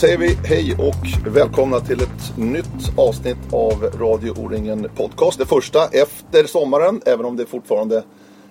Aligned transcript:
Säger 0.00 0.18
vi 0.18 0.38
hej 0.44 0.76
och 0.78 1.32
välkomna 1.34 1.80
till 1.80 2.02
ett 2.02 2.38
nytt 2.38 2.98
avsnitt 2.98 3.52
av 3.52 3.82
Radio 3.98 4.32
O-ringen 4.32 4.88
Podcast. 4.96 5.38
Det 5.38 5.46
första 5.46 5.84
efter 5.86 6.44
sommaren, 6.44 7.00
även 7.06 7.26
om 7.26 7.36
det 7.36 7.46
fortfarande 7.46 8.02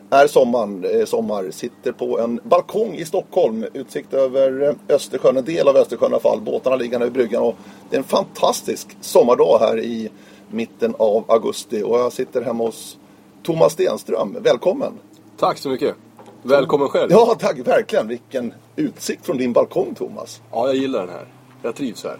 är 0.09 0.27
sommar, 0.27 1.05
sommar. 1.05 1.51
Sitter 1.51 1.91
på 1.91 2.19
en 2.19 2.39
balkong 2.43 2.93
i 2.93 3.05
Stockholm. 3.05 3.65
Utsikt 3.73 4.13
över 4.13 4.75
Östersjön, 4.89 5.37
en 5.37 5.45
del 5.45 5.67
av 5.67 5.77
Östersjön 5.77 6.11
i 6.11 6.13
alla 6.13 6.21
fall. 6.21 6.41
Båtarna 6.41 6.75
ligger 6.75 6.99
vid 6.99 7.11
bryggan 7.11 7.43
och 7.43 7.55
det 7.89 7.95
är 7.95 7.99
en 7.99 8.03
fantastisk 8.03 8.97
sommardag 9.01 9.59
här 9.59 9.79
i 9.79 10.09
mitten 10.51 10.95
av 10.97 11.23
augusti. 11.27 11.83
Och 11.83 11.99
jag 11.99 12.13
sitter 12.13 12.41
hemma 12.41 12.63
hos 12.63 12.97
Thomas 13.43 13.73
Stenström. 13.73 14.37
Välkommen! 14.41 14.93
Tack 15.37 15.57
så 15.57 15.69
mycket! 15.69 15.95
Välkommen 16.43 16.87
själv! 16.87 17.11
Ja, 17.11 17.35
tack! 17.39 17.59
Verkligen! 17.59 18.07
Vilken 18.07 18.53
utsikt 18.75 19.25
från 19.25 19.37
din 19.37 19.53
balkong, 19.53 19.95
Thomas. 19.95 20.41
Ja, 20.51 20.67
jag 20.67 20.75
gillar 20.75 20.99
den 20.99 21.09
här. 21.09 21.38
Jag 21.61 21.75
trivs 21.75 22.03
här. 22.03 22.17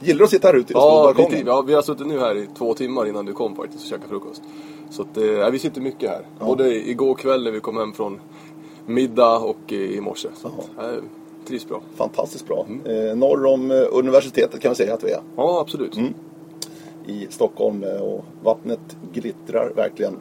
Gillar 0.00 0.18
du 0.18 0.24
att 0.24 0.30
sitta 0.30 0.48
här 0.48 0.54
ute 0.54 0.72
ja, 0.72 1.02
balkongen? 1.04 1.44
Vi, 1.44 1.50
ja, 1.50 1.62
vi 1.62 1.74
har 1.74 1.82
suttit 1.82 2.06
nu 2.06 2.18
här 2.18 2.36
i 2.36 2.48
två 2.58 2.74
timmar 2.74 3.06
innan 3.06 3.26
du 3.26 3.32
kom 3.32 3.56
faktiskt 3.56 3.84
och 3.84 3.90
käkat 3.90 4.08
frukost. 4.08 4.42
Så 4.90 5.02
att, 5.02 5.16
eh, 5.16 5.50
vi 5.50 5.58
sitter 5.58 5.80
mycket 5.80 6.10
här. 6.10 6.26
Ja. 6.38 6.46
Både 6.46 6.88
igår 6.88 7.14
kväll 7.14 7.44
när 7.44 7.50
vi 7.50 7.60
kom 7.60 7.76
hem 7.76 7.92
från 7.92 8.20
middag 8.86 9.38
och 9.38 9.72
eh, 9.72 9.78
i 9.78 10.00
morse. 10.00 10.28
Så 10.34 10.48
att, 10.48 10.84
eh, 10.84 11.02
trivs 11.48 11.68
bra. 11.68 11.80
Fantastiskt 11.96 12.46
bra. 12.46 12.66
Mm. 12.68 13.08
Eh, 13.08 13.16
norr 13.16 13.46
om 13.46 13.70
eh, 13.70 13.86
universitetet 13.92 14.60
kan 14.60 14.70
vi 14.70 14.74
säga 14.74 14.94
att 14.94 15.04
vi 15.04 15.10
är. 15.10 15.20
Ja, 15.36 15.60
absolut. 15.60 15.96
Mm. 15.96 16.14
I 17.06 17.26
Stockholm 17.30 17.84
eh, 17.84 18.00
och 18.00 18.24
vattnet 18.42 18.96
glittrar 19.12 19.72
verkligen. 19.76 20.16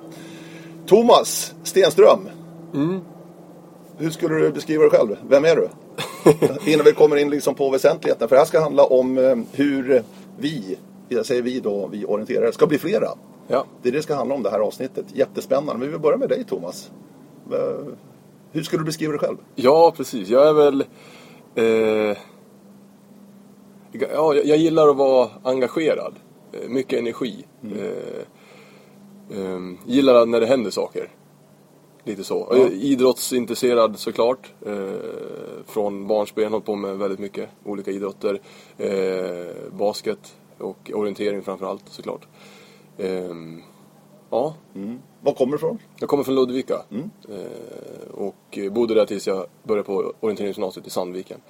Thomas 0.85 1.53
Stenström. 1.63 2.19
Mm. 2.73 2.99
Hur 3.97 4.09
skulle 4.09 4.35
du 4.35 4.51
beskriva 4.51 4.83
dig 4.83 4.91
själv? 4.91 5.15
Vem 5.29 5.45
är 5.45 5.55
du? 5.55 5.69
Innan 6.71 6.85
vi 6.85 6.93
kommer 6.93 7.15
in 7.15 7.29
liksom 7.29 7.55
på 7.55 7.69
väsentligheten. 7.69 8.29
För 8.29 8.35
det 8.35 8.39
här 8.39 8.45
ska 8.45 8.59
handla 8.59 8.83
om 8.83 9.17
eh, 9.17 9.35
hur 9.51 10.03
vi, 10.39 10.77
jag 11.09 11.25
säger 11.25 11.41
vi 11.41 11.59
då, 11.59 11.87
vi 11.87 12.05
orienterare, 12.05 12.51
ska 12.51 12.67
bli 12.67 12.77
flera. 12.77 13.07
Ja. 13.47 13.65
Det 13.81 13.89
är 13.89 13.91
det 13.91 13.97
det 13.97 14.03
ska 14.03 14.15
handla 14.15 14.35
om 14.35 14.43
det 14.43 14.49
här 14.49 14.59
avsnittet. 14.59 15.05
Jättespännande. 15.13 15.73
Men 15.73 15.81
vi 15.81 15.87
vill 15.87 15.99
börja 15.99 16.17
med 16.17 16.29
dig 16.29 16.43
Thomas. 16.43 16.91
Hur 18.51 18.63
skulle 18.63 18.81
du 18.81 18.85
beskriva 18.85 19.11
dig 19.11 19.19
själv? 19.19 19.37
Ja, 19.55 19.93
precis. 19.97 20.29
Jag 20.29 20.47
är 20.47 20.53
väl... 20.53 20.85
Eh, 21.55 22.17
ja, 23.91 24.35
jag 24.35 24.57
gillar 24.57 24.87
att 24.87 24.97
vara 24.97 25.29
engagerad. 25.43 26.15
Eh, 26.51 26.69
mycket 26.69 26.99
energi. 26.99 27.45
Mm. 27.63 27.77
Eh, 27.77 27.87
eh, 29.39 29.59
gillar 29.85 30.25
när 30.25 30.39
det 30.39 30.45
händer 30.45 30.71
saker. 30.71 31.09
Lite 32.07 32.23
så. 32.23 32.47
Ja. 32.51 32.69
Idrottsintresserad 32.69 33.99
såklart. 33.99 34.53
Eh, 34.65 34.93
från 35.65 36.07
barnsben 36.07 36.51
hållit 36.51 36.65
på 36.65 36.75
med 36.75 36.97
väldigt 36.97 37.19
mycket 37.19 37.49
olika 37.63 37.91
idrotter. 37.91 38.41
Eh, 38.77 39.71
basket 39.71 40.35
och 40.57 40.91
orientering 40.93 41.41
framförallt 41.41 41.83
såklart. 41.89 42.27
Eh, 42.97 43.35
ja. 44.29 44.55
Mm. 44.75 44.99
Var 45.21 45.33
kommer 45.33 45.51
du 45.51 45.55
ifrån? 45.55 45.77
Jag 45.99 46.09
kommer 46.09 46.23
från 46.23 46.35
Ludvika. 46.35 46.81
Mm. 46.91 47.09
Eh, 47.29 48.09
och 48.13 48.59
bodde 48.71 48.93
där 48.93 49.05
tills 49.05 49.27
jag 49.27 49.45
började 49.63 49.85
på 49.85 50.13
orienteringsgymnasiet 50.19 50.87
i 50.87 50.89
Sandviken. 50.89 51.41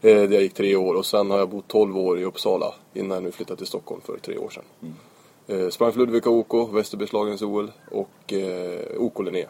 Eh, 0.00 0.14
där 0.14 0.32
jag 0.32 0.42
gick 0.42 0.54
tre 0.54 0.76
år 0.76 0.94
och 0.94 1.06
sen 1.06 1.30
har 1.30 1.38
jag 1.38 1.48
bott 1.48 1.68
12 1.68 1.98
år 1.98 2.18
i 2.18 2.24
Uppsala 2.24 2.74
innan 2.94 3.10
jag 3.10 3.22
nu 3.22 3.30
flyttade 3.30 3.58
till 3.58 3.66
Stockholm 3.66 4.00
för 4.00 4.18
tre 4.18 4.38
år 4.38 4.50
sedan. 4.50 4.64
Mm. 4.82 4.94
Eh, 5.46 5.68
sprang 5.68 5.92
för 5.92 5.98
Ludvika 5.98 6.30
OK, 6.30 6.74
Västerbergslagens 6.74 7.42
OL 7.42 7.72
och 7.90 8.32
eh, 8.32 8.80
OK 8.98 9.24
Linné 9.24 9.46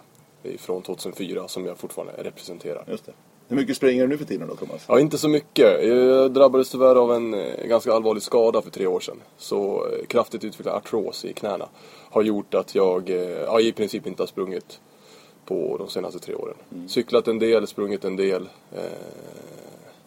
från 0.58 0.82
2004 0.82 1.48
som 1.48 1.66
jag 1.66 1.78
fortfarande 1.78 2.12
representerar. 2.22 2.84
Just 2.88 3.06
det. 3.06 3.12
Hur 3.48 3.56
mycket 3.56 3.76
springer 3.76 4.03
du 4.03 4.08
nu 4.08 4.19
för 4.19 4.25
tiden 4.25 4.48
då 4.48 4.56
Thomas? 4.56 4.84
Ja, 4.88 5.00
inte 5.00 5.19
så 5.19 5.28
mycket. 5.28 5.86
Jag 5.86 6.32
drabbades 6.32 6.70
tyvärr 6.70 6.97
av 6.97 7.12
en 7.12 7.34
eh, 7.34 7.64
ganska 7.66 7.92
allvarlig 7.92 8.22
skada 8.22 8.62
för 8.62 8.70
tre 8.70 8.86
år 8.86 9.00
sedan. 9.00 9.16
Så 9.36 9.86
eh, 9.86 10.06
kraftigt 10.06 10.44
utvecklad 10.44 10.76
artros 10.76 11.25
i 11.25 11.32
knäna 11.32 11.69
har 12.10 12.22
gjort 12.22 12.54
att 12.54 12.75
jag 12.75 13.10
eh, 13.10 13.16
ja, 13.16 13.60
i 13.60 13.72
princip 13.72 14.06
inte 14.06 14.22
har 14.22 14.26
sprungit 14.26 14.81
på 15.44 15.76
de 15.78 15.88
senaste 15.88 16.19
tre 16.19 16.34
åren. 16.34 16.54
Mm. 16.72 16.88
Cyklat 16.88 17.28
en 17.28 17.38
del, 17.38 17.66
sprungit 17.66 18.04
en 18.04 18.16
del. 18.16 18.48
Eh, 18.72 18.82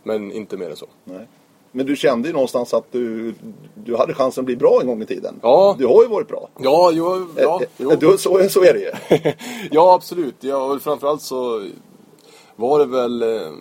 men 0.03 0.31
inte 0.31 0.57
mer 0.57 0.69
än 0.69 0.75
så. 0.75 0.87
Nej. 1.03 1.27
Men 1.75 1.85
du 1.85 1.95
kände 1.95 2.27
ju 2.27 2.33
någonstans 2.33 2.73
att 2.73 2.91
du, 2.91 3.33
du 3.73 3.95
hade 3.97 4.13
chansen 4.13 4.41
att 4.41 4.45
bli 4.45 4.55
bra 4.55 4.81
en 4.81 4.87
gång 4.87 5.01
i 5.01 5.05
tiden. 5.05 5.39
Ja. 5.41 5.75
Du 5.79 5.85
har 5.85 6.03
ju 6.03 6.07
varit 6.09 6.27
bra. 6.27 6.49
Ja, 6.57 6.91
jo, 6.93 7.27
ja, 7.37 7.61
jo. 7.77 7.91
Du, 7.99 8.17
så, 8.17 8.49
så 8.49 8.63
är 8.63 8.73
det 8.73 8.79
ju. 8.79 8.91
ja, 9.71 9.93
absolut. 9.93 10.35
Ja, 10.39 10.79
framförallt 10.79 11.21
så 11.21 11.67
var 12.55 12.79
det 12.79 12.85
väl 12.85 13.21
eh, 13.21 13.51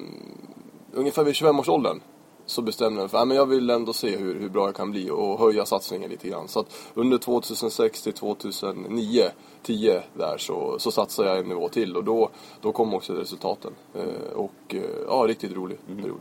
ungefär 0.92 1.24
vid 1.24 1.34
25-årsåldern 1.34 2.00
så 2.46 2.62
bestämde 2.62 3.00
jag 3.00 3.02
mig 3.02 3.08
för 3.08 3.18
att 3.18 3.34
jag 3.34 3.46
vill 3.46 3.70
ändå 3.70 3.92
se 3.92 4.16
hur, 4.16 4.40
hur 4.40 4.48
bra 4.48 4.66
jag 4.66 4.74
kan 4.74 4.90
bli 4.90 5.10
och 5.10 5.38
höja 5.38 5.66
satsningen 5.66 6.10
lite 6.10 6.28
grann. 6.28 6.48
Så 6.48 6.60
att 6.60 6.66
under 6.94 7.18
2006 7.18 8.02
till 8.02 8.12
2009, 8.12 9.24
10 9.62 10.02
där 10.14 10.38
så, 10.38 10.78
så 10.78 10.90
satsade 10.90 11.28
jag 11.28 11.38
en 11.38 11.48
nivå 11.48 11.68
till 11.68 11.96
och 11.96 12.04
då, 12.04 12.30
då 12.60 12.72
kom 12.72 12.94
också 12.94 13.12
resultaten. 13.12 13.72
Eh, 13.94 14.32
och 14.36 14.74
eh, 14.74 14.82
ja, 15.08 15.24
riktigt 15.28 15.52
rolig 15.52 15.78
mm. 15.88 16.02
period. 16.02 16.20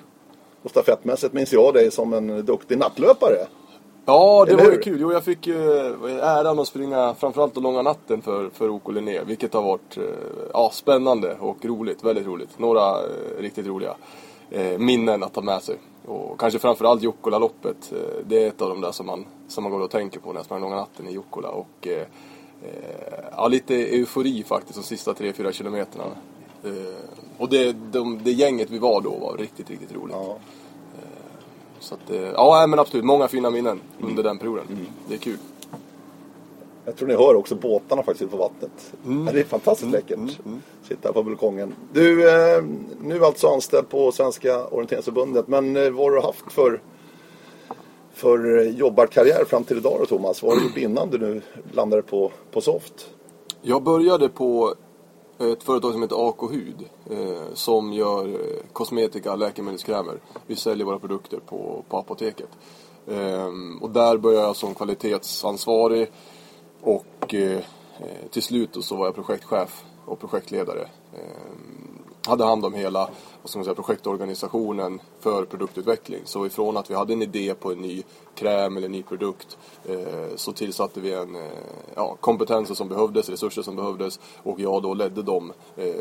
Och 0.64 0.70
stafettmässigt 0.70 1.34
minns 1.34 1.54
jag 1.54 1.74
dig 1.74 1.92
som 1.92 2.14
en 2.14 2.46
duktig 2.46 2.78
nattlöpare. 2.78 3.48
Ja, 4.06 4.46
det 4.46 4.52
Eller 4.52 4.64
var 4.64 4.72
ju 4.72 4.80
kul. 4.80 4.98
Jo, 5.02 5.12
jag 5.12 5.24
fick 5.24 5.48
ju 5.48 5.78
eh, 6.10 6.28
äran 6.28 6.60
att 6.60 6.68
springa 6.68 7.14
framförallt 7.14 7.58
långa 7.58 7.82
natten 7.82 8.22
för, 8.22 8.50
för 8.50 8.70
OK 8.70 8.92
Linné. 8.92 9.24
Vilket 9.24 9.54
har 9.54 9.62
varit 9.62 9.98
eh, 9.98 10.04
ja, 10.54 10.70
spännande 10.74 11.38
och 11.40 11.66
roligt. 11.66 12.04
Väldigt 12.04 12.26
roligt. 12.26 12.60
Några 12.60 12.90
eh, 12.90 13.40
riktigt 13.40 13.68
roliga 13.68 13.96
minnen 14.78 15.24
att 15.24 15.34
ta 15.34 15.42
med 15.42 15.62
sig. 15.62 15.76
Och 16.06 16.40
kanske 16.40 16.60
framförallt 16.60 17.04
Jukkola-loppet. 17.04 17.94
Det 18.26 18.44
är 18.44 18.48
ett 18.48 18.62
av 18.62 18.70
de 18.70 18.82
där 18.82 18.92
som 18.92 19.06
man, 19.06 19.26
som 19.48 19.64
man 19.64 19.72
går 19.72 19.80
och 19.80 19.92
tänker 19.92 20.20
på 20.20 20.30
när 20.30 20.40
jag 20.40 20.46
sprang 20.46 20.62
långa 20.62 20.76
natten 20.76 21.08
i 21.08 21.12
Jukkola. 21.12 21.50
Och 21.50 21.88
eh, 21.88 22.08
ja, 23.32 23.48
lite 23.48 23.76
eufori 23.76 24.44
faktiskt 24.44 24.76
de 24.76 24.84
sista 24.84 25.14
3-4 25.14 25.52
kilometerna. 25.52 26.04
Och 27.38 27.50
det, 27.50 27.76
de, 27.92 28.20
det 28.24 28.32
gänget 28.32 28.70
vi 28.70 28.80
var 28.80 29.02
då 29.02 29.10
var 29.10 29.38
riktigt, 29.38 29.70
riktigt 29.70 29.96
roligt. 29.96 30.16
Ja. 30.16 30.38
Så 31.84 31.96
att, 31.96 32.10
eh, 32.10 32.22
ja 32.22 32.68
men 32.68 32.80
absolut, 32.80 33.06
många 33.06 33.28
fina 33.28 33.50
minnen 33.50 33.82
mm. 33.98 34.10
under 34.10 34.24
den 34.24 34.38
perioden. 34.38 34.66
Mm. 34.70 34.86
Det 35.08 35.14
är 35.14 35.18
kul. 35.18 35.38
Jag 36.86 36.96
tror 36.96 37.08
ni 37.08 37.16
hör 37.16 37.36
också 37.36 37.56
båtarna 37.56 38.04
faktiskt 38.04 38.32
på 38.32 38.38
vattnet. 38.38 38.94
Mm. 39.06 39.34
Det 39.34 39.40
är 39.40 39.44
fantastiskt 39.44 39.84
mm. 39.84 39.94
läckert. 39.94 40.18
Mm. 40.18 40.36
mm. 40.46 40.62
Sitta 40.84 41.14
på 41.14 41.24
balkongen. 41.24 41.76
Du, 41.94 42.30
eh, 42.30 42.64
nu 43.02 43.26
alltså 43.26 43.48
anställd 43.48 43.90
på 43.90 44.12
Svenska 44.12 44.66
Orienteringsförbundet. 44.66 45.48
Men 45.48 45.78
eh, 45.78 45.90
vad 45.90 46.06
har 46.06 46.12
du 46.12 46.22
haft 46.22 46.52
för, 46.52 46.82
för 48.14 48.64
jobbarkarriär 48.64 49.46
fram 49.46 49.64
till 49.64 49.78
idag 49.78 49.98
då 50.00 50.06
Thomas? 50.06 50.44
Vad 50.44 50.52
har 50.52 50.60
du 50.60 50.68
gjort 50.68 50.78
innan 50.78 51.10
du 51.10 51.18
nu 51.18 51.42
landade 51.72 52.02
på, 52.02 52.32
på 52.52 52.62
Soft? 52.62 53.10
Jag 53.62 53.84
började 53.84 54.30
på 54.30 54.76
Eh, 55.40 55.48
ett 55.48 55.64
företag 55.64 55.92
som 55.92 56.02
heter 56.02 56.30
AK 56.30 56.52
Hud 56.52 56.90
eh, 57.10 57.54
som 57.54 57.94
gör 57.94 58.28
eh, 58.28 58.64
kosmetika, 58.74 59.36
läkemedelskrämer. 59.36 60.20
Vi 60.48 60.56
säljer 60.56 60.86
våra 60.86 61.00
produkter 61.00 61.40
på, 61.40 61.84
på 61.90 61.98
apoteket. 61.98 62.50
Eh, 63.08 63.50
och 63.82 63.90
där 63.90 64.18
började 64.18 64.46
jag 64.46 64.56
som 64.56 64.76
kvalitetsansvarig 64.76 66.12
och 66.82 67.34
eh, 67.34 67.58
eh, 68.00 68.30
till 68.32 68.44
slut 68.44 68.78
så 68.82 68.96
var 68.96 69.06
jag 69.06 69.16
projektchef 69.16 69.84
och 70.06 70.20
projektledare. 70.20 70.88
Ehm, 71.14 72.04
hade 72.28 72.44
hand 72.44 72.66
om 72.66 72.74
hela 72.74 73.10
vad 73.44 73.50
ska 73.50 73.60
man 73.60 73.66
säga, 73.66 73.76
projektorganisationen 73.76 75.00
för 75.20 75.46
produktutveckling. 75.46 76.22
Så 76.26 76.46
ifrån 76.46 76.78
att 76.78 76.90
vi 76.92 76.96
hade 76.96 77.14
en 77.14 77.22
idé 77.22 77.54
på 77.60 77.72
en 77.72 77.78
ny 77.78 78.04
kräm 78.36 78.78
eller 78.78 78.86
en 78.86 78.92
ny 78.92 79.04
produkt 79.04 79.58
eh, 79.86 80.36
så 80.36 80.52
tillsatte 80.52 81.00
vi 81.00 81.14
en 81.14 81.36
eh, 81.36 81.42
ja, 81.96 82.18
kompetenser 82.20 82.76
som 82.76 82.90
behövdes, 82.90 83.30
resurser 83.30 83.62
som 83.62 83.76
behövdes 83.76 84.20
och 84.44 84.60
jag 84.60 84.84
då 84.84 84.94
ledde 84.94 85.22
dem 85.22 85.54
eh, 85.76 85.94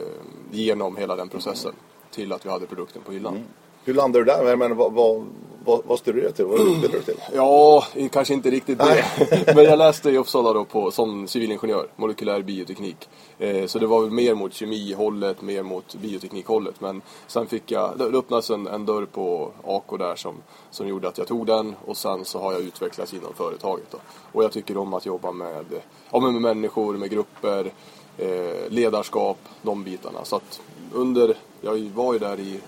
genom 0.50 0.96
hela 0.96 1.16
den 1.16 1.28
processen 1.28 1.72
till 2.10 2.32
att 2.32 2.46
vi 2.46 2.50
hade 2.50 2.66
produkten 2.66 3.02
på 3.02 3.12
hyllan. 3.12 3.34
Mm. 3.34 3.46
Hur 3.84 3.94
landade 3.94 4.24
du 4.24 4.30
där? 4.30 4.56
Men 4.56 4.76
vad, 4.76 4.92
vad, 4.92 5.24
vad, 5.64 5.80
vad 5.84 5.98
studerade 5.98 6.28
du 6.28 6.34
till? 6.34 6.44
Vad 6.44 6.60
utbildade 6.68 6.98
du 6.98 7.02
till? 7.02 7.20
Ja, 7.34 7.84
kanske 8.12 8.34
inte 8.34 8.50
riktigt 8.50 8.78
det. 8.78 9.04
Men 9.54 9.64
jag 9.64 9.78
läste 9.78 10.10
i 10.10 10.18
Uppsala 10.18 10.52
då 10.52 10.64
på, 10.64 10.90
som 10.90 11.28
civilingenjör, 11.28 11.86
molekylär 11.96 12.42
bioteknik. 12.42 13.08
Eh, 13.38 13.66
så 13.66 13.78
det 13.78 13.86
var 13.86 14.00
väl 14.00 14.10
mer 14.10 14.34
mot 14.34 14.54
kemihållet, 14.54 15.42
mer 15.42 15.62
mot 15.62 15.94
bioteknikhållet. 15.94 16.80
Men 16.80 17.02
sen 17.26 17.46
fick 17.46 17.70
jag, 17.70 17.98
det 17.98 18.04
öppnades 18.04 18.50
en, 18.50 18.66
en 18.66 18.86
dörr 18.86 19.06
på 19.06 19.50
AK 19.64 19.98
där 19.98 20.16
som, 20.16 20.34
som 20.70 20.88
gjorde 20.88 21.08
att 21.08 21.18
jag 21.18 21.26
tog 21.26 21.46
den. 21.46 21.74
Och 21.84 21.96
sen 21.96 22.24
så 22.24 22.38
har 22.38 22.52
jag 22.52 22.62
utvecklats 22.62 23.14
inom 23.14 23.34
företaget. 23.34 23.86
Då. 23.90 23.98
Och 24.32 24.44
jag 24.44 24.52
tycker 24.52 24.76
om 24.76 24.94
att 24.94 25.06
jobba 25.06 25.32
med, 25.32 25.64
ja, 26.10 26.20
med 26.20 26.34
människor, 26.34 26.96
med 26.96 27.10
grupper, 27.10 27.72
eh, 28.18 28.68
ledarskap, 28.68 29.38
de 29.62 29.84
bitarna. 29.84 30.24
Så 30.24 30.36
att 30.36 30.60
under, 30.92 31.36
jag 31.60 31.90
var 31.94 32.12
ju 32.12 32.18
där 32.18 32.40
i 32.40 32.60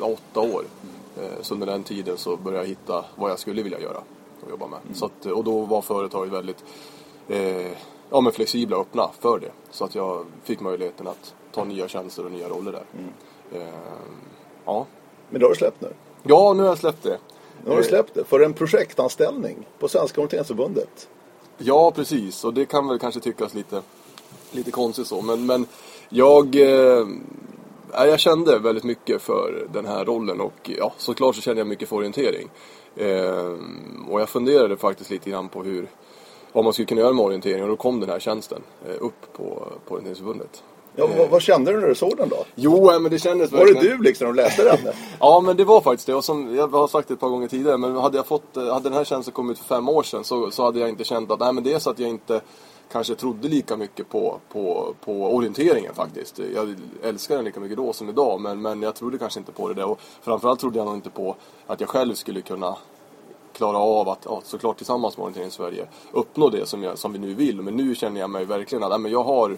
åtta 0.00 0.40
år. 0.40 0.64
Eh, 1.20 1.42
så 1.42 1.54
under 1.54 1.66
den 1.66 1.82
tiden 1.82 2.18
så 2.18 2.36
började 2.36 2.64
jag 2.64 2.68
hitta 2.68 3.04
vad 3.16 3.30
jag 3.30 3.38
skulle 3.38 3.62
vilja 3.62 3.80
göra 3.80 4.00
och 4.44 4.50
jobba 4.50 4.66
med. 4.66 4.78
Mm. 4.82 4.94
Så 4.94 5.06
att, 5.06 5.26
och 5.26 5.44
då 5.44 5.60
var 5.60 5.82
företaget 5.82 6.32
väldigt 6.32 6.64
eh, 7.28 7.72
ja, 8.10 8.20
men 8.20 8.32
flexibla 8.32 8.76
och 8.76 8.82
öppna 8.82 9.10
för 9.20 9.38
det. 9.38 9.50
Så 9.70 9.84
att 9.84 9.94
jag 9.94 10.24
fick 10.44 10.60
möjligheten 10.60 11.08
att 11.08 11.34
ta 11.52 11.64
nya 11.64 11.88
tjänster 11.88 12.24
och 12.24 12.32
nya 12.32 12.48
roller 12.48 12.72
där. 12.72 12.84
Mm. 12.98 13.12
Eh, 13.52 13.74
ja. 14.64 14.86
Men 15.30 15.40
det 15.40 15.46
har 15.46 15.50
du 15.50 15.56
släppt 15.56 15.80
nu? 15.80 15.88
Ja, 16.22 16.52
nu 16.52 16.62
har 16.62 16.68
jag 16.68 16.78
släppt 16.78 17.02
det. 17.02 17.18
Nu 17.64 17.70
har 17.70 17.76
du 17.76 17.84
släppt 17.84 18.14
det. 18.14 18.24
För 18.24 18.40
en 18.40 18.52
projektanställning 18.52 19.66
på 19.78 19.88
Svenska 19.88 20.20
Orienteringsförbundet. 20.20 21.08
Ja, 21.58 21.90
precis. 21.90 22.44
Och 22.44 22.54
det 22.54 22.66
kan 22.66 22.88
väl 22.88 22.98
kanske 22.98 23.20
tyckas 23.20 23.54
lite, 23.54 23.82
lite 24.50 24.70
konstigt 24.70 25.06
så. 25.06 25.22
Men, 25.22 25.46
men 25.46 25.66
jag, 26.08 26.56
eh, 26.56 27.06
jag 27.92 28.20
kände 28.20 28.58
väldigt 28.58 28.84
mycket 28.84 29.22
för 29.22 29.66
den 29.72 29.86
här 29.86 30.04
rollen. 30.04 30.40
Och 30.40 30.70
ja, 30.78 30.92
såklart 30.96 31.34
så 31.34 31.40
kände 31.42 31.60
jag 31.60 31.66
mycket 31.66 31.88
för 31.88 31.96
orientering. 31.96 32.48
Eh, 32.96 33.54
och 34.08 34.20
jag 34.20 34.28
funderade 34.28 34.76
faktiskt 34.76 35.10
lite 35.10 35.30
grann 35.30 35.48
på 35.48 35.62
hur, 35.62 35.88
vad 36.52 36.64
man 36.64 36.72
skulle 36.72 36.86
kunna 36.86 37.00
göra 37.00 37.12
med 37.12 37.24
orientering. 37.24 37.62
Och 37.62 37.68
då 37.68 37.76
kom 37.76 38.00
den 38.00 38.10
här 38.10 38.20
tjänsten 38.20 38.62
eh, 38.88 38.94
upp 39.00 39.32
på, 39.32 39.68
på 39.88 39.94
Orienteringsförbundet. 39.94 40.62
Ja, 40.96 41.08
vad, 41.18 41.28
vad 41.28 41.42
kände 41.42 41.72
du 41.72 41.80
när 41.80 41.88
du 41.88 41.94
såg 41.94 42.16
den 42.16 42.28
då? 42.28 42.44
Jo, 42.54 43.00
men 43.00 43.10
det 43.10 43.18
kändes 43.18 43.52
Var 43.52 43.66
det 43.66 43.80
du 43.80 43.98
liksom 43.98 44.28
du 44.28 44.34
läste 44.34 44.64
den? 44.64 44.78
Ja, 45.20 45.40
men 45.40 45.56
det 45.56 45.64
var 45.64 45.80
faktiskt 45.80 46.06
det. 46.06 46.14
Och 46.14 46.24
som 46.24 46.56
jag 46.56 46.68
har 46.68 46.88
sagt 46.88 47.08
det 47.08 47.14
ett 47.14 47.20
par 47.20 47.28
gånger 47.28 47.48
tidigare, 47.48 47.76
men 47.76 47.96
hade, 47.96 48.16
jag 48.16 48.26
fått, 48.26 48.56
hade 48.56 48.80
den 48.80 48.92
här 48.92 49.04
tjänsten 49.04 49.32
kommit 49.32 49.58
för 49.58 49.64
fem 49.64 49.88
år 49.88 50.02
sedan 50.02 50.24
så, 50.24 50.50
så 50.50 50.64
hade 50.64 50.80
jag 50.80 50.88
inte 50.88 51.04
känt 51.04 51.30
att, 51.30 51.40
nej 51.40 51.52
men 51.52 51.64
det 51.64 51.72
är 51.72 51.78
så 51.78 51.90
att 51.90 51.98
jag 51.98 52.08
inte 52.08 52.40
kanske 52.92 53.14
trodde 53.14 53.48
lika 53.48 53.76
mycket 53.76 54.08
på, 54.08 54.40
på, 54.52 54.94
på 55.04 55.34
orienteringen 55.34 55.94
faktiskt. 55.94 56.38
Jag 56.54 56.76
älskar 57.02 57.36
den 57.36 57.44
lika 57.44 57.60
mycket 57.60 57.76
då 57.76 57.92
som 57.92 58.08
idag, 58.08 58.40
men, 58.40 58.62
men 58.62 58.82
jag 58.82 58.94
trodde 58.94 59.18
kanske 59.18 59.40
inte 59.40 59.52
på 59.52 59.68
det 59.68 59.74
där. 59.74 59.84
Och 59.84 60.00
framförallt 60.22 60.60
trodde 60.60 60.78
jag 60.78 60.86
nog 60.86 60.94
inte 60.94 61.10
på 61.10 61.36
att 61.66 61.80
jag 61.80 61.88
själv 61.88 62.14
skulle 62.14 62.40
kunna 62.40 62.76
klara 63.52 63.78
av 63.78 64.08
att, 64.08 64.24
ja, 64.24 64.40
såklart 64.44 64.76
tillsammans 64.76 65.16
med 65.16 65.24
Orientering 65.24 65.50
Sverige, 65.50 65.86
uppnå 66.12 66.48
det 66.48 66.68
som, 66.68 66.82
jag, 66.82 66.98
som 66.98 67.12
vi 67.12 67.18
nu 67.18 67.34
vill. 67.34 67.62
Men 67.62 67.76
nu 67.76 67.94
känner 67.94 68.20
jag 68.20 68.30
mig 68.30 68.44
verkligen 68.44 68.84
att, 68.84 69.00
men 69.00 69.12
jag 69.12 69.24
har 69.24 69.56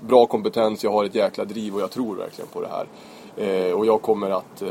bra 0.00 0.26
kompetens, 0.26 0.84
jag 0.84 0.92
har 0.92 1.04
ett 1.04 1.14
jäkla 1.14 1.44
driv 1.44 1.74
och 1.74 1.80
jag 1.80 1.90
tror 1.90 2.16
verkligen 2.16 2.48
på 2.48 2.60
det 2.60 2.68
här. 2.68 2.86
Eh, 3.36 3.72
och 3.72 3.86
jag 3.86 4.02
kommer 4.02 4.30
att, 4.30 4.62
eh, 4.62 4.70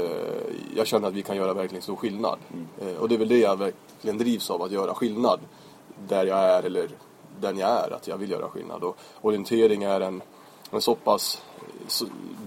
jag 0.76 0.88
känner 0.88 1.08
att 1.08 1.14
vi 1.14 1.22
kan 1.22 1.36
göra 1.38 1.54
verkligen 1.54 1.82
stor 1.82 1.96
skillnad. 1.96 2.38
Mm. 2.54 2.96
Eh, 2.96 3.02
och 3.02 3.10
det 3.10 3.16
är 3.16 3.20
väl 3.20 3.28
det 3.28 3.40
jag 3.40 3.58
verkligen 3.58 4.18
drivs 4.18 4.50
av, 4.50 4.62
att 4.62 4.72
göra 4.72 4.94
skillnad. 4.94 5.40
Där 6.08 6.26
jag 6.26 6.40
är 6.40 6.64
eller 6.64 6.90
den 7.42 7.58
jag 7.58 7.70
är, 7.70 7.94
att 7.94 8.08
jag 8.08 8.18
vill 8.18 8.32
göra 8.32 8.50
skillnad. 8.50 8.84
Och 8.84 8.98
orientering 9.22 9.84
är 9.84 10.02
en, 10.02 10.22
en 10.72 10.82
så 10.82 10.96
pass 10.96 11.42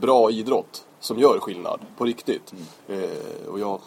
bra 0.00 0.30
idrott 0.30 0.86
som 1.00 1.18
gör 1.18 1.38
skillnad 1.38 1.80
på 1.96 2.04
riktigt. 2.04 2.52
Mm. 2.88 3.02
Eh, 3.02 3.48
och 3.48 3.60
jag, 3.60 3.80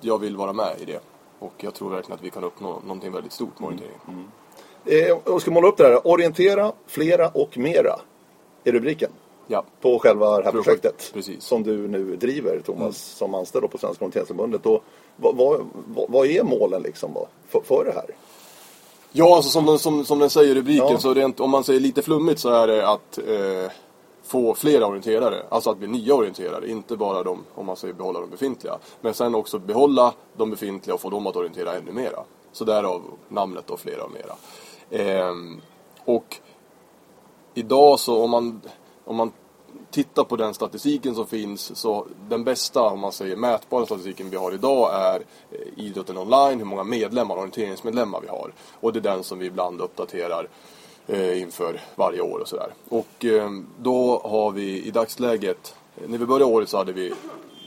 jag 0.00 0.18
vill 0.18 0.36
vara 0.36 0.52
med 0.52 0.76
i 0.80 0.84
det. 0.84 1.00
Och 1.38 1.52
jag 1.56 1.74
tror 1.74 1.90
verkligen 1.90 2.18
att 2.18 2.24
vi 2.24 2.30
kan 2.30 2.44
uppnå 2.44 2.80
någonting 2.82 3.12
väldigt 3.12 3.32
stort 3.32 3.60
med 3.60 3.66
orientering. 3.66 4.00
Mm. 4.08 4.24
Eh, 4.84 5.18
jag 5.24 5.40
ska 5.40 5.50
måla 5.50 5.68
upp 5.68 5.76
det 5.76 5.84
här. 5.84 6.06
Orientera, 6.06 6.72
flera 6.86 7.28
och 7.28 7.58
mera 7.58 8.00
är 8.64 8.72
rubriken. 8.72 9.10
Ja. 9.46 9.64
På 9.80 9.98
själva 9.98 10.38
det 10.38 10.44
här 10.44 10.52
Projekt, 10.52 10.82
projektet. 10.82 11.10
precis. 11.14 11.44
Som 11.44 11.62
du 11.62 11.88
nu 11.88 12.16
driver, 12.16 12.60
Thomas, 12.60 12.80
mm. 12.80 12.92
som 12.92 13.34
anställd 13.34 13.70
på 13.70 13.78
Svenska 13.78 14.04
Orienteringsförbundet. 14.04 14.60
Vad, 15.16 15.36
vad, 15.36 15.66
vad, 16.08 16.26
är 16.26 16.42
målen 16.42 16.82
liksom 16.82 17.14
för, 17.48 17.60
för 17.60 17.84
det 17.84 17.92
här? 17.92 18.06
Ja, 19.18 19.36
alltså 19.36 19.50
som, 19.50 19.78
som, 19.78 20.04
som 20.04 20.18
den 20.18 20.30
säger 20.30 20.50
i 20.50 20.54
rubriken, 20.54 20.90
ja. 20.90 20.98
så 20.98 21.14
rent, 21.14 21.40
om 21.40 21.50
man 21.50 21.64
säger 21.64 21.80
lite 21.80 22.02
flummigt 22.02 22.40
så 22.40 22.48
är 22.48 22.66
det 22.66 22.88
att 22.88 23.18
eh, 23.18 23.72
få 24.22 24.54
flera 24.54 24.86
orienterare. 24.86 25.42
Alltså 25.48 25.70
att 25.70 25.78
bli 25.78 25.88
nya 25.88 26.14
orienterare, 26.14 26.70
inte 26.70 26.96
bara 26.96 27.22
de, 27.22 27.44
om 27.54 27.66
man 27.66 27.76
säger 27.76 27.94
behålla 27.94 28.20
de 28.20 28.30
befintliga. 28.30 28.78
Men 29.00 29.14
sen 29.14 29.34
också 29.34 29.58
behålla 29.58 30.14
de 30.36 30.50
befintliga 30.50 30.94
och 30.94 31.00
få 31.00 31.10
dem 31.10 31.26
att 31.26 31.36
orientera 31.36 31.76
ännu 31.76 31.92
mera. 31.92 32.18
Så 32.52 32.64
därav 32.64 33.02
namnet 33.28 33.64
då, 33.66 33.76
flera 33.76 34.04
och 34.04 34.12
mera. 34.12 34.36
Eh, 34.90 35.34
och 36.04 36.36
idag 37.54 38.00
så 38.00 38.22
om 38.22 38.30
man, 38.30 38.60
om 39.04 39.16
man 39.16 39.32
tittar 39.96 40.24
på 40.24 40.36
den 40.36 40.54
statistiken 40.54 41.14
som 41.14 41.26
finns 41.26 41.78
så 41.78 42.06
den 42.28 42.44
bästa, 42.44 42.82
om 42.82 43.00
man 43.00 43.12
säger 43.12 43.36
mätbara 43.36 43.86
statistiken 43.86 44.30
vi 44.30 44.36
har 44.36 44.52
idag 44.52 44.94
är 44.94 45.20
eh, 45.50 45.84
idrotten 45.84 46.18
online, 46.18 46.58
hur 46.58 46.64
många 46.64 46.84
medlemmar, 46.84 47.36
orienteringsmedlemmar 47.36 48.20
vi 48.20 48.28
har. 48.28 48.52
Och 48.80 48.92
det 48.92 48.98
är 48.98 49.14
den 49.14 49.24
som 49.24 49.38
vi 49.38 49.46
ibland 49.46 49.80
uppdaterar 49.80 50.48
eh, 51.06 51.42
inför 51.42 51.80
varje 51.94 52.20
år 52.20 52.38
och 52.38 52.48
sådär. 52.48 52.70
Och 52.88 53.24
eh, 53.24 53.50
då 53.78 54.20
har 54.24 54.50
vi 54.50 54.82
i 54.82 54.90
dagsläget, 54.90 55.76
eh, 55.96 56.08
när 56.08 56.18
vi 56.18 56.26
började 56.26 56.44
året 56.44 56.68
så 56.68 56.76
hade 56.76 56.92
vi 56.92 57.12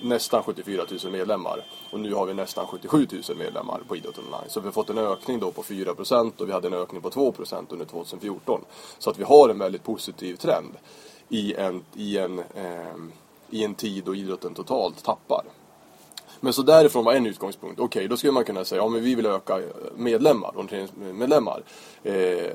nästan 0.03 0.43
74 0.43 0.83
000 1.03 1.11
medlemmar. 1.11 1.65
Och 1.91 1.99
nu 1.99 2.13
har 2.13 2.25
vi 2.25 2.33
nästan 2.33 2.67
77 2.67 3.07
000 3.29 3.37
medlemmar 3.37 3.81
på 3.87 3.95
Idrott 3.95 4.17
Online. 4.17 4.49
Så 4.49 4.59
vi 4.59 4.67
har 4.67 4.71
fått 4.71 4.89
en 4.89 4.97
ökning 4.97 5.39
då 5.39 5.51
på 5.51 5.63
4% 5.63 6.31
och 6.41 6.47
vi 6.47 6.51
hade 6.51 6.67
en 6.67 6.73
ökning 6.73 7.01
på 7.01 7.09
2% 7.09 7.65
under 7.69 7.85
2014. 7.85 8.61
Så 8.99 9.09
att 9.09 9.19
vi 9.19 9.23
har 9.23 9.49
en 9.49 9.59
väldigt 9.59 9.83
positiv 9.83 10.35
trend 10.35 10.77
i 11.29 11.53
en, 11.53 11.83
i 11.95 12.17
en, 12.17 12.39
eh, 12.39 12.95
i 13.49 13.63
en 13.63 13.75
tid 13.75 14.03
då 14.03 14.15
idrotten 14.15 14.53
totalt 14.53 15.03
tappar. 15.03 15.43
Men 16.39 16.53
så 16.53 16.61
därifrån 16.61 17.05
var 17.05 17.13
en 17.13 17.25
utgångspunkt. 17.25 17.79
Okej, 17.79 17.85
okay, 17.85 18.07
då 18.07 18.17
skulle 18.17 18.33
man 18.33 18.45
kunna 18.45 18.65
säga, 18.65 18.81
ja 18.81 18.87
men 18.87 19.03
vi 19.03 19.15
vill 19.15 19.25
öka 19.25 19.57
eh, 19.57 19.65
medlemmar, 19.95 20.53
medlemmar. 21.13 21.63
Eh, 22.03 22.51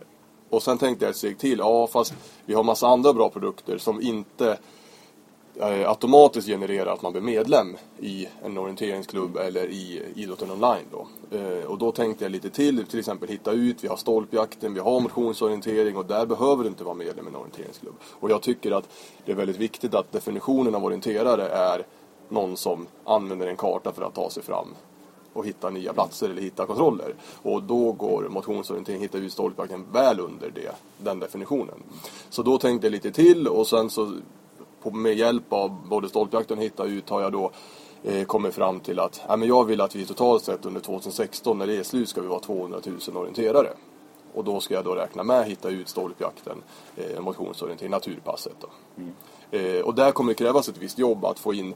och 0.50 0.62
sen 0.62 0.78
tänkte 0.78 1.04
jag 1.04 1.10
ett 1.10 1.16
steg 1.16 1.38
till, 1.38 1.58
ja 1.58 1.86
fast 1.86 2.14
vi 2.46 2.54
har 2.54 2.62
massa 2.62 2.86
andra 2.86 3.12
bra 3.12 3.30
produkter 3.30 3.78
som 3.78 4.00
inte 4.00 4.58
Eh, 5.60 5.88
automatiskt 5.88 6.48
generera 6.48 6.92
att 6.92 7.02
man 7.02 7.12
blir 7.12 7.22
medlem 7.22 7.76
i 7.98 8.28
en 8.44 8.58
orienteringsklubb 8.58 9.36
eller 9.36 9.66
i 9.66 10.02
idrotten 10.14 10.50
online 10.50 10.86
då. 10.90 11.06
Eh, 11.38 11.64
och 11.64 11.78
då 11.78 11.92
tänkte 11.92 12.24
jag 12.24 12.32
lite 12.32 12.50
till, 12.50 12.86
till 12.86 12.98
exempel 12.98 13.28
hitta 13.28 13.52
ut, 13.52 13.84
vi 13.84 13.88
har 13.88 13.96
stolpjakten, 13.96 14.74
vi 14.74 14.80
har 14.80 15.00
motionsorientering 15.00 15.96
och 15.96 16.06
där 16.06 16.26
behöver 16.26 16.62
du 16.62 16.68
inte 16.68 16.84
vara 16.84 16.94
medlem 16.94 17.26
i 17.26 17.28
en 17.28 17.36
orienteringsklubb. 17.36 17.94
Och 18.20 18.30
jag 18.30 18.42
tycker 18.42 18.72
att 18.72 18.88
det 19.24 19.32
är 19.32 19.36
väldigt 19.36 19.58
viktigt 19.58 19.94
att 19.94 20.12
definitionen 20.12 20.74
av 20.74 20.84
orienterare 20.84 21.48
är 21.48 21.86
någon 22.28 22.56
som 22.56 22.86
använder 23.04 23.46
en 23.46 23.56
karta 23.56 23.92
för 23.92 24.02
att 24.02 24.14
ta 24.14 24.30
sig 24.30 24.42
fram 24.42 24.68
och 25.32 25.46
hitta 25.46 25.70
nya 25.70 25.92
platser 25.92 26.30
eller 26.30 26.42
hitta 26.42 26.66
kontroller. 26.66 27.14
Och 27.42 27.62
då 27.62 27.92
går 27.92 28.28
motionsorientering, 28.28 29.00
hitta 29.00 29.18
ut 29.18 29.32
stolpjakten 29.32 29.84
väl 29.92 30.20
under 30.20 30.50
det, 30.50 30.74
den 30.98 31.18
definitionen. 31.18 31.82
Så 32.30 32.42
då 32.42 32.58
tänkte 32.58 32.86
jag 32.86 32.92
lite 32.92 33.10
till 33.10 33.48
och 33.48 33.66
sen 33.66 33.90
så 33.90 34.12
på, 34.84 34.90
med 34.90 35.14
hjälp 35.14 35.52
av 35.52 35.88
både 35.88 36.08
stolpjakten 36.08 36.58
och 36.58 36.64
hitta 36.64 36.84
ut 36.84 37.10
har 37.10 37.20
jag 37.20 37.32
då 37.32 37.50
eh, 38.02 38.24
kommit 38.24 38.54
fram 38.54 38.80
till 38.80 38.98
att 38.98 39.20
ja, 39.28 39.36
men 39.36 39.48
jag 39.48 39.64
vill 39.64 39.80
att 39.80 39.96
vi 39.96 40.06
totalt 40.06 40.42
sett 40.42 40.66
under 40.66 40.80
2016 40.80 41.58
när 41.58 41.66
det 41.66 41.76
är 41.76 41.82
slut 41.82 42.08
ska 42.08 42.20
vi 42.20 42.28
vara 42.28 42.40
200 42.40 42.78
000 42.84 43.16
orienterare. 43.16 43.68
Och 44.34 44.44
då 44.44 44.60
ska 44.60 44.74
jag 44.74 44.84
då 44.84 44.94
räkna 44.94 45.22
med 45.22 45.46
hitta 45.46 45.68
ut 45.68 45.88
stolpjakten, 45.88 46.62
eh, 46.96 47.20
motionsorientering, 47.20 47.90
naturpasset. 47.90 48.56
Då. 48.60 48.68
Mm. 48.96 49.12
Eh, 49.50 49.82
och 49.82 49.94
där 49.94 50.12
kommer 50.12 50.30
det 50.30 50.34
krävas 50.34 50.68
ett 50.68 50.78
visst 50.78 50.98
jobb 50.98 51.24
att 51.24 51.38
få 51.38 51.54
in 51.54 51.74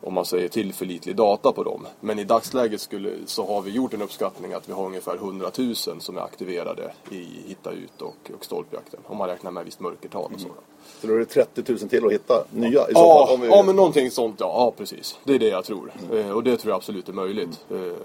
om 0.00 0.14
man 0.14 0.24
säger 0.24 0.48
tillförlitlig 0.48 1.16
data 1.16 1.52
på 1.52 1.62
dem. 1.62 1.86
Men 2.00 2.18
i 2.18 2.24
dagsläget 2.24 2.80
skulle, 2.80 3.10
så 3.26 3.46
har 3.46 3.62
vi 3.62 3.70
gjort 3.70 3.94
en 3.94 4.02
uppskattning 4.02 4.52
att 4.52 4.68
vi 4.68 4.72
har 4.72 4.86
ungefär 4.86 5.14
100 5.16 5.50
000 5.58 5.74
som 5.76 6.16
är 6.16 6.20
aktiverade 6.20 6.92
i 7.10 7.26
Hitta 7.46 7.72
ut 7.72 8.02
och, 8.02 8.30
och 8.38 8.44
stolpjakten. 8.44 9.00
Om 9.06 9.16
man 9.16 9.28
räknar 9.28 9.50
med 9.50 9.64
visst 9.64 9.80
mörkertal 9.80 10.32
och. 10.34 10.40
Mm. 10.40 10.52
Så 11.00 11.06
då 11.06 11.14
är 11.14 11.18
det 11.18 11.24
30 11.24 11.62
000 11.68 11.78
till 11.78 12.06
att 12.06 12.12
hitta 12.12 12.44
nya 12.50 12.68
i 12.68 12.72
så 12.72 13.00
ja, 13.00 13.26
fall? 13.26 13.40
Vi... 13.40 13.46
Ja, 13.46 13.62
men 13.62 13.76
någonting 13.76 14.10
sånt. 14.10 14.36
Ja, 14.40 14.46
ja, 14.46 14.74
precis. 14.76 15.18
Det 15.24 15.34
är 15.34 15.38
det 15.38 15.48
jag 15.48 15.64
tror. 15.64 15.92
Mm. 16.10 16.26
Eh, 16.26 16.30
och 16.30 16.44
det 16.44 16.56
tror 16.56 16.70
jag 16.70 16.76
absolut 16.76 17.08
är 17.08 17.12
möjligt. 17.12 17.64
Mm. 17.70 17.90
Eh. 17.90 17.96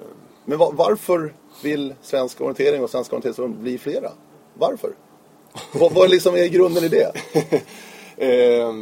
Men 0.46 0.58
var, 0.58 0.72
varför 0.72 1.34
vill 1.64 1.94
Svensk 2.02 2.42
Orientering 2.42 2.84
och 2.84 2.90
Svenska 2.90 3.16
Orienteringsförbundet 3.16 3.62
bli 3.62 3.78
flera? 3.78 4.12
Varför? 4.54 4.94
vad, 5.72 5.94
vad 5.94 6.10
liksom 6.10 6.36
är 6.36 6.48
grunden 6.48 6.84
i 6.84 6.88
det? 6.88 7.12
eh, 8.18 8.74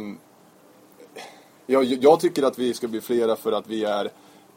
jag, 1.66 1.84
jag 1.84 2.20
tycker 2.20 2.42
att 2.42 2.58
vi 2.58 2.74
ska 2.74 2.88
bli 2.88 3.00
flera 3.00 3.36
för 3.36 3.52
att 3.52 3.66
vi 3.66 3.84
är 3.84 4.10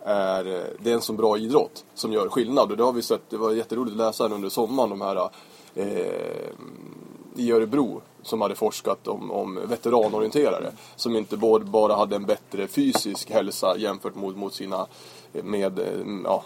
är, 0.05 0.43
det 0.79 0.89
är 0.89 0.93
en 0.93 1.01
så 1.01 1.13
bra 1.13 1.37
idrott 1.37 1.85
som 1.93 2.13
gör 2.13 2.29
skillnad. 2.29 2.71
Och 2.71 2.77
det 2.77 2.83
har 2.83 2.93
vi 2.93 3.01
sett, 3.01 3.29
det 3.29 3.37
var 3.37 3.51
jätteroligt 3.51 3.91
att 3.91 3.97
läsa 3.97 4.29
under 4.29 4.49
sommaren 4.49 4.89
de 4.89 5.01
här 5.01 5.29
eh, 5.75 6.49
i 7.35 7.51
Örebro 7.51 8.01
som 8.21 8.41
hade 8.41 8.55
forskat 8.55 9.07
om, 9.07 9.31
om 9.31 9.59
veteranorienterare. 9.65 10.71
Som 10.95 11.15
inte 11.15 11.37
bara 11.37 11.95
hade 11.95 12.15
en 12.15 12.25
bättre 12.25 12.67
fysisk 12.67 13.31
hälsa 13.31 13.77
jämfört 13.77 14.15
mot, 14.15 14.35
mot 14.35 14.53
sina 14.53 14.87
med, 15.43 15.79
eh, 15.79 15.85
ja, 16.23 16.43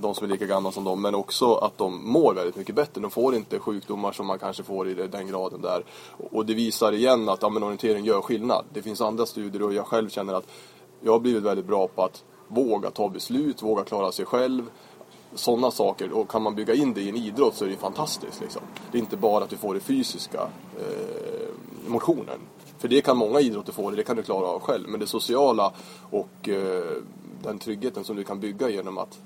de 0.00 0.14
som 0.14 0.24
är 0.24 0.28
lika 0.28 0.46
gamla 0.46 0.72
som 0.72 0.84
dem, 0.84 1.02
men 1.02 1.14
också 1.14 1.54
att 1.54 1.78
de 1.78 2.10
mår 2.12 2.34
väldigt 2.34 2.56
mycket 2.56 2.74
bättre. 2.74 3.00
De 3.00 3.10
får 3.10 3.34
inte 3.34 3.58
sjukdomar 3.58 4.12
som 4.12 4.26
man 4.26 4.38
kanske 4.38 4.62
får 4.62 4.88
i 4.88 4.94
den 4.94 5.26
graden 5.26 5.60
där. 5.60 5.84
Och 6.30 6.46
det 6.46 6.54
visar 6.54 6.92
igen 6.92 7.28
att 7.28 7.42
ja, 7.42 7.48
orientering 7.48 8.04
gör 8.04 8.20
skillnad. 8.20 8.64
Det 8.72 8.82
finns 8.82 9.00
andra 9.00 9.26
studier 9.26 9.62
och 9.62 9.74
jag 9.74 9.86
själv 9.86 10.08
känner 10.08 10.34
att 10.34 10.46
jag 11.00 11.12
har 11.12 11.18
blivit 11.18 11.42
väldigt 11.42 11.66
bra 11.66 11.88
på 11.88 12.02
att 12.02 12.24
våga 12.48 12.90
ta 12.90 13.08
beslut, 13.08 13.62
våga 13.62 13.84
klara 13.84 14.12
sig 14.12 14.24
själv. 14.24 14.70
Sådana 15.34 15.70
saker. 15.70 16.12
Och 16.12 16.30
kan 16.30 16.42
man 16.42 16.54
bygga 16.54 16.74
in 16.74 16.94
det 16.94 17.00
i 17.00 17.08
en 17.08 17.16
idrott 17.16 17.54
så 17.54 17.64
är 17.64 17.68
det 17.68 17.76
fantastiskt. 17.76 18.40
Liksom. 18.40 18.62
Det 18.92 18.98
är 18.98 19.00
inte 19.00 19.16
bara 19.16 19.44
att 19.44 19.50
du 19.50 19.56
får 19.56 19.74
det 19.74 19.80
fysiska 19.80 20.40
eh, 20.78 21.48
motionen. 21.86 22.38
För 22.78 22.88
det 22.88 23.00
kan 23.00 23.16
många 23.16 23.40
idrotter 23.40 23.72
få, 23.72 23.90
det 23.90 24.02
kan 24.02 24.16
du 24.16 24.22
klara 24.22 24.46
av 24.46 24.60
själv. 24.60 24.88
Men 24.88 25.00
det 25.00 25.06
sociala 25.06 25.72
och 26.10 26.48
eh, 26.48 26.82
den 27.42 27.58
tryggheten 27.58 28.04
som 28.04 28.16
du 28.16 28.24
kan 28.24 28.40
bygga 28.40 28.68
genom 28.68 28.98
att 28.98 29.18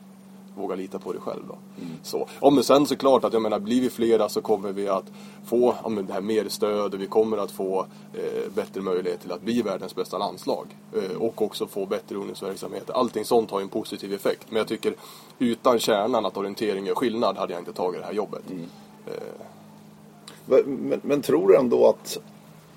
våga 0.56 0.74
lita 0.74 0.98
på 0.98 1.12
dig 1.12 1.20
själv 1.20 1.42
då. 1.48 1.54
Så, 2.02 2.26
om 2.40 2.56
det 2.56 2.62
sen 2.62 2.86
såklart 2.86 3.24
att 3.24 3.32
jag 3.32 3.42
menar, 3.42 3.58
blir 3.58 3.80
vi 3.80 3.90
flera 3.90 4.28
så 4.28 4.40
kommer 4.40 4.72
vi 4.72 4.88
att 4.88 5.04
få 5.46 5.74
ja, 5.82 5.88
men 5.88 6.06
det 6.06 6.12
här 6.12 6.20
mer 6.20 6.48
stöd 6.48 6.94
och 6.94 7.00
vi 7.00 7.06
kommer 7.06 7.38
att 7.38 7.50
få 7.50 7.86
eh, 8.14 8.52
bättre 8.54 8.80
möjlighet 8.80 9.20
till 9.20 9.32
att 9.32 9.42
bli 9.42 9.62
världens 9.62 9.94
bästa 9.94 10.18
landslag. 10.18 10.66
Eh, 10.96 11.16
och 11.16 11.42
också 11.42 11.66
få 11.66 11.86
bättre 11.86 12.16
ungdomsverksamhet. 12.16 12.90
Allting 12.90 13.24
sånt 13.24 13.50
har 13.50 13.58
ju 13.60 13.62
en 13.62 13.68
positiv 13.68 14.12
effekt. 14.12 14.46
Men 14.48 14.56
jag 14.56 14.68
tycker 14.68 14.94
utan 15.38 15.78
kärnan 15.78 16.26
att 16.26 16.36
orientering 16.36 16.86
gör 16.86 16.94
skillnad 16.94 17.36
hade 17.36 17.52
jag 17.52 17.60
inte 17.60 17.72
tagit 17.72 18.00
det 18.00 18.06
här 18.06 18.12
jobbet. 18.12 18.42
Eh, 19.06 19.12
Men, 20.46 21.00
men 21.04 21.22
tror 21.22 21.48
du 21.48 21.56
ändå 21.56 21.88
att 21.88 22.18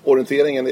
orienteringen 0.06 0.68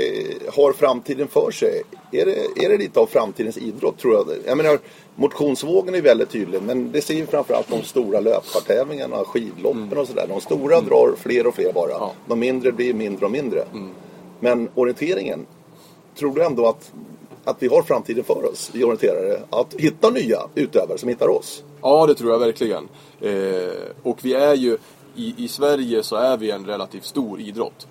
har 0.53 0.73
framtiden 0.73 1.29
för 1.29 1.51
sig? 1.51 1.83
Är 2.13 2.27
det, 2.27 2.65
är 2.65 2.69
det 2.69 2.77
lite 2.77 3.01
av 3.01 3.07
framtidens 3.07 3.59
idrott 3.59 3.99
tror 3.99 4.15
jag? 4.15 4.27
Jag 4.47 4.57
menar, 4.57 4.79
motionsvågen 5.15 5.95
är 5.95 6.03
väldigt 6.03 6.31
tydlig 6.31 6.63
men 6.63 6.93
det 6.93 7.01
ser 7.01 7.15
vi 7.15 7.27
framförallt 7.27 7.69
de 7.69 7.83
stora 7.83 8.21
löpartävlingarna, 8.21 9.17
skidloppen 9.17 9.99
och 9.99 10.07
sådär. 10.07 10.27
De 10.29 10.41
stora 10.41 10.81
drar 10.81 11.15
fler 11.19 11.47
och 11.47 11.55
fler 11.55 11.73
bara. 11.73 11.91
Ja. 11.91 12.13
De 12.27 12.39
mindre 12.39 12.73
blir 12.73 12.95
mindre 12.95 13.27
och 13.27 13.33
mindre. 13.33 13.65
Men 14.41 14.69
orienteringen, 14.75 15.47
tror 16.19 16.35
du 16.35 16.45
ändå 16.45 16.67
att, 16.67 16.93
att 17.45 17.57
vi 17.63 17.69
har 17.69 17.83
framtiden 17.83 18.25
för 18.25 18.51
oss, 18.53 18.71
vi 18.73 18.85
orienterare? 18.85 19.41
Att 19.51 19.75
hitta 19.79 20.11
nya 20.11 20.39
utövare 20.55 20.99
som 20.99 21.09
hittar 21.09 21.29
oss? 21.29 21.65
Ja, 21.83 22.07
det 22.07 22.15
tror 22.15 22.33
jag 22.33 22.39
verkligen. 22.39 22.89
Eh, 23.21 23.91
och 24.03 24.19
vi 24.23 24.35
är 24.35 24.55
ju, 24.55 24.79
i, 25.17 25.35
i 25.45 25.49
Sverige 25.49 26.03
så 26.03 26.17
är 26.17 26.37
vi 26.37 26.51
en 26.51 26.67
relativt 26.67 27.05
stor 27.05 27.41
idrott. 27.41 27.87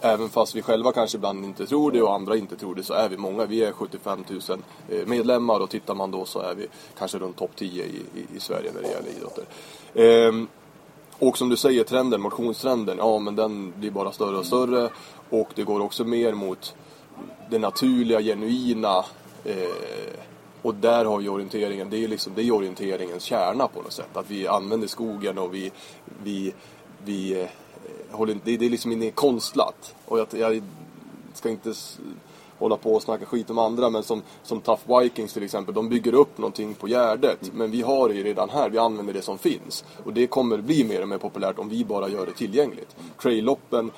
Även 0.00 0.28
fast 0.28 0.54
vi 0.54 0.62
själva 0.62 0.92
kanske 0.92 1.16
ibland 1.16 1.44
inte 1.44 1.66
tror 1.66 1.92
det 1.92 2.02
och 2.02 2.14
andra 2.14 2.36
inte 2.36 2.56
tror 2.56 2.74
det 2.74 2.82
så 2.82 2.94
är 2.94 3.08
vi 3.08 3.16
många. 3.16 3.46
Vi 3.46 3.64
är 3.64 3.72
75 3.72 4.24
000 4.28 4.40
eh, 4.88 5.06
medlemmar 5.06 5.60
och 5.60 5.70
tittar 5.70 5.94
man 5.94 6.10
då 6.10 6.24
så 6.24 6.40
är 6.40 6.54
vi 6.54 6.66
kanske 6.98 7.18
runt 7.18 7.36
topp 7.36 7.50
10 7.56 7.84
i, 7.84 7.88
i, 7.88 8.36
i 8.36 8.40
Sverige 8.40 8.70
när 8.74 8.82
det 8.82 8.88
gäller 8.88 9.08
idrotter. 9.08 9.44
Ehm, 9.94 10.48
och 11.18 11.38
som 11.38 11.48
du 11.48 11.56
säger, 11.56 11.84
trenden, 11.84 12.20
motionstrenden, 12.20 12.98
ja 12.98 13.18
men 13.18 13.36
den 13.36 13.72
blir 13.76 13.90
bara 13.90 14.12
större 14.12 14.36
och 14.36 14.46
större. 14.46 14.90
Och 15.30 15.48
det 15.54 15.62
går 15.62 15.80
också 15.80 16.04
mer 16.04 16.32
mot 16.32 16.74
det 17.50 17.58
naturliga, 17.58 18.20
genuina. 18.20 19.04
Eh, 19.44 19.68
och 20.62 20.74
där 20.74 21.04
har 21.04 21.20
ju 21.20 21.28
orienteringen, 21.28 21.90
det 21.90 22.04
är 22.04 22.08
liksom, 22.08 22.32
det 22.36 22.42
är 22.42 22.52
orienteringens 22.52 23.22
kärna 23.22 23.68
på 23.68 23.82
något 23.82 23.92
sätt. 23.92 24.16
Att 24.16 24.30
vi 24.30 24.48
använder 24.48 24.88
skogen 24.88 25.38
och 25.38 25.54
vi, 25.54 25.72
vi, 26.22 26.54
vi 27.04 27.42
eh, 27.42 27.48
håller 28.10 28.32
inte, 28.32 28.50
det, 28.50 28.56
det 28.56 28.66
är 28.66 28.70
liksom 28.70 28.92
inget 28.92 29.14
konstlat. 29.14 29.94
Och 30.04 30.18
jag, 30.18 30.26
jag 30.32 30.62
ska 31.34 31.50
inte 31.50 31.74
hålla 32.58 32.76
på 32.76 32.94
och 32.94 33.02
snacka 33.02 33.26
skit 33.26 33.50
om 33.50 33.58
andra 33.58 33.90
men 33.90 34.02
som, 34.02 34.22
som 34.42 34.60
Tough 34.60 35.00
Vikings 35.00 35.32
till 35.32 35.42
exempel, 35.42 35.74
de 35.74 35.88
bygger 35.88 36.14
upp 36.14 36.38
någonting 36.38 36.74
på 36.74 36.88
Gärdet. 36.88 37.52
Men 37.54 37.70
vi 37.70 37.82
har 37.82 38.08
det 38.08 38.14
ju 38.14 38.24
redan 38.24 38.50
här, 38.50 38.70
vi 38.70 38.78
använder 38.78 39.12
det 39.12 39.22
som 39.22 39.38
finns. 39.38 39.84
Och 40.04 40.12
det 40.12 40.26
kommer 40.26 40.58
bli 40.58 40.84
mer 40.84 41.02
och 41.02 41.08
mer 41.08 41.18
populärt 41.18 41.58
om 41.58 41.68
vi 41.68 41.84
bara 41.84 42.08
gör 42.08 42.26
det 42.26 42.32
tillgängligt. 42.32 42.96
Trailloppen, 43.22 43.90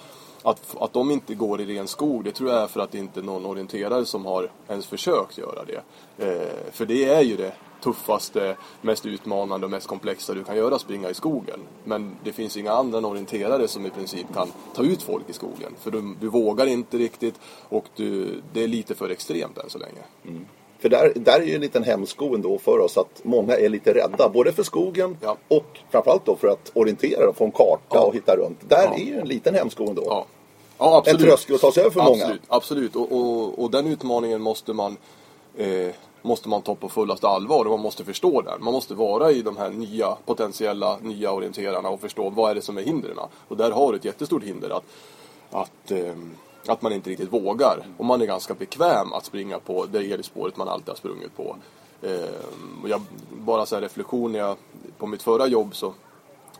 att, 0.42 0.76
att 0.80 0.92
de 0.92 1.10
inte 1.10 1.34
går 1.34 1.60
i 1.60 1.64
ren 1.64 1.88
skog, 1.88 2.24
det 2.24 2.32
tror 2.32 2.50
jag 2.50 2.62
är 2.62 2.66
för 2.66 2.80
att 2.80 2.92
det 2.92 2.98
inte 2.98 3.20
är 3.20 3.24
någon 3.24 3.46
orienterare 3.46 4.04
som 4.04 4.26
har 4.26 4.50
ens 4.68 4.86
försökt 4.86 5.38
göra 5.38 5.64
det. 5.64 5.82
Eh, 6.26 6.72
för 6.72 6.86
det 6.86 7.04
är 7.04 7.22
ju 7.22 7.36
det 7.36 7.52
tuffaste, 7.80 8.56
mest 8.82 9.06
utmanande 9.06 9.66
och 9.66 9.70
mest 9.70 9.86
komplexa 9.86 10.34
du 10.34 10.44
kan 10.44 10.56
göra, 10.56 10.78
springa 10.78 11.10
i 11.10 11.14
skogen. 11.14 11.60
Men 11.84 12.16
det 12.24 12.32
finns 12.32 12.56
inga 12.56 12.72
andra 12.72 12.98
än 12.98 13.04
orienterare 13.04 13.68
som 13.68 13.86
i 13.86 13.90
princip 13.90 14.26
kan 14.34 14.52
ta 14.74 14.82
ut 14.82 15.02
folk 15.02 15.30
i 15.30 15.32
skogen. 15.32 15.74
För 15.80 15.90
du, 15.90 16.14
du 16.20 16.28
vågar 16.28 16.66
inte 16.66 16.98
riktigt 16.98 17.34
och 17.68 17.84
du, 17.96 18.40
det 18.52 18.62
är 18.64 18.68
lite 18.68 18.94
för 18.94 19.08
extremt 19.10 19.58
än 19.58 19.70
så 19.70 19.78
länge. 19.78 20.02
För 20.78 20.88
där, 20.88 21.12
där 21.16 21.40
är 21.40 21.44
ju 21.44 21.54
en 21.54 21.60
liten 21.60 21.84
hämsko 21.84 22.34
ändå 22.34 22.58
för 22.58 22.78
oss 22.78 22.98
att 22.98 23.20
många 23.24 23.56
är 23.56 23.68
lite 23.68 23.94
rädda. 23.94 24.28
Både 24.28 24.52
för 24.52 24.62
skogen 24.62 25.16
Ja. 25.22 25.36
och 25.48 25.78
framförallt 25.90 26.24
då 26.26 26.36
för 26.36 26.48
att 26.48 26.70
orientera 26.74 27.28
och 27.28 27.36
få 27.36 27.44
en 27.44 27.52
karta 27.52 27.80
Ja. 27.90 28.00
och 28.04 28.14
hitta 28.14 28.36
runt. 28.36 28.58
Där 28.68 28.84
Ja. 28.84 28.94
är 28.94 29.04
ju 29.04 29.18
en 29.18 29.28
liten 29.28 29.54
hämsko 29.54 29.88
ändå. 29.88 30.02
Ja, 30.06 30.26
ja 30.78 30.96
absolut. 30.96 31.20
En 31.20 31.26
tröskel 31.26 31.54
att 31.54 31.60
ta 31.60 31.72
sig 31.72 31.80
över 31.80 31.90
för 31.90 32.02
många. 32.02 32.22
Absolut, 32.24 32.42
absolut. 32.48 32.96
Och, 32.96 33.12
och, 33.12 33.58
och 33.62 33.70
den 33.70 33.86
utmaningen 33.86 34.42
måste 34.42 34.72
man, 34.72 34.96
eh, 35.56 35.88
måste 36.22 36.48
man 36.48 36.62
ta 36.62 36.74
på 36.74 36.88
fullaste 36.88 37.28
allvar 37.28 37.64
och 37.64 37.70
man 37.70 37.80
måste 37.80 38.04
förstå 38.04 38.42
den. 38.42 38.64
Man 38.64 38.72
måste 38.72 38.94
vara 38.94 39.32
i 39.32 39.42
de 39.42 39.56
här 39.56 39.70
nya 39.70 40.16
potentiella 40.24 40.98
nya 41.02 41.32
orienterarna 41.32 41.88
och 41.88 42.00
förstå 42.00 42.30
vad 42.30 42.50
är 42.50 42.54
det 42.54 42.62
som 42.62 42.78
är 42.78 42.82
hindren. 42.82 43.18
Och 43.48 43.56
där 43.56 43.70
har 43.70 43.92
du 43.92 43.98
ett 43.98 44.04
jättestort 44.04 44.42
hinder 44.42 44.70
att, 44.70 44.84
att, 45.50 45.90
eh, 45.90 46.14
att 46.66 46.82
man 46.82 46.92
inte 46.92 47.10
riktigt 47.10 47.32
vågar. 47.32 47.86
Och 47.98 48.04
man 48.04 48.22
är 48.22 48.26
ganska 48.26 48.54
bekväm 48.54 49.12
att 49.12 49.24
springa 49.24 49.58
på 49.58 49.86
det 49.86 50.12
elspåret 50.12 50.56
man 50.56 50.68
alltid 50.68 50.88
har 50.88 50.96
sprungit 50.96 51.36
på. 51.36 51.56
Eh, 52.02 52.44
och 52.82 52.88
jag, 52.88 53.00
bara 53.30 53.66
så 53.66 53.74
här 53.74 53.82
reflektion, 53.82 54.32
när 54.32 54.38
jag, 54.38 54.56
på 54.98 55.06
mitt 55.06 55.22
förra 55.22 55.46
jobb 55.46 55.76
så 55.76 55.92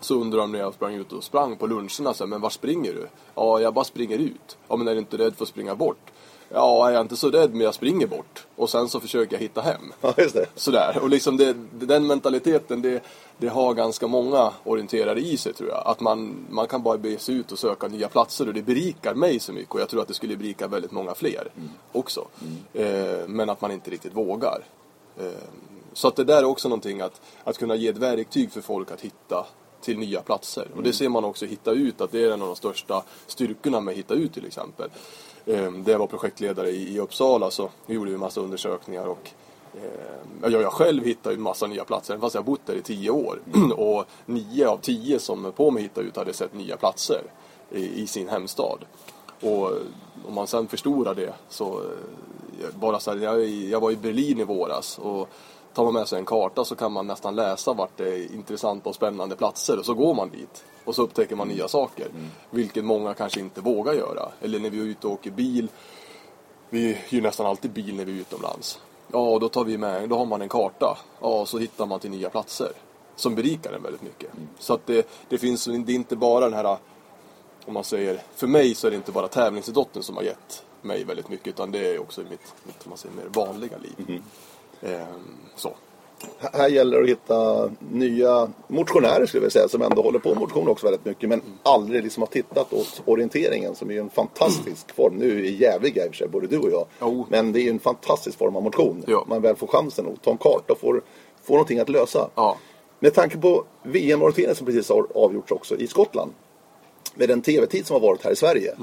så 0.01 0.15
undrar 0.15 0.39
de 0.39 0.53
när 0.53 0.59
jag 0.59 0.75
sprang 0.75 0.95
ut 0.95 1.13
och 1.13 1.25
sprang 1.25 1.57
på 1.57 1.67
luncherna 1.67 2.15
så 2.15 2.25
här, 2.25 2.27
men 2.27 2.41
var 2.41 2.51
springer 2.51 2.93
du? 2.93 3.09
Ja, 3.35 3.61
jag 3.61 3.75
bara 3.75 3.85
springer 3.85 4.19
ut. 4.19 4.59
Ja, 4.69 4.77
men 4.77 4.89
är 4.89 4.93
du 4.93 4.99
inte 4.99 5.19
rädd 5.19 5.37
för 5.37 5.45
att 5.45 5.49
springa 5.49 5.75
bort? 5.75 6.11
Ja, 6.53 6.91
jag 6.91 6.97
är 6.99 7.01
inte 7.01 7.17
så 7.17 7.31
rädd 7.31 7.51
men 7.51 7.61
jag 7.61 7.75
springer 7.75 8.07
bort. 8.07 8.47
Och 8.57 8.71
sen 8.71 8.89
så 8.89 9.01
försöker 9.01 9.37
jag 9.37 9.41
hitta 9.41 9.61
hem. 9.61 9.93
Ja, 10.01 10.15
just 10.19 10.35
det. 10.35 10.47
Sådär. 10.55 10.99
Och 11.03 11.11
liksom 11.11 11.37
det, 11.37 11.57
den 11.71 12.07
mentaliteten, 12.07 12.83
det, 12.83 13.03
det 13.39 13.49
har 13.49 13.75
ganska 13.75 14.07
många 14.07 14.53
orienterare 14.65 15.21
i 15.21 15.37
sig 15.37 15.53
tror 15.53 15.69
jag. 15.69 15.83
Att 15.87 16.01
man, 16.01 16.47
man 16.51 16.67
kan 16.67 16.83
bara 16.83 16.99
bege 16.99 17.19
sig 17.19 17.35
ut 17.35 17.53
och 17.53 17.59
söka 17.59 17.89
nya 17.89 18.09
platser 18.09 18.49
och 18.49 18.55
det 18.55 18.63
berikar 18.63 19.15
mig 19.15 19.41
så 19.41 19.53
mycket. 19.53 19.75
Och 19.75 19.81
jag 19.81 19.89
tror 19.89 20.03
att 20.03 20.09
det 20.09 20.15
skulle 20.15 20.37
berika 20.37 20.69
väldigt 20.69 20.93
många 20.93 21.15
fler 21.15 21.49
också. 21.93 22.27
Eh, 22.75 23.27
men 23.27 23.51
att 23.51 23.61
man 23.61 23.71
inte 23.71 23.91
riktigt 23.91 24.17
vågar. 24.17 24.65
Eh, 25.19 25.27
så 25.93 26.09
att 26.09 26.17
det 26.17 26.25
där 26.25 26.39
är 26.39 26.45
också 26.45 26.69
någonting 26.69 27.01
att, 27.01 27.21
att 27.45 27.59
kunna 27.59 27.75
ge 27.75 27.89
ett 27.89 27.99
verktyg 27.99 28.53
för 28.53 28.61
folk 28.61 28.91
att 28.91 29.01
hitta 29.01 29.47
till 29.81 29.99
nya 29.99 30.21
platser. 30.21 30.69
Och 30.77 30.83
det 30.83 30.93
ser 30.93 31.09
man 31.09 31.25
också 31.25 31.47
Hitta 31.47 31.71
Ut, 31.73 32.01
att 32.01 32.13
det 32.13 32.25
är 32.25 32.31
en 32.31 32.43
av 32.43 32.47
de 32.47 32.57
största 32.57 33.03
styrkorna 33.27 33.81
med 33.81 33.95
Hitta 33.95 34.15
Ut 34.15 34.35
till 34.35 34.47
exempel. 34.47 34.91
Ehm, 35.51 35.85
där 35.85 35.93
jag 35.93 35.99
var 35.99 36.07
projektledare 36.07 36.71
i, 36.71 36.99
Uppsala 36.99 37.51
så 37.51 37.69
gjorde 37.87 38.11
vi 38.11 38.15
en 38.15 38.21
massa 38.21 38.41
undersökningar 38.41 39.07
och 39.07 39.31
ehm, 39.75 40.53
jag, 40.53 40.63
jag 40.63 40.73
själv 40.73 41.05
hittade 41.05 41.35
ju 41.35 41.37
en 41.37 41.43
massa 41.43 41.67
nya 41.67 41.85
platser, 41.85 42.19
fast 42.19 42.35
jag 42.35 42.43
har 42.43 42.47
bott 42.47 42.67
där 42.67 42.75
i 42.75 42.83
tio 42.83 43.11
år. 43.11 43.39
och 43.77 44.05
nio 44.27 44.69
av 44.69 44.77
tio 44.77 45.19
som 45.19 45.53
på 45.57 45.71
mig 45.71 45.83
hittade 45.83 46.07
Ut 46.07 46.17
hade 46.17 46.33
sett 46.33 46.55
nya 46.55 46.77
platser 46.77 47.23
i, 47.71 48.07
sin 48.07 48.29
hemstad. 48.29 48.79
Och 49.41 49.73
om 50.29 50.35
man 50.35 50.47
sen 50.47 50.69
förstorar 50.69 51.15
det 51.15 51.35
så, 51.49 51.81
eh, 52.61 52.79
bara 52.81 53.01
så 53.01 53.11
här, 53.11 53.19
jag, 53.19 53.45
jag 53.47 53.81
var 53.81 53.91
i 53.91 53.97
Berlin 53.97 54.41
i 54.41 54.45
våras 54.45 54.99
och 54.99 55.29
tar 55.75 55.85
man 55.85 55.95
med 55.95 56.09
sig 56.09 56.19
en 56.19 56.25
karta 56.25 56.65
så 56.65 56.77
kan 56.77 56.93
man 56.93 57.07
nästan 57.07 57.37
läsa 57.37 57.73
vart 57.73 57.97
det 57.97 58.09
är 58.09 58.35
intressanta 58.35 58.89
och 58.89 58.95
spännande 58.95 59.37
platser 59.37 59.79
och 59.79 59.87
så 59.87 59.95
går 59.95 60.15
man 60.15 60.31
dit. 60.31 60.65
Och 60.85 60.95
så 60.95 61.03
upptäcker 61.03 61.37
man 61.37 61.49
nya 61.49 61.69
saker. 61.69 62.09
Vilket 62.51 62.85
många 62.85 63.15
kanske 63.15 63.41
inte 63.41 63.61
vågar 63.61 63.93
göra. 63.93 64.29
Eller 64.41 64.61
när 64.61 64.71
vi 64.71 64.79
är 64.79 64.85
ute 64.85 65.07
och 65.07 65.13
åker 65.13 65.31
bil. 65.31 65.69
Vi 66.71 66.93
hyr 66.93 67.23
nästan 67.23 67.47
alltid 67.47 67.71
bil 67.71 67.95
när 67.95 68.05
vi 68.05 68.13
är 68.13 68.21
utomlands. 68.21 68.81
Ja, 69.13 69.39
då 69.41 69.49
tar 69.49 69.65
vi 69.65 69.79
med, 69.79 70.09
då 70.09 70.17
har 70.17 70.27
man 70.27 70.43
en 70.43 70.49
karta. 70.49 70.99
Ja, 71.21 71.47
så 71.47 71.59
hittar 71.59 71.87
man 71.87 72.01
till 72.01 72.11
nya 72.11 72.31
platser. 72.31 72.73
Som 73.17 73.35
berikar 73.35 73.73
en 73.73 73.83
väldigt 73.83 74.03
mycket. 74.03 74.31
Så 74.59 74.75
att 74.75 74.87
det, 74.87 75.09
det 75.29 75.39
finns, 75.39 75.65
det 75.65 75.93
är 75.93 75.95
inte 75.95 76.17
bara 76.17 76.45
den 76.45 76.55
här, 76.55 76.77
om 77.67 77.75
man 77.75 77.85
säger, 77.85 78.23
för 78.35 78.47
mig 78.47 78.75
så 78.75 78.87
är 78.87 78.91
det 78.91 78.97
inte 78.97 79.13
bara 79.13 79.29
tävlingsidrotten 79.29 80.03
som 80.03 80.17
har 80.17 80.23
gett 80.23 80.65
mig 80.83 81.05
väldigt 81.05 81.29
mycket. 81.29 81.47
Utan 81.47 81.71
det 81.71 81.95
är 81.95 82.01
också 82.01 82.21
mitt, 82.21 82.55
mitt 82.65 82.87
man 82.87 82.99
säger, 82.99 83.15
mer 83.15 83.29
vanliga 83.29 83.77
liv. 83.79 83.95
Ehm, 84.09 84.23
så. 85.57 85.69
H- 86.41 86.49
Här 86.53 86.69
gäller 86.69 86.97
det 86.99 87.03
att 87.03 87.09
hitta 87.09 87.71
nya 87.93 88.49
motionärer 88.69 89.27
skulle 89.27 89.45
jag 89.45 89.53
säga 89.53 89.69
som 89.69 89.83
ändå 89.83 90.03
håller 90.03 90.19
på 90.19 90.29
med 90.29 90.39
motion 90.39 90.69
också 90.69 90.87
väldigt 90.87 91.05
mycket 91.05 91.29
men 91.29 91.43
aldrig 91.63 92.03
liksom 92.05 92.23
har 92.23 92.27
tittat 92.29 92.73
åt 92.73 93.03
orienteringen 93.05 93.75
som 93.75 93.91
är 93.91 93.95
ju 93.95 94.01
en 94.01 94.11
fantastisk 94.11 94.95
form. 94.95 95.15
Nu 95.15 95.31
är 95.31 95.35
vi 95.43 95.57
jävliga 95.57 96.05
i 96.05 96.09
och 96.09 96.13
för 96.13 96.17
sig, 96.19 96.29
både 96.29 96.47
du 96.47 96.59
och 96.59 96.71
jag. 96.71 96.87
Jo. 97.01 97.27
Men 97.31 97.53
det 97.53 97.61
är 97.61 97.63
ju 97.63 97.71
en 97.71 97.79
fantastisk 97.79 98.39
form 98.39 98.57
av 98.57 98.63
motion. 98.63 99.05
Ja. 99.07 99.25
Man 99.29 99.43
väl 99.43 99.57
får 99.57 99.67
chansen 99.67 100.07
att 100.07 100.23
ta 100.23 100.31
en 100.31 100.37
karta 100.39 100.73
och 100.73 100.79
får, 100.81 101.03
får 101.43 101.55
någonting 101.55 101.79
att 101.79 101.89
lösa. 101.89 102.29
Ja. 102.35 102.57
Med 102.99 103.15
tanke 103.15 103.39
på 103.39 103.65
VM-orienteringen 103.83 104.55
som 104.57 104.67
precis 104.67 104.89
har 104.89 105.07
avgjorts 105.15 105.53
också 105.53 105.77
i 105.77 105.87
Skottland. 105.87 106.31
Med 107.15 107.29
den 107.29 107.43
tv-tid 107.43 107.87
som 107.87 107.95
har 107.95 108.01
varit 108.01 108.25
här 108.25 108.31
i 108.31 108.37
Sverige. 108.37 108.75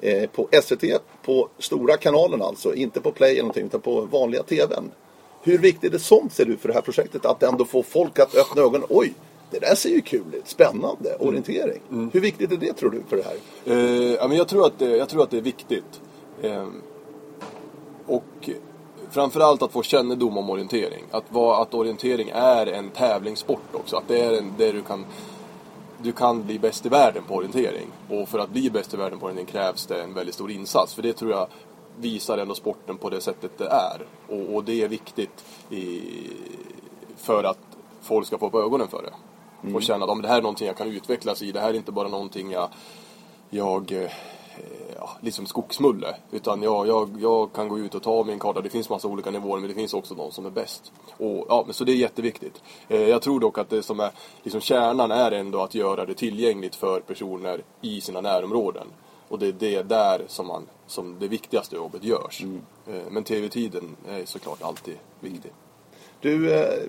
Eh, 0.00 0.30
på 0.30 0.48
SVT, 0.62 0.84
på 1.24 1.48
stora 1.58 1.96
kanalen 1.96 2.42
alltså. 2.42 2.74
Inte 2.74 3.00
på 3.00 3.10
Play 3.12 3.30
eller 3.32 3.42
någonting 3.42 3.66
utan 3.66 3.80
på 3.80 4.00
vanliga 4.00 4.42
TVn. 4.42 4.90
Hur 5.46 5.58
viktigt 5.58 5.94
är 5.94 5.98
sånt 5.98 6.32
ser 6.32 6.44
du 6.44 6.56
för 6.56 6.68
det 6.68 6.74
här 6.74 6.80
projektet? 6.80 7.26
Att 7.26 7.42
ändå 7.42 7.64
få 7.64 7.82
folk 7.82 8.18
att 8.18 8.34
öppna 8.34 8.62
ögonen. 8.62 8.86
Oj, 8.88 9.14
det 9.50 9.58
där 9.58 9.74
ser 9.74 9.90
ju 9.90 10.00
kul 10.00 10.34
ut. 10.34 10.48
Spännande. 10.48 11.16
Orientering. 11.18 12.10
Hur 12.12 12.20
viktigt 12.20 12.52
är 12.52 12.56
det 12.56 12.72
tror 12.72 12.90
du 12.90 13.02
för 13.08 13.16
det 13.16 13.22
här? 13.22 13.34
Eh, 14.22 14.28
men 14.28 14.36
jag, 14.36 14.48
tror 14.48 14.66
att 14.66 14.78
det, 14.78 14.96
jag 14.96 15.08
tror 15.08 15.22
att 15.22 15.30
det 15.30 15.36
är 15.36 15.42
viktigt. 15.42 16.00
Eh, 16.42 16.66
och 18.06 18.50
framförallt 19.10 19.62
att 19.62 19.72
få 19.72 19.82
kännedom 19.82 20.38
om 20.38 20.50
orientering. 20.50 21.04
Att, 21.10 21.24
vara, 21.28 21.62
att 21.62 21.74
orientering 21.74 22.30
är 22.34 22.66
en 22.66 22.90
tävlingssport 22.90 23.74
också. 23.74 23.96
Att 23.96 24.08
det 24.08 24.20
är 24.20 24.38
en, 24.38 24.52
där 24.58 24.72
du 24.72 24.82
kan, 24.82 25.04
du 26.02 26.12
kan 26.12 26.46
bli 26.46 26.58
bäst 26.58 26.86
i 26.86 26.88
världen 26.88 27.22
på 27.28 27.34
orientering. 27.34 27.86
Och 28.10 28.28
för 28.28 28.38
att 28.38 28.50
bli 28.50 28.70
bäst 28.70 28.94
i 28.94 28.96
världen 28.96 29.18
på 29.18 29.26
orientering 29.26 29.52
krävs 29.52 29.86
det 29.86 30.02
en 30.02 30.14
väldigt 30.14 30.34
stor 30.34 30.50
insats. 30.50 30.94
För 30.94 31.02
det 31.02 31.12
tror 31.12 31.30
jag 31.30 31.48
visar 32.00 32.38
ändå 32.38 32.54
sporten 32.54 32.96
på 32.96 33.10
det 33.10 33.20
sättet 33.20 33.58
det 33.58 33.68
är. 33.68 34.06
Och, 34.28 34.54
och 34.54 34.64
det 34.64 34.82
är 34.82 34.88
viktigt 34.88 35.44
i, 35.70 36.00
för 37.16 37.44
att 37.44 37.58
folk 38.02 38.26
ska 38.26 38.38
få 38.38 38.46
upp 38.46 38.54
ögonen 38.54 38.88
för 38.88 39.02
det. 39.02 39.12
Mm. 39.62 39.76
Och 39.76 39.82
känna 39.82 40.04
att 40.04 40.22
det 40.22 40.28
här 40.28 40.38
är 40.38 40.42
någonting 40.42 40.66
jag 40.66 40.76
kan 40.76 40.88
utvecklas 40.88 41.42
i. 41.42 41.52
Det 41.52 41.60
här 41.60 41.70
är 41.70 41.74
inte 41.74 41.92
bara 41.92 42.08
någonting 42.08 42.50
jag, 42.50 42.68
jag 43.50 43.92
eh, 43.92 44.10
ja, 44.96 45.10
liksom 45.20 45.46
skogsmulle. 45.46 46.16
Utan 46.30 46.62
jag, 46.62 46.86
jag, 46.86 47.16
jag 47.20 47.52
kan 47.52 47.68
gå 47.68 47.78
ut 47.78 47.94
och 47.94 48.02
ta 48.02 48.24
min 48.24 48.38
karta. 48.38 48.60
Det 48.60 48.70
finns 48.70 48.90
massa 48.90 49.08
olika 49.08 49.30
nivåer 49.30 49.60
men 49.60 49.68
det 49.68 49.74
finns 49.74 49.94
också 49.94 50.14
de 50.14 50.32
som 50.32 50.46
är 50.46 50.50
bäst. 50.50 50.92
Och, 51.16 51.46
ja, 51.48 51.62
men 51.66 51.74
så 51.74 51.84
det 51.84 51.92
är 51.92 51.96
jätteviktigt. 51.96 52.62
Eh, 52.88 53.08
jag 53.08 53.22
tror 53.22 53.40
dock 53.40 53.58
att 53.58 53.70
det 53.70 53.82
som 53.82 54.00
är 54.00 54.10
liksom 54.42 54.60
kärnan 54.60 55.10
är 55.10 55.32
ändå 55.32 55.62
att 55.62 55.74
göra 55.74 56.04
det 56.04 56.14
tillgängligt 56.14 56.76
för 56.76 57.00
personer 57.00 57.62
i 57.80 58.00
sina 58.00 58.20
närområden. 58.20 58.86
Och 59.28 59.38
det 59.38 59.48
är 59.48 59.52
det 59.52 59.82
där 59.82 60.24
som, 60.28 60.46
man, 60.46 60.66
som 60.86 61.18
det 61.18 61.28
viktigaste 61.28 61.76
jobbet 61.76 62.04
görs. 62.04 62.42
Eh, 62.42 63.02
men 63.10 63.24
tv-tiden 63.24 63.96
är 64.08 64.24
såklart 64.24 64.62
alltid 64.62 64.96
viktig. 65.20 65.52
Du, 66.20 66.54
eh, 66.54 66.82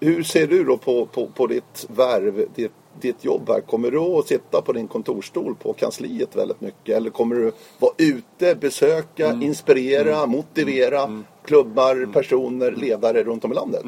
hur 0.00 0.22
ser 0.22 0.46
du 0.46 0.64
då 0.64 0.76
på, 0.76 1.06
på, 1.06 1.26
på 1.26 1.46
ditt 1.46 1.86
värv, 1.88 2.46
ditt, 2.54 2.72
ditt 3.00 3.24
jobb 3.24 3.48
här? 3.48 3.60
Kommer 3.60 3.90
du 3.90 3.98
att 3.98 4.26
sitta 4.28 4.62
på 4.62 4.72
din 4.72 4.88
kontorsstol 4.88 5.54
på 5.54 5.72
kansliet 5.72 6.36
väldigt 6.36 6.60
mycket? 6.60 6.96
Eller 6.96 7.10
kommer 7.10 7.36
du 7.36 7.52
vara 7.78 7.92
ute, 7.96 8.54
besöka, 8.54 9.32
inspirera, 9.32 10.26
motivera 10.26 11.22
klubbar, 11.44 12.12
personer, 12.12 12.70
ledare 12.72 13.22
runt 13.22 13.44
om 13.44 13.52
i 13.52 13.54
landet? 13.54 13.84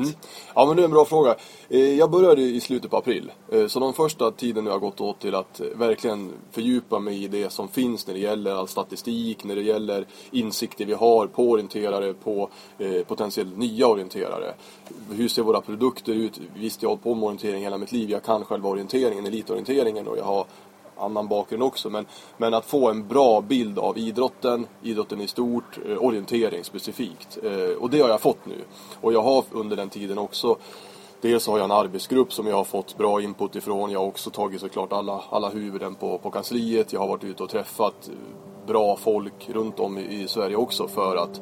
Ja 0.54 0.66
men 0.66 0.76
det 0.76 0.82
är 0.82 0.84
en 0.84 0.90
bra 0.90 1.04
fråga. 1.04 1.34
Eh, 1.68 1.98
Jag 1.98 2.10
började 2.10 2.42
i 2.42 2.60
slutet 2.60 2.90
på 2.90 2.96
april. 2.96 3.32
Eh, 3.52 3.66
Så 3.66 3.80
de 3.80 3.92
första 3.92 4.30
tiden 4.30 4.64
nu 4.64 4.70
har 4.70 4.78
gått 4.78 5.00
åt 5.00 5.20
till 5.20 5.34
att 5.34 5.60
eh, 5.60 5.66
verkligen 5.74 6.32
fördjupa 6.50 6.98
mig 6.98 7.24
i 7.24 7.28
det 7.28 7.52
som 7.52 7.68
finns 7.68 8.06
när 8.06 8.14
det 8.14 8.20
gäller 8.20 8.50
all 8.54 8.68
statistik, 8.68 9.44
när 9.44 9.54
det 9.56 9.62
gäller 9.62 10.06
insikter 10.30 10.84
vi 10.86 10.92
har 10.92 11.26
på 11.26 11.50
orienterare, 11.50 12.14
på 12.14 12.48
potentiellt 13.06 13.58
nya 13.58 13.86
orienterare. 13.86 14.54
Hur 15.10 15.28
ser 15.28 15.42
våra 15.42 15.60
produkter 15.60 16.12
ut? 16.12 16.40
Visst, 16.56 16.82
jag 16.82 16.88
har 16.88 16.92
hållit 16.92 17.02
på 17.04 17.14
med 17.14 17.24
orientering 17.24 17.62
hela 17.62 17.78
mitt 17.78 17.92
liv. 17.92 18.10
Jag 18.10 18.22
kan 18.22 18.44
själva 18.44 18.68
orienteringen, 18.90 19.26
elitorienteringen 19.26 20.08
och 20.08 20.18
jag 20.18 20.24
har 20.24 20.44
annan 20.98 21.28
bakgrund 21.28 21.62
också. 21.62 21.90
Men, 21.90 22.06
men 22.36 22.54
att 22.54 22.66
få 22.66 22.90
en 22.90 23.08
bra 23.08 23.40
bild 23.40 23.78
av 23.78 23.98
idrotten, 23.98 24.66
idrotten 24.82 25.20
i 25.20 25.28
stort, 25.28 25.78
eh, 25.88 25.96
orientering 25.96 26.64
specifikt. 26.64 27.38
Eh, 27.42 27.76
och 27.78 27.90
det 27.90 28.00
har 28.00 28.08
jag 28.08 28.20
fått 28.20 28.46
nu. 28.46 28.64
Och 29.00 29.12
jag 29.12 29.22
har 29.22 29.44
under 29.50 29.76
den 29.76 29.88
tiden 29.88 30.18
också 30.18 30.56
Dels 31.22 31.46
har 31.46 31.58
jag 31.58 31.64
en 31.64 31.70
arbetsgrupp 31.70 32.32
som 32.32 32.46
jag 32.46 32.56
har 32.56 32.64
fått 32.64 32.96
bra 32.96 33.22
input 33.22 33.56
ifrån. 33.56 33.90
Jag 33.90 34.00
har 34.00 34.06
också 34.06 34.30
tagit 34.30 34.60
såklart 34.60 34.92
alla, 34.92 35.20
alla 35.30 35.48
huvuden 35.48 35.94
på, 35.94 36.18
på 36.18 36.30
kansliet. 36.30 36.92
Jag 36.92 37.00
har 37.00 37.08
varit 37.08 37.24
ute 37.24 37.42
och 37.42 37.50
träffat 37.50 38.08
eh, 38.08 38.66
bra 38.66 38.96
folk 38.96 39.48
runt 39.48 39.80
om 39.80 39.98
i, 39.98 40.22
i 40.22 40.28
Sverige 40.28 40.56
också 40.56 40.88
för 40.88 41.16
att 41.16 41.40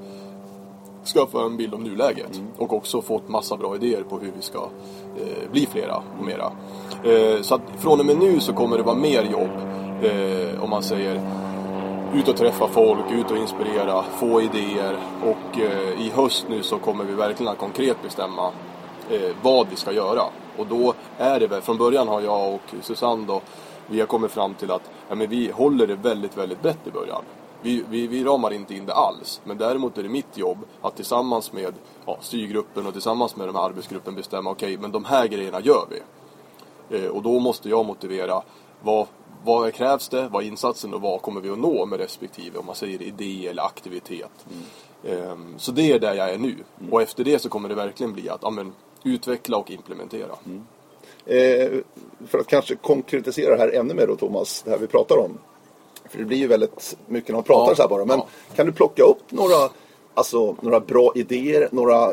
skaffa 1.14 1.42
en 1.42 1.56
bild 1.56 1.74
om 1.74 1.82
nuläget. 1.82 2.42
Och 2.58 2.72
också 2.72 3.02
fått 3.02 3.28
massa 3.28 3.56
bra 3.56 3.76
idéer 3.76 4.02
på 4.02 4.18
hur 4.18 4.32
vi 4.36 4.42
ska 4.42 4.68
eh, 5.16 5.50
bli 5.52 5.66
flera 5.66 6.02
och 6.18 6.24
mera. 6.24 6.52
Eh, 7.04 7.42
så 7.42 7.54
att 7.54 7.62
från 7.78 8.00
och 8.00 8.06
med 8.06 8.16
nu 8.18 8.40
så 8.40 8.52
kommer 8.52 8.76
det 8.76 8.82
vara 8.82 8.96
mer 8.96 9.22
jobb. 9.22 9.50
Eh, 10.02 10.64
om 10.64 10.70
man 10.70 10.82
säger 10.82 11.20
ut 12.14 12.28
och 12.28 12.36
träffa 12.36 12.68
folk, 12.68 13.12
ut 13.12 13.30
och 13.30 13.36
inspirera, 13.36 14.02
få 14.02 14.40
idéer. 14.40 14.96
Och 15.22 15.60
eh, 15.60 16.06
i 16.06 16.10
höst 16.14 16.46
nu 16.48 16.62
så 16.62 16.78
kommer 16.78 17.04
vi 17.04 17.14
verkligen 17.14 17.52
att 17.52 17.58
konkret 17.58 18.02
bestämma 18.02 18.50
eh, 19.10 19.36
vad 19.42 19.68
vi 19.70 19.76
ska 19.76 19.92
göra. 19.92 20.22
Och 20.56 20.66
då 20.66 20.94
är 21.18 21.40
det 21.40 21.46
väl, 21.46 21.60
från 21.60 21.78
början 21.78 22.08
har 22.08 22.20
jag 22.20 22.54
och 22.54 22.74
Susanne 22.82 23.26
då, 23.26 23.40
vi 23.86 24.00
har 24.00 24.06
kommit 24.06 24.30
fram 24.30 24.54
till 24.54 24.70
att 24.70 24.90
ja, 25.08 25.14
men 25.14 25.30
vi 25.30 25.50
håller 25.50 25.86
det 25.86 25.94
väldigt, 25.94 26.36
väldigt 26.36 26.62
brett 26.62 26.86
i 26.86 26.90
början. 26.90 27.22
Vi, 27.62 27.84
vi, 27.88 28.06
vi 28.06 28.24
ramar 28.24 28.52
inte 28.52 28.74
in 28.74 28.86
det 28.86 28.94
alls. 28.94 29.40
Men 29.44 29.58
däremot 29.58 29.98
är 29.98 30.02
det 30.02 30.08
mitt 30.08 30.38
jobb 30.38 30.58
att 30.82 30.96
tillsammans 30.96 31.52
med 31.52 31.74
ja, 32.06 32.16
styrgruppen 32.20 32.86
och 32.86 32.92
tillsammans 32.92 33.36
med 33.36 33.48
den 33.48 33.56
här 33.56 33.62
arbetsgruppen 33.62 34.14
bestämma 34.14 34.50
okej, 34.50 34.78
men 34.78 34.92
de 34.92 35.04
här 35.04 35.26
grejerna 35.26 35.60
gör 35.60 35.86
vi. 35.90 36.00
Eh, 36.90 37.06
och 37.06 37.22
då 37.22 37.38
måste 37.38 37.68
jag 37.68 37.86
motivera 37.86 38.42
vad, 38.82 39.06
vad 39.44 39.74
krävs 39.74 40.08
det, 40.08 40.28
vad 40.28 40.42
är 40.42 40.46
insatsen 40.46 40.94
och 40.94 41.00
vad 41.00 41.22
kommer 41.22 41.40
vi 41.40 41.50
att 41.50 41.58
nå 41.58 41.86
med 41.86 42.00
respektive, 42.00 42.58
om 42.58 42.66
man 42.66 42.74
säger 42.74 43.02
idé 43.02 43.48
eller 43.48 43.62
aktivitet. 43.62 44.46
Ehm, 45.04 45.54
så 45.58 45.72
det 45.72 45.92
är 45.92 45.98
där 45.98 46.14
jag 46.14 46.30
är 46.30 46.38
nu. 46.38 46.54
Och 46.90 47.02
efter 47.02 47.24
det 47.24 47.38
så 47.38 47.48
kommer 47.48 47.68
det 47.68 47.74
verkligen 47.74 48.12
bli 48.12 48.28
att 48.28 48.40
ja, 48.42 48.50
men, 48.50 48.72
utveckla 49.04 49.56
och 49.56 49.70
implementera. 49.70 50.32
Eh, 51.26 51.70
för 52.26 52.38
att 52.38 52.46
kanske 52.46 52.76
konkretisera 52.76 53.56
det 53.56 53.62
här 53.62 53.80
ännu 53.80 53.94
mer 53.94 54.06
då 54.06 54.16
Thomas, 54.16 54.62
det 54.62 54.70
här 54.70 54.78
vi 54.78 54.86
pratar 54.86 55.16
om. 55.16 55.38
För 56.10 56.18
det 56.18 56.24
blir 56.24 56.38
ju 56.38 56.46
väldigt 56.46 56.96
mycket 57.06 57.28
när 57.28 57.34
man 57.34 57.44
pratar 57.44 57.70
Ja, 57.70 57.76
så 57.76 57.82
här 57.82 57.88
bara. 57.88 58.04
Men 58.04 58.18
ja. 58.18 58.26
kan 58.56 58.66
du 58.66 58.72
plocka 58.72 59.02
upp 59.02 59.32
några, 59.32 59.70
alltså, 60.14 60.56
några 60.60 60.80
bra 60.80 61.12
idéer, 61.14 61.68
några 61.72 62.12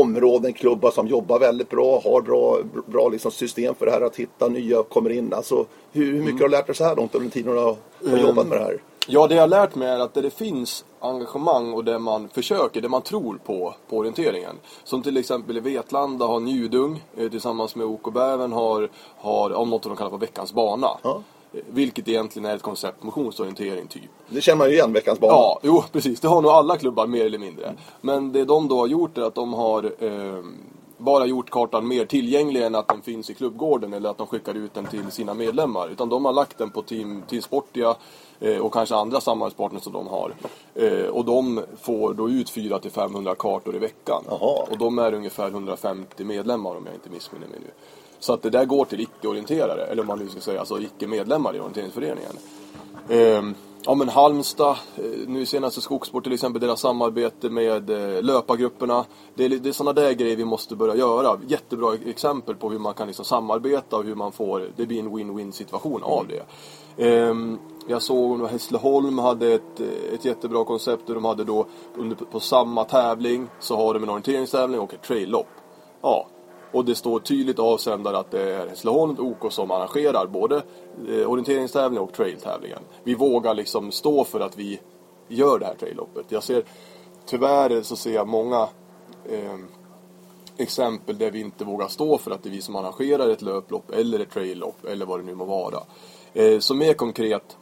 områden, 0.00 0.52
klubbar 0.52 0.90
som 0.90 1.06
jobbar 1.06 1.38
väldigt 1.38 1.68
bra, 1.70 2.00
har 2.04 2.20
bra, 2.22 2.58
bra 2.86 3.08
liksom 3.08 3.30
system 3.30 3.74
för 3.74 3.86
det 3.86 3.92
här 3.92 4.00
att 4.00 4.16
hitta 4.16 4.48
nya, 4.48 4.82
kommer 4.82 5.10
in. 5.10 5.34
Alltså, 5.34 5.66
hur, 5.92 6.04
hur 6.04 6.12
mycket 6.12 6.30
Mm. 6.30 6.40
har 6.42 6.48
du 6.48 6.56
lärt 6.56 6.66
dig 6.66 6.74
så 6.76 6.84
här 6.84 6.96
långt 6.96 7.14
under 7.14 7.30
tiden 7.30 7.52
du 7.54 7.58
har, 7.58 7.76
har 8.10 8.18
jobbat 8.18 8.46
med 8.46 8.58
det 8.58 8.64
här? 8.64 8.82
Ja, 9.08 9.26
det 9.26 9.34
jag 9.34 9.42
har 9.42 9.48
lärt 9.48 9.74
mig 9.74 9.88
är 9.88 9.98
att 9.98 10.14
där 10.14 10.22
det 10.22 10.30
finns 10.30 10.84
engagemang 11.00 11.72
och 11.72 11.84
där 11.84 11.98
man 11.98 12.28
försöker, 12.28 12.80
där 12.80 12.88
man 12.88 13.02
tror 13.02 13.38
på, 13.44 13.74
på 13.88 13.96
orienteringen. 13.98 14.56
Som 14.84 15.02
till 15.02 15.16
exempel 15.16 15.56
i 15.56 15.60
Vetlanda 15.60 16.26
har 16.26 16.40
Njudung 16.40 17.04
eh, 17.16 17.28
tillsammans 17.30 17.76
med 17.76 17.86
OK 17.86 18.12
Bäven 18.12 18.52
har, 18.52 18.88
har 19.16 19.52
om 19.52 19.70
något 19.70 19.82
de 19.82 19.96
kallar 19.96 20.10
för 20.10 20.18
Veckans 20.18 20.52
bana. 20.52 20.88
Ja. 21.02 21.22
Vilket 21.52 22.08
egentligen 22.08 22.50
är 22.50 22.56
ett 22.56 22.62
koncept 22.62 23.02
motionsorientering 23.02 23.86
typ. 23.86 24.10
Det 24.28 24.40
känner 24.40 24.58
man 24.58 24.68
ju 24.68 24.74
igen, 24.74 24.92
veckans 24.92 25.20
bana. 25.20 25.32
Ja, 25.32 25.60
jo 25.62 25.84
precis. 25.92 26.20
Det 26.20 26.28
har 26.28 26.42
nog 26.42 26.50
alla 26.50 26.76
klubbar 26.76 27.06
mer 27.06 27.24
eller 27.24 27.38
mindre. 27.38 27.74
Men 28.00 28.32
det 28.32 28.44
de 28.44 28.68
då 28.68 28.78
har 28.78 28.86
gjort 28.86 29.18
är 29.18 29.22
att 29.22 29.34
de 29.34 29.52
har 29.52 29.84
eh, 29.98 30.44
bara 31.02 31.26
gjort 31.26 31.50
kartan 31.50 31.88
mer 31.88 32.04
tillgänglig 32.04 32.62
än 32.62 32.74
att 32.74 32.88
den 32.88 33.02
finns 33.02 33.30
i 33.30 33.34
klubbgården 33.34 33.92
eller 33.92 34.10
att 34.10 34.18
de 34.18 34.26
skickar 34.26 34.54
ut 34.54 34.74
den 34.74 34.86
till 34.86 35.10
sina 35.10 35.34
medlemmar. 35.34 35.88
Utan 35.88 36.08
de 36.08 36.24
har 36.24 36.32
lagt 36.32 36.58
den 36.58 36.70
på 36.70 36.82
Team, 36.82 37.22
team 37.28 37.42
Sportia 37.42 37.94
eh, 38.40 38.58
och 38.58 38.72
kanske 38.72 38.94
andra 38.94 39.20
samarbetspartners 39.20 39.82
som 39.82 39.92
de 39.92 40.06
har. 40.06 40.34
Eh, 40.74 41.06
och 41.06 41.24
de 41.24 41.62
får 41.80 42.14
då 42.14 42.30
ut 42.30 42.50
400-500 42.50 43.34
kartor 43.34 43.76
i 43.76 43.78
veckan. 43.78 44.24
Jaha. 44.28 44.66
Och 44.70 44.78
de 44.78 44.98
är 44.98 45.14
ungefär 45.14 45.48
150 45.48 46.24
medlemmar 46.24 46.76
om 46.76 46.86
jag 46.86 46.94
inte 46.94 47.10
missminner 47.10 47.46
mig 47.46 47.58
nu. 47.60 47.70
Så 48.22 48.32
att 48.32 48.42
det 48.42 48.50
där 48.50 48.64
går 48.64 48.84
till 48.84 49.00
icke-orienterare, 49.00 49.84
eller 49.84 50.02
om 50.02 50.06
man 50.06 50.18
nu 50.18 50.28
ska 50.28 50.40
säga 50.40 50.60
alltså 50.60 50.80
icke-medlemmar 50.80 51.56
i 51.56 51.60
orienteringsföreningen. 51.60 52.32
Ehm, 53.08 53.54
ja 53.84 53.94
men 53.94 54.08
Halmstad, 54.08 54.76
eh, 54.96 55.04
nu 55.26 55.46
senaste 55.46 55.80
Skogssport 55.80 56.24
till 56.24 56.32
exempel, 56.32 56.60
deras 56.60 56.80
samarbete 56.80 57.50
med 57.50 57.90
eh, 57.90 58.22
löpargrupperna. 58.22 59.04
Det 59.34 59.44
är, 59.44 59.48
det 59.48 59.68
är 59.68 59.72
sådana 59.72 60.00
där 60.00 60.12
grejer 60.12 60.36
vi 60.36 60.44
måste 60.44 60.76
börja 60.76 60.96
göra. 60.96 61.38
Jättebra 61.46 61.94
e-, 61.94 62.10
exempel 62.10 62.54
på 62.54 62.70
hur 62.70 62.78
man 62.78 62.94
kan 62.94 63.06
liksom 63.06 63.24
samarbeta 63.24 63.96
och 63.96 64.04
hur 64.04 64.14
man 64.14 64.32
får, 64.32 64.68
det 64.76 64.86
blir 64.86 65.00
en 65.00 65.10
win-win 65.10 65.50
situation 65.50 66.02
av 66.02 66.26
det. 66.28 66.44
Ehm, 67.04 67.58
jag 67.88 68.02
såg 68.02 68.42
att 68.42 68.50
Hässleholm 68.50 69.18
hade 69.18 69.52
ett, 69.52 69.80
eh, 69.80 70.14
ett 70.14 70.24
jättebra 70.24 70.64
koncept 70.64 71.06
där 71.06 71.14
de 71.14 71.24
hade 71.24 71.44
då 71.44 71.66
under, 71.96 72.16
på 72.16 72.40
samma 72.40 72.84
tävling 72.84 73.48
så 73.60 73.76
har 73.76 73.94
de 73.94 74.02
en 74.02 74.10
orienteringstävling 74.10 74.80
och 74.80 74.94
ett 74.94 75.02
trail-lopp. 75.02 75.48
Ja, 76.02 76.26
och 76.72 76.84
det 76.84 76.94
står 76.94 77.20
tydligt 77.20 77.58
avsändare 77.58 78.18
att 78.18 78.30
det 78.30 78.54
är 78.54 78.68
Hässleholm 78.68 79.16
OK 79.18 79.52
som 79.52 79.70
arrangerar 79.70 80.26
både 80.26 80.62
eh, 81.08 81.30
orienteringstävlingen 81.30 82.04
och 82.04 82.12
trailtävlingen. 82.12 82.80
Vi 83.04 83.14
vågar 83.14 83.54
liksom 83.54 83.92
stå 83.92 84.24
för 84.24 84.40
att 84.40 84.58
vi 84.58 84.80
gör 85.28 85.58
det 85.58 85.66
här 85.66 85.74
trailloppet. 85.74 86.26
Jag 86.28 86.42
ser, 86.42 86.64
tyvärr 87.26 87.82
så 87.82 87.96
ser 87.96 88.14
jag 88.14 88.28
många 88.28 88.68
eh, 89.28 89.58
exempel 90.56 91.18
där 91.18 91.30
vi 91.30 91.40
inte 91.40 91.64
vågar 91.64 91.88
stå 91.88 92.18
för 92.18 92.30
att 92.30 92.42
det 92.42 92.48
är 92.48 92.50
vi 92.50 92.60
som 92.60 92.76
arrangerar 92.76 93.28
ett 93.28 93.42
löplopp 93.42 93.90
eller 93.90 94.20
ett 94.20 94.30
traillopp 94.30 94.84
eller 94.84 95.06
vad 95.06 95.20
det 95.20 95.26
nu 95.26 95.34
må 95.34 95.44
vara. 95.44 95.78
Eh, 96.32 96.58
så 96.58 96.74
mer 96.74 96.94
konkret 96.94 97.56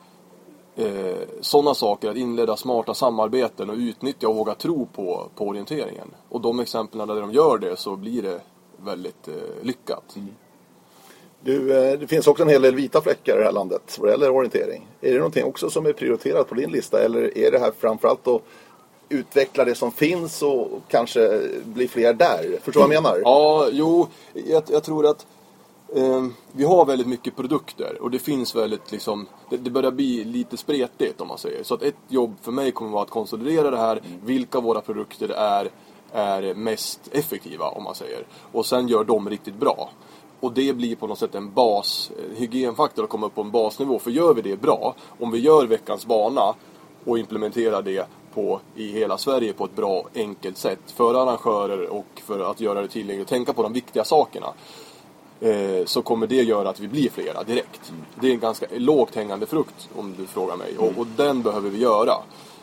eh, 0.77 1.17
sådana 1.41 1.75
saker, 1.75 2.11
att 2.11 2.17
inleda 2.17 2.57
smarta 2.57 2.95
samarbeten 2.95 3.71
och 3.71 3.77
utnyttja 3.77 4.29
och 4.29 4.37
våga 4.37 4.55
tro 4.55 4.87
på, 4.87 5.29
på 5.35 5.49
orienteringen. 5.49 6.15
Och 6.29 6.41
de 6.41 6.61
exemplen 6.61 7.09
där 7.09 7.21
de 7.21 7.33
gör 7.33 7.59
det 7.59 7.77
så 7.77 7.97
blir 7.97 8.23
det 8.23 8.41
väldigt 8.85 9.29
eh, 9.29 9.35
lyckat. 9.63 10.17
Du, 11.41 11.77
eh, 11.77 11.99
det 11.99 12.07
finns 12.07 12.27
också 12.27 12.43
en 12.43 12.49
hel 12.49 12.63
del 12.63 12.75
vita 12.75 13.01
fläckar 13.01 13.35
i 13.35 13.39
det 13.39 13.45
här 13.45 13.53
landet 13.53 13.97
vad 13.99 14.09
det 14.09 14.13
gäller 14.13 14.31
orientering. 14.31 14.87
Är 15.01 15.13
det 15.13 15.19
någonting 15.19 15.45
också 15.45 15.71
som 15.71 15.87
är 15.87 15.93
prioriterat 15.93 16.49
på 16.49 16.55
din 16.55 16.71
lista 16.71 17.03
eller 17.03 17.39
är 17.39 17.51
det 17.51 17.59
här 17.59 17.73
framförallt 17.79 18.27
att 18.27 18.43
utveckla 19.09 19.65
det 19.65 19.75
som 19.75 19.93
finns 19.93 20.43
och 20.43 20.69
kanske 20.89 21.41
bli 21.65 21.89
fler 21.89 22.15
där? 22.15 22.59
Förstår 22.63 22.81
du 22.81 22.87
vad 22.87 22.97
jag 22.97 23.03
menar? 23.03 23.21
Ja, 23.25 23.69
jo, 23.73 24.09
jag, 24.33 24.63
jag 24.69 24.83
tror 24.83 25.07
att 25.07 25.27
eh, 25.95 26.27
vi 26.53 26.65
har 26.65 26.85
väldigt 26.85 27.07
mycket 27.07 27.37
produkter 27.37 28.03
och 28.03 28.11
det 28.11 28.19
finns 28.19 28.55
väldigt 28.55 28.93
liksom, 28.93 29.27
det, 29.51 29.57
det 29.57 29.71
börjar 29.71 29.91
bli 29.91 30.25
lite 30.25 30.57
spretigt 30.57 31.21
om 31.21 31.29
man 31.29 31.39
säger. 31.39 31.63
Så 31.63 31.75
att 31.75 31.83
ett 31.83 31.97
jobb 32.09 32.35
för 32.43 32.53
mig 32.53 32.73
kommer 32.73 32.91
vara 32.91 33.03
att 33.03 33.11
konsolidera 33.11 33.71
det 33.71 33.77
här, 33.77 34.03
vilka 34.25 34.59
av 34.59 34.65
våra 34.65 34.81
produkter 34.81 35.29
är, 35.29 35.71
är 36.13 36.55
mest 36.55 37.01
effektiva 37.13 37.69
om 37.69 37.85
man 37.85 37.95
säger. 37.95 38.27
Och 38.53 38.67
sen 38.67 38.89
gör 38.89 39.05
de 39.05 39.31
riktigt 39.31 39.55
bra. 39.55 39.91
Och 40.41 40.53
det 40.53 40.73
blir 40.73 40.97
på 40.97 41.07
något 41.07 41.19
sätt 41.19 41.35
en 41.35 41.53
bas, 41.53 42.11
eh, 42.19 42.39
hygienfaktor 42.39 43.05
att 43.05 43.11
komma 43.11 43.27
upp 43.27 43.35
på 43.35 43.41
en 43.41 43.51
basnivå. 43.51 43.99
För 43.99 44.11
gör 44.11 44.35
vi 44.35 44.43
det 44.43 44.61
bra, 44.61 44.95
om 45.19 45.31
vi 45.31 45.39
gör 45.39 45.67
veckans 45.67 46.07
bana 46.07 46.55
och 47.05 47.19
implementerar 47.19 47.83
det 47.83 48.07
på 48.35 48.61
i 48.77 48.93
hela 48.93 49.19
Sverige 49.19 49.53
på 49.53 49.65
ett 49.65 49.77
bra, 49.77 50.05
enkelt 50.15 50.57
sätt. 50.57 50.81
För 50.87 51.15
arrangörer 51.15 51.89
och 51.89 52.23
för 52.25 52.51
att 52.51 52.61
göra 52.61 52.83
det 52.83 52.89
tillgängligt 52.89 53.27
och 53.27 53.29
tänka 53.29 53.53
på 53.53 53.63
de 53.63 53.73
viktiga 53.73 54.05
sakerna. 54.05 54.53
Eh, 55.41 55.85
så 55.85 56.03
kommer 56.03 56.27
det 56.27 56.35
göra 56.35 56.69
att 56.69 56.81
vi 56.81 56.89
blir 56.89 57.11
flera 57.11 57.43
direkt. 57.43 57.93
Det 58.21 58.29
är 58.29 58.33
en 58.33 58.41
ganska 58.41 58.67
lågt 58.77 59.15
hängande 59.15 59.47
frukt 59.47 59.89
om 59.97 60.15
du 60.19 60.27
frågar 60.27 60.57
mig. 60.57 60.79
Och, 60.79 60.99
och 60.99 61.07
den 61.07 61.43
behöver 61.43 61.71
vi 61.71 61.79
göra. 61.79 62.15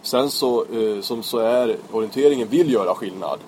Sen 0.07 0.29
så, 0.29 0.65
eh, 0.65 1.01
som 1.01 1.23
så 1.23 1.37
är 1.37 1.77
orienteringen 1.91 2.47
vill 2.47 2.73
göra 2.73 2.95
skillnad. 2.95 3.39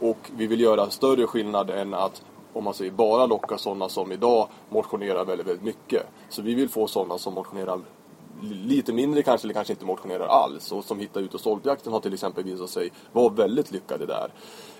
Och 0.00 0.30
vi 0.36 0.46
vill 0.46 0.60
göra 0.60 0.90
större 0.90 1.26
skillnad 1.26 1.70
än 1.70 1.94
att 1.94 2.22
om 2.52 2.64
man 2.64 2.74
säger 2.74 2.90
bara 2.90 3.26
locka 3.26 3.58
sådana 3.58 3.88
som 3.88 4.12
idag 4.12 4.48
motionerar 4.68 5.24
väldigt, 5.24 5.46
väldigt 5.46 5.64
mycket. 5.64 6.06
Så 6.28 6.42
vi 6.42 6.54
vill 6.54 6.68
få 6.68 6.86
sådana 6.86 7.18
som 7.18 7.34
motionerar 7.34 7.80
lite 8.42 8.92
mindre 8.92 9.22
kanske, 9.22 9.46
eller 9.46 9.54
kanske 9.54 9.72
inte 9.72 9.84
motionerar 9.84 10.26
alls. 10.26 10.72
Och 10.72 10.84
som 10.84 10.98
Hitta 10.98 11.20
ut 11.20 11.34
och 11.34 11.40
stolpjakten 11.40 11.92
har 11.92 12.00
till 12.00 12.14
exempel 12.14 12.44
visat 12.44 12.70
sig 12.70 12.92
vara 13.12 13.28
väldigt 13.28 13.72
lyckade 13.72 14.06
där. 14.06 14.28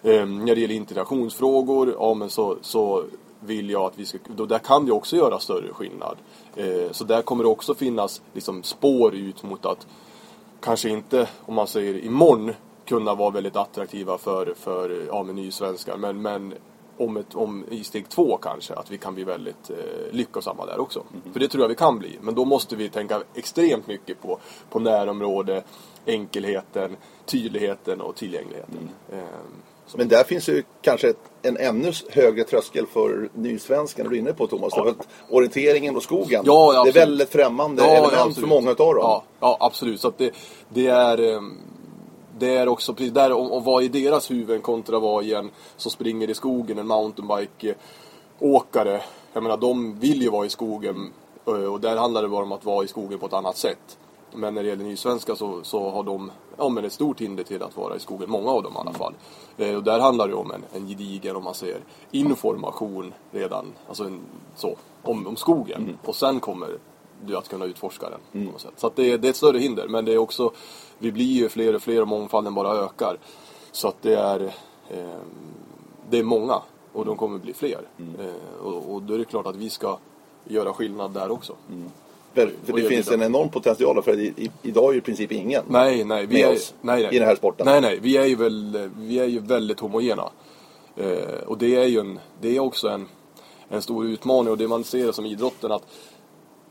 Eh, 0.02 0.26
när 0.26 0.54
det 0.54 0.60
gäller 0.60 0.74
integrationsfrågor, 0.74 1.94
ja 1.98 2.14
men 2.14 2.30
så, 2.30 2.56
så 2.60 3.04
vill 3.40 3.70
jag 3.70 3.82
att 3.82 3.98
vi 3.98 4.06
ska, 4.06 4.18
då 4.36 4.46
där 4.46 4.58
kan 4.58 4.84
vi 4.84 4.90
också 4.90 5.16
göra 5.16 5.38
större 5.38 5.72
skillnad. 5.72 6.16
Eh, 6.56 6.90
så 6.90 7.04
där 7.04 7.22
kommer 7.22 7.44
det 7.44 7.50
också 7.50 7.74
finnas 7.74 8.22
liksom, 8.32 8.62
spår 8.62 9.14
ut 9.14 9.42
mot 9.42 9.66
att 9.66 9.86
kanske 10.62 10.88
inte, 10.88 11.28
om 11.46 11.54
man 11.54 11.66
säger 11.66 12.04
imorgon, 12.04 12.52
kunna 12.84 13.14
vara 13.14 13.30
väldigt 13.30 13.56
attraktiva 13.56 14.18
för, 14.18 14.54
för 14.56 15.06
ja, 15.06 15.22
men 15.22 15.36
nysvenskar. 15.36 15.96
Men, 15.96 16.22
men 16.22 16.54
om, 16.96 17.16
ett, 17.16 17.34
om 17.34 17.64
i 17.70 17.84
steg 17.84 18.08
två 18.08 18.36
kanske, 18.36 18.74
att 18.74 18.90
vi 18.90 18.98
kan 18.98 19.14
bli 19.14 19.24
väldigt 19.24 19.70
eh, 19.70 20.12
lyckosamma 20.12 20.66
där 20.66 20.80
också. 20.80 21.04
Mm. 21.12 21.32
För 21.32 21.40
det 21.40 21.48
tror 21.48 21.64
jag 21.64 21.68
vi 21.68 21.74
kan 21.74 21.98
bli. 21.98 22.18
Men 22.20 22.34
då 22.34 22.44
måste 22.44 22.76
vi 22.76 22.88
tänka 22.88 23.22
extremt 23.34 23.86
mycket 23.86 24.22
på, 24.22 24.38
på 24.70 24.78
närområde, 24.78 25.62
enkelheten, 26.06 26.96
tydligheten 27.24 28.00
och 28.00 28.16
tillgängligheten. 28.16 28.90
Mm. 29.10 29.24
Eh, 29.24 29.30
men 29.94 30.08
där 30.08 30.24
finns 30.24 30.48
ju 30.48 30.62
kanske 30.82 31.14
en 31.42 31.56
ännu 31.56 31.92
högre 32.10 32.44
tröskel 32.44 32.86
för 32.86 33.28
nysvenskan 33.34 34.08
du 34.08 34.16
är 34.16 34.18
inne 34.18 34.32
på 34.32 34.46
Thomas. 34.46 34.72
Ja. 34.76 34.94
orienteringen 35.30 35.96
och 35.96 36.02
skogen, 36.02 36.42
ja, 36.46 36.82
det 36.84 36.90
är 36.90 36.92
väldigt 36.92 37.28
främmande 37.28 37.82
ja, 37.82 37.90
element 37.90 38.38
för 38.38 38.46
många 38.46 38.70
utav 38.70 38.94
dem. 38.94 39.02
Ja, 39.02 39.22
ja 39.40 39.56
absolut. 39.60 40.00
Så 40.00 40.12
det, 40.16 40.34
det, 40.68 40.86
är, 40.86 41.36
ehm, 41.36 41.58
det 42.38 42.56
är 42.56 42.68
också 42.68 42.94
precis 42.94 43.12
där, 43.12 43.32
och, 43.32 43.56
och 43.56 43.64
vad 43.64 43.84
är 43.84 43.88
deras 43.88 44.30
huvuden 44.30 44.60
kontra 44.60 44.98
vad 44.98 45.24
i 45.24 45.34
en 45.34 45.50
som 45.76 45.90
springer 45.90 46.30
i 46.30 46.34
skogen, 46.34 46.78
en 46.78 46.86
mountainbike-åkare. 46.86 49.02
Jag 49.32 49.42
menar, 49.42 49.56
de 49.56 49.98
vill 49.98 50.22
ju 50.22 50.28
vara 50.28 50.46
i 50.46 50.50
skogen 50.50 51.12
och 51.44 51.80
där 51.80 51.96
handlar 51.96 52.22
det 52.22 52.28
bara 52.28 52.44
om 52.44 52.52
att 52.52 52.64
vara 52.64 52.84
i 52.84 52.88
skogen 52.88 53.18
på 53.18 53.26
ett 53.26 53.32
annat 53.32 53.56
sätt. 53.56 53.98
Men 54.34 54.54
när 54.54 54.62
det 54.62 54.68
gäller 54.68 54.84
nysvenska 54.84 55.36
så, 55.36 55.62
så 55.62 55.90
har 55.90 56.02
de 56.02 56.30
ja, 56.56 56.68
men 56.68 56.84
ett 56.84 56.92
stort 56.92 57.20
hinder 57.20 57.44
till 57.44 57.62
att 57.62 57.76
vara 57.76 57.96
i 57.96 58.00
skogen, 58.00 58.30
många 58.30 58.50
av 58.50 58.62
dem 58.62 58.72
i 58.76 58.78
alla 58.78 58.92
fall. 58.92 59.14
Eh, 59.56 59.76
och 59.76 59.82
där 59.82 60.00
handlar 60.00 60.28
det 60.28 60.34
om 60.34 60.50
en, 60.50 60.64
en 60.72 60.88
gedigen, 60.88 61.36
om 61.36 61.44
man 61.44 61.54
säger, 61.54 61.80
information 62.10 63.14
redan, 63.30 63.72
alltså 63.88 64.04
en, 64.04 64.20
så, 64.54 64.76
om, 65.02 65.26
om 65.26 65.36
skogen. 65.36 65.82
Mm. 65.82 65.96
Och 66.04 66.16
sen 66.16 66.40
kommer 66.40 66.78
du 67.24 67.36
att 67.36 67.48
kunna 67.48 67.64
utforska 67.64 68.10
den 68.10 68.20
mm. 68.32 68.46
på 68.46 68.52
något 68.52 68.60
sätt. 68.60 68.74
Så 68.76 68.92
det, 68.94 69.16
det 69.16 69.28
är 69.28 69.30
ett 69.30 69.36
större 69.36 69.58
hinder, 69.58 69.88
men 69.88 70.04
det 70.04 70.12
är 70.12 70.18
också, 70.18 70.52
vi 70.98 71.12
blir 71.12 71.32
ju 71.32 71.48
fler 71.48 71.74
och 71.74 71.82
fler 71.82 72.02
och 72.02 72.08
mångfalden 72.08 72.54
bara 72.54 72.72
ökar. 72.72 73.18
Så 73.72 73.88
att 73.88 74.02
det 74.02 74.14
är, 74.14 74.40
eh, 74.88 75.20
det 76.10 76.18
är 76.18 76.22
många 76.24 76.62
och 76.92 77.04
de 77.04 77.16
kommer 77.16 77.38
bli 77.38 77.52
fler. 77.52 77.80
Mm. 77.98 78.20
Eh, 78.20 78.66
och, 78.66 78.94
och 78.94 79.02
då 79.02 79.14
är 79.14 79.18
det 79.18 79.24
klart 79.24 79.46
att 79.46 79.56
vi 79.56 79.70
ska 79.70 79.98
göra 80.44 80.72
skillnad 80.72 81.10
där 81.10 81.30
också. 81.30 81.56
Mm. 81.70 81.90
För, 82.34 82.52
för 82.64 82.72
det 82.72 82.82
finns 82.82 83.10
en 83.10 83.22
enorm 83.22 83.48
potential 83.48 84.02
för 84.02 84.18
i, 84.18 84.34
i, 84.36 84.50
idag 84.62 84.88
är 84.88 84.92
ju 84.92 84.98
i 84.98 85.02
princip 85.02 85.32
ingen 85.32 85.64
nej, 85.68 86.04
nej, 86.04 86.26
vi 86.26 86.34
med 86.34 86.50
är, 86.50 86.54
oss 86.54 86.74
nej, 86.80 87.02
nej. 87.02 87.14
i 87.14 87.18
den 87.18 87.28
här 87.28 87.36
sporten. 87.36 87.66
Nej, 87.66 87.80
nej, 87.80 87.98
vi 88.02 88.16
är 88.16 88.26
ju, 88.26 88.36
väl, 88.36 88.90
vi 88.96 89.18
är 89.18 89.26
ju 89.26 89.38
väldigt 89.38 89.80
homogena. 89.80 90.30
Eh, 90.96 91.42
och 91.46 91.58
det 91.58 91.76
är 91.76 91.86
ju 91.86 91.98
en, 91.98 92.18
det 92.40 92.56
är 92.56 92.60
också 92.60 92.88
en, 92.88 93.08
en 93.68 93.82
stor 93.82 94.06
utmaning 94.06 94.50
och 94.50 94.58
det 94.58 94.68
man 94.68 94.84
ser 94.84 95.12
som 95.12 95.26
idrotten 95.26 95.72
att 95.72 95.82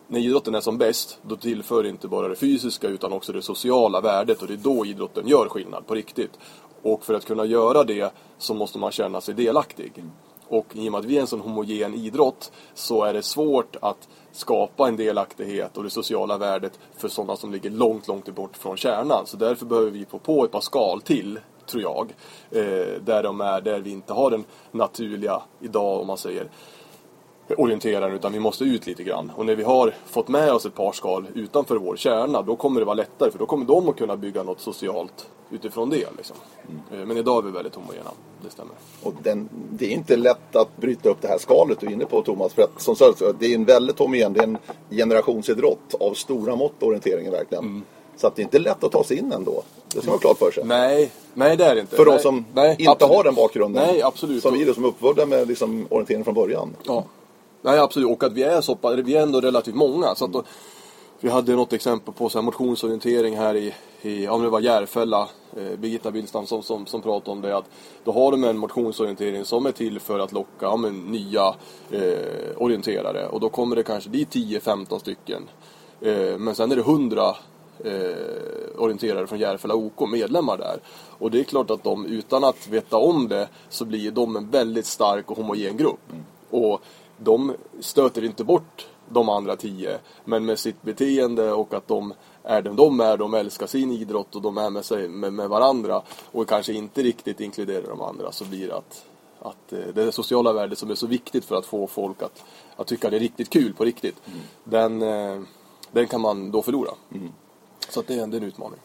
när 0.07 0.19
idrotten 0.19 0.55
är 0.55 0.61
som 0.61 0.77
bäst, 0.77 1.19
då 1.21 1.35
tillför 1.35 1.85
inte 1.85 2.07
bara 2.07 2.27
det 2.27 2.35
fysiska 2.35 2.87
utan 2.87 3.13
också 3.13 3.33
det 3.33 3.41
sociala 3.41 4.01
värdet 4.01 4.41
och 4.41 4.47
det 4.47 4.53
är 4.53 4.57
då 4.57 4.85
idrotten 4.85 5.27
gör 5.27 5.49
skillnad 5.49 5.87
på 5.87 5.95
riktigt. 5.95 6.31
Och 6.81 7.05
för 7.05 7.13
att 7.13 7.25
kunna 7.25 7.45
göra 7.45 7.83
det 7.83 8.13
så 8.37 8.53
måste 8.53 8.79
man 8.79 8.91
känna 8.91 9.21
sig 9.21 9.35
delaktig. 9.35 10.03
Och 10.47 10.65
i 10.73 10.87
och 10.87 10.91
med 10.91 10.99
att 10.99 11.05
vi 11.05 11.17
är 11.17 11.21
en 11.21 11.27
sån 11.27 11.39
homogen 11.39 11.93
idrott 11.93 12.51
så 12.73 13.03
är 13.03 13.13
det 13.13 13.21
svårt 13.21 13.75
att 13.81 14.07
skapa 14.31 14.87
en 14.87 14.95
delaktighet 14.95 15.77
och 15.77 15.83
det 15.83 15.89
sociala 15.89 16.37
värdet 16.37 16.79
för 16.97 17.07
sådana 17.07 17.35
som 17.35 17.51
ligger 17.51 17.69
långt, 17.69 18.07
långt 18.07 18.35
bort 18.35 18.57
från 18.57 18.77
kärnan. 18.77 19.25
Så 19.25 19.37
därför 19.37 19.65
behöver 19.65 19.91
vi 19.91 20.05
få 20.05 20.19
på 20.19 20.45
ett 20.45 20.51
par 20.51 20.61
skal 20.61 21.01
till, 21.01 21.39
tror 21.65 21.83
jag. 21.83 22.13
Eh, 22.51 23.01
där 23.01 23.23
de 23.23 23.41
är, 23.41 23.61
där 23.61 23.79
vi 23.79 23.89
inte 23.91 24.13
har 24.13 24.31
den 24.31 24.43
naturliga, 24.71 25.41
idag 25.59 25.99
om 26.01 26.07
man 26.07 26.17
säger, 26.17 26.47
orienteraren 27.57 28.13
utan 28.13 28.33
vi 28.33 28.39
måste 28.39 28.63
ut 28.63 28.87
lite 28.87 29.03
grann. 29.03 29.31
Och 29.35 29.45
när 29.45 29.55
vi 29.55 29.63
har 29.63 29.93
fått 30.05 30.27
med 30.27 30.51
oss 30.51 30.65
ett 30.65 30.75
par 30.75 30.91
skal 30.91 31.25
utanför 31.33 31.75
vår 31.75 31.95
kärna 31.95 32.41
då 32.41 32.55
kommer 32.55 32.79
det 32.79 32.85
vara 32.85 32.95
lättare 32.95 33.31
för 33.31 33.39
då 33.39 33.45
kommer 33.45 33.65
de 33.65 33.89
att 33.89 33.97
kunna 33.97 34.17
bygga 34.17 34.43
något 34.43 34.61
socialt 34.61 35.29
utifrån 35.51 35.89
det. 35.89 36.07
Liksom. 36.17 36.35
Mm. 36.91 37.07
Men 37.07 37.17
idag 37.17 37.37
är 37.37 37.41
vi 37.47 37.51
väldigt 37.51 37.75
homogena, 37.75 38.11
det 38.43 38.49
stämmer. 38.49 38.75
Och 39.03 39.13
den, 39.23 39.49
det 39.69 39.85
är 39.85 39.89
inte 39.89 40.15
lätt 40.17 40.55
att 40.55 40.77
bryta 40.77 41.09
upp 41.09 41.21
det 41.21 41.27
här 41.27 41.37
skalet 41.37 41.79
du 41.79 41.87
är 41.87 41.91
inne 41.91 42.05
på 42.05 42.21
Thomas. 42.21 42.53
För 42.53 42.61
att 42.61 42.81
som 42.81 42.95
sagt, 42.95 43.21
det 43.39 43.45
är 43.45 43.55
en 43.55 43.65
väldigt 43.65 43.99
homogen, 43.99 44.33
det 44.33 44.39
är 44.39 44.43
en 44.43 44.57
generationsidrott 44.89 45.95
av 45.99 46.13
stora 46.13 46.55
mått 46.55 46.83
orienteringen 46.83 47.31
verkligen. 47.31 47.63
Mm. 47.63 47.83
Så 48.17 48.27
att 48.27 48.35
det 48.35 48.41
är 48.41 48.43
inte 48.43 48.59
lätt 48.59 48.83
att 48.83 48.91
ta 48.91 49.03
sig 49.03 49.17
in 49.17 49.31
ändå. 49.31 49.63
Det 49.87 50.01
ska 50.01 50.05
man 50.05 50.13
ha 50.13 50.19
klart 50.19 50.37
för 50.37 50.51
sig. 50.51 50.63
Nej, 50.65 51.11
nej 51.33 51.57
det 51.57 51.65
är 51.65 51.75
det 51.75 51.81
inte. 51.81 51.95
För 51.95 52.05
nej, 52.05 52.15
de 52.15 52.21
som 52.21 52.45
nej, 52.53 52.75
inte 52.79 52.91
absolut. 52.91 53.15
har 53.15 53.23
den 53.23 53.35
bakgrunden. 53.35 53.87
Nej, 53.87 54.01
absolut. 54.01 54.43
Som 54.43 54.53
vi 54.53 54.65
då, 54.65 54.73
som 54.73 54.83
är 54.83 54.87
uppvödda 54.87 55.25
med 55.25 55.47
liksom 55.47 55.87
orientering 55.89 56.23
från 56.23 56.33
början. 56.33 56.75
Ja. 56.83 57.05
Nej, 57.61 57.79
absolut. 57.79 58.09
Och 58.09 58.23
att 58.23 58.33
vi 58.33 58.43
är 58.43 58.61
så 58.61 58.75
pass, 58.75 58.95
vi 58.95 59.15
är 59.15 59.23
ändå 59.23 59.41
relativt 59.41 59.75
många. 59.75 60.15
Så 60.15 60.25
att 60.25 60.33
då, 60.33 60.43
vi 61.19 61.29
hade 61.29 61.55
något 61.55 61.73
exempel 61.73 62.13
på 62.13 62.29
så 62.29 62.37
här 62.37 62.43
motionsorientering 62.43 63.37
här 63.37 63.55
i, 63.55 63.73
i 64.01 64.23
ja, 64.23 64.37
det 64.37 64.49
var 64.49 64.59
Järfälla, 64.59 65.29
eh, 65.57 65.79
Birgitta 65.79 66.11
Billstam 66.11 66.47
som, 66.47 66.63
som, 66.63 66.85
som 66.85 67.01
pratade 67.01 67.31
om 67.31 67.41
det. 67.41 67.57
Att 67.57 67.69
då 68.03 68.11
har 68.11 68.31
de 68.31 68.43
en 68.43 68.57
motionsorientering 68.57 69.45
som 69.45 69.65
är 69.65 69.71
till 69.71 69.99
för 69.99 70.19
att 70.19 70.31
locka 70.31 70.65
ja, 70.65 70.77
men, 70.77 70.99
nya 70.99 71.55
eh, 71.91 72.57
orienterare. 72.57 73.27
Och 73.27 73.39
då 73.39 73.49
kommer 73.49 73.75
det 73.75 73.83
kanske 73.83 74.09
dit 74.09 74.35
10-15 74.35 74.99
stycken. 74.99 75.49
Eh, 76.01 76.37
men 76.37 76.55
sen 76.55 76.71
är 76.71 76.75
det 76.75 76.81
100 76.81 77.35
eh, 77.83 77.93
orienterare 78.77 79.27
från 79.27 79.39
Järfälla 79.39 79.75
OK, 79.75 80.09
medlemmar 80.09 80.57
där. 80.57 80.79
Och 81.17 81.31
det 81.31 81.39
är 81.39 81.43
klart 81.43 81.71
att 81.71 81.83
de, 81.83 82.05
utan 82.05 82.43
att 82.43 82.67
veta 82.67 82.97
om 82.97 83.27
det, 83.27 83.49
så 83.69 83.85
blir 83.85 84.11
de 84.11 84.35
en 84.35 84.49
väldigt 84.49 84.85
stark 84.85 85.31
och 85.31 85.37
homogen 85.37 85.77
grupp. 85.77 86.11
Mm. 86.11 86.23
Och 86.49 86.81
de 87.23 87.55
stöter 87.79 88.23
inte 88.23 88.43
bort 88.43 88.87
de 89.09 89.29
andra 89.29 89.55
tio. 89.55 89.99
Men 90.25 90.45
med 90.45 90.59
sitt 90.59 90.81
beteende 90.81 91.51
och 91.51 91.73
att 91.73 91.87
de 91.87 92.13
är 92.43 92.61
den 92.61 92.75
de 92.75 92.99
är, 92.99 93.17
de 93.17 93.33
älskar 93.33 93.67
sin 93.67 93.91
idrott 93.91 94.35
och 94.35 94.41
de 94.41 94.57
är 94.57 94.69
med, 94.69 94.85
sig, 94.85 95.07
med, 95.07 95.33
med 95.33 95.49
varandra 95.49 96.01
och 96.31 96.49
kanske 96.49 96.73
inte 96.73 97.01
riktigt 97.01 97.39
inkluderar 97.39 97.87
de 97.87 98.01
andra 98.01 98.31
så 98.31 98.45
blir 98.45 98.67
det 98.67 98.75
att, 98.75 99.05
att 99.39 99.73
eh, 99.73 99.79
det 99.93 100.11
sociala 100.11 100.53
värdet 100.53 100.77
som 100.77 100.91
är 100.91 100.95
så 100.95 101.07
viktigt 101.07 101.45
för 101.45 101.55
att 101.55 101.65
få 101.65 101.87
folk 101.87 102.21
att, 102.21 102.43
att 102.75 102.87
tycka 102.87 103.09
det 103.09 103.17
är 103.17 103.19
riktigt 103.19 103.49
kul 103.49 103.73
på 103.73 103.85
riktigt. 103.85 104.21
Mm. 104.25 104.39
Den, 104.63 105.01
eh, 105.01 105.41
den 105.91 106.07
kan 106.07 106.21
man 106.21 106.51
då 106.51 106.61
förlora. 106.61 106.91
Mm. 107.11 107.29
Så 107.89 107.99
att 107.99 108.07
det, 108.07 108.13
är, 108.13 108.27
det 108.27 108.37
är 108.37 108.41
en 108.41 108.47
utmaning 108.47 108.79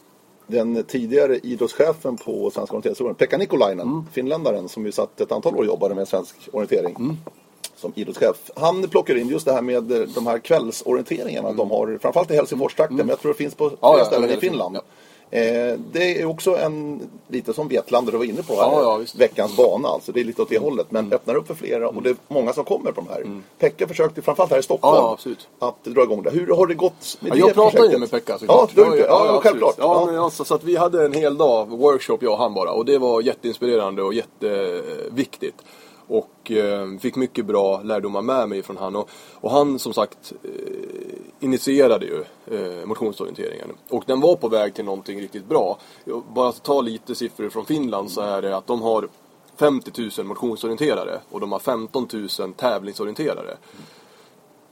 den 0.48 0.84
tidigare 0.84 1.38
idrottschefen 1.38 2.16
på 2.16 2.50
Svenska 2.50 2.76
orienteringsförbundet, 2.76 3.18
Pekka 3.18 3.38
Nikolainen, 3.38 3.86
mm. 3.86 4.06
finländaren 4.12 4.68
som 4.68 4.86
ju 4.86 4.92
satt 4.92 5.20
ett 5.20 5.32
antal 5.32 5.54
år 5.54 5.58
och 5.58 5.66
jobbade 5.66 5.94
med 5.94 6.08
svensk 6.08 6.48
orientering. 6.52 6.96
Mm 6.96 7.16
som 7.76 7.92
idrottschef. 7.94 8.50
Han 8.56 8.88
plockar 8.88 9.16
in 9.16 9.28
just 9.28 9.46
det 9.46 9.52
här 9.52 9.62
med 9.62 9.82
de 10.14 10.26
här 10.26 10.38
kvällsorienteringarna 10.38 11.48
mm. 11.48 11.56
de 11.56 11.70
har, 11.70 11.98
framförallt 12.02 12.30
i 12.30 12.34
Helsingforstrakten, 12.34 12.96
mm. 12.96 13.06
men 13.06 13.12
jag 13.12 13.20
tror 13.20 13.32
det 13.32 13.38
finns 13.38 13.54
på 13.54 13.68
flera 13.68 13.98
ja, 13.98 14.04
ställen 14.04 14.30
i 14.30 14.36
Finland. 14.36 14.76
Ja. 14.76 14.82
Eh, 15.30 15.78
det 15.92 16.20
är 16.20 16.26
också 16.26 16.56
en, 16.56 17.00
lite 17.28 17.52
som 17.52 17.68
Vetlanda 17.68 18.10
du 18.10 18.18
var 18.18 18.24
inne 18.24 18.42
på 18.42 18.54
här, 18.54 18.62
ja, 18.62 19.00
veckans 19.18 19.56
bana 19.56 19.88
alltså. 19.88 20.12
Det 20.12 20.20
är 20.20 20.24
lite 20.24 20.42
åt 20.42 20.48
det 20.48 20.58
hållet, 20.58 20.86
men 20.90 21.04
mm. 21.04 21.12
öppnar 21.12 21.34
upp 21.34 21.46
för 21.46 21.54
flera 21.54 21.88
och 21.88 22.02
det 22.02 22.10
är 22.10 22.16
många 22.28 22.52
som 22.52 22.64
kommer 22.64 22.92
på 22.92 23.00
de 23.00 23.08
här. 23.10 23.20
Mm. 23.20 23.42
Pekka 23.58 23.88
försökte, 23.88 24.22
framförallt 24.22 24.50
här 24.50 24.58
i 24.58 24.62
Stockholm, 24.62 25.18
att 25.58 25.84
dra 25.84 26.02
igång 26.02 26.22
det. 26.22 26.30
Hur 26.30 26.56
har 26.56 26.66
det 26.66 26.74
gått 26.74 27.16
med 27.20 27.32
det 27.32 27.38
Jag 27.38 27.54
pratade 27.54 27.92
ju 27.92 27.98
med 27.98 28.10
Pekka 28.10 28.38
såklart. 28.38 28.70
Ja, 28.76 28.84
du, 28.84 28.98
ja, 28.98 29.26
ja, 29.26 29.40
självklart. 29.42 29.74
Ja, 29.78 30.06
men 30.06 30.18
alltså, 30.18 30.44
så 30.44 30.54
att 30.54 30.64
vi 30.64 30.76
hade 30.76 31.04
en 31.04 31.12
hel 31.12 31.36
dag 31.36 31.68
workshop, 31.68 32.18
jag 32.20 32.32
och 32.32 32.38
han 32.38 32.54
bara, 32.54 32.70
och 32.70 32.84
det 32.84 32.98
var 32.98 33.20
jätteinspirerande 33.20 34.02
och 34.02 34.14
jätteviktigt. 34.14 35.56
Och 36.08 36.50
eh, 36.50 36.98
fick 36.98 37.16
mycket 37.16 37.46
bra 37.46 37.82
lärdomar 37.82 38.22
med 38.22 38.48
mig 38.48 38.62
från 38.62 38.76
han. 38.76 38.96
Och, 38.96 39.10
och 39.34 39.50
han 39.50 39.78
som 39.78 39.92
sagt 39.92 40.32
eh, 40.42 40.50
initierade 41.40 42.06
ju 42.06 42.24
eh, 42.46 42.86
motionsorienteringen. 42.86 43.72
Och 43.88 44.04
den 44.06 44.20
var 44.20 44.36
på 44.36 44.48
väg 44.48 44.74
till 44.74 44.84
någonting 44.84 45.20
riktigt 45.20 45.46
bra. 45.46 45.78
Bara 46.34 46.48
att 46.48 46.62
ta 46.62 46.80
lite 46.80 47.14
siffror 47.14 47.48
från 47.48 47.66
Finland 47.66 48.10
så 48.10 48.20
är 48.20 48.42
det 48.42 48.56
att 48.56 48.66
de 48.66 48.82
har 48.82 49.08
50 49.56 50.10
000 50.18 50.26
motionsorienterare 50.26 51.20
och 51.30 51.40
de 51.40 51.52
har 51.52 51.58
15 51.58 52.08
000 52.38 52.52
tävlingsorienterare. 52.52 53.56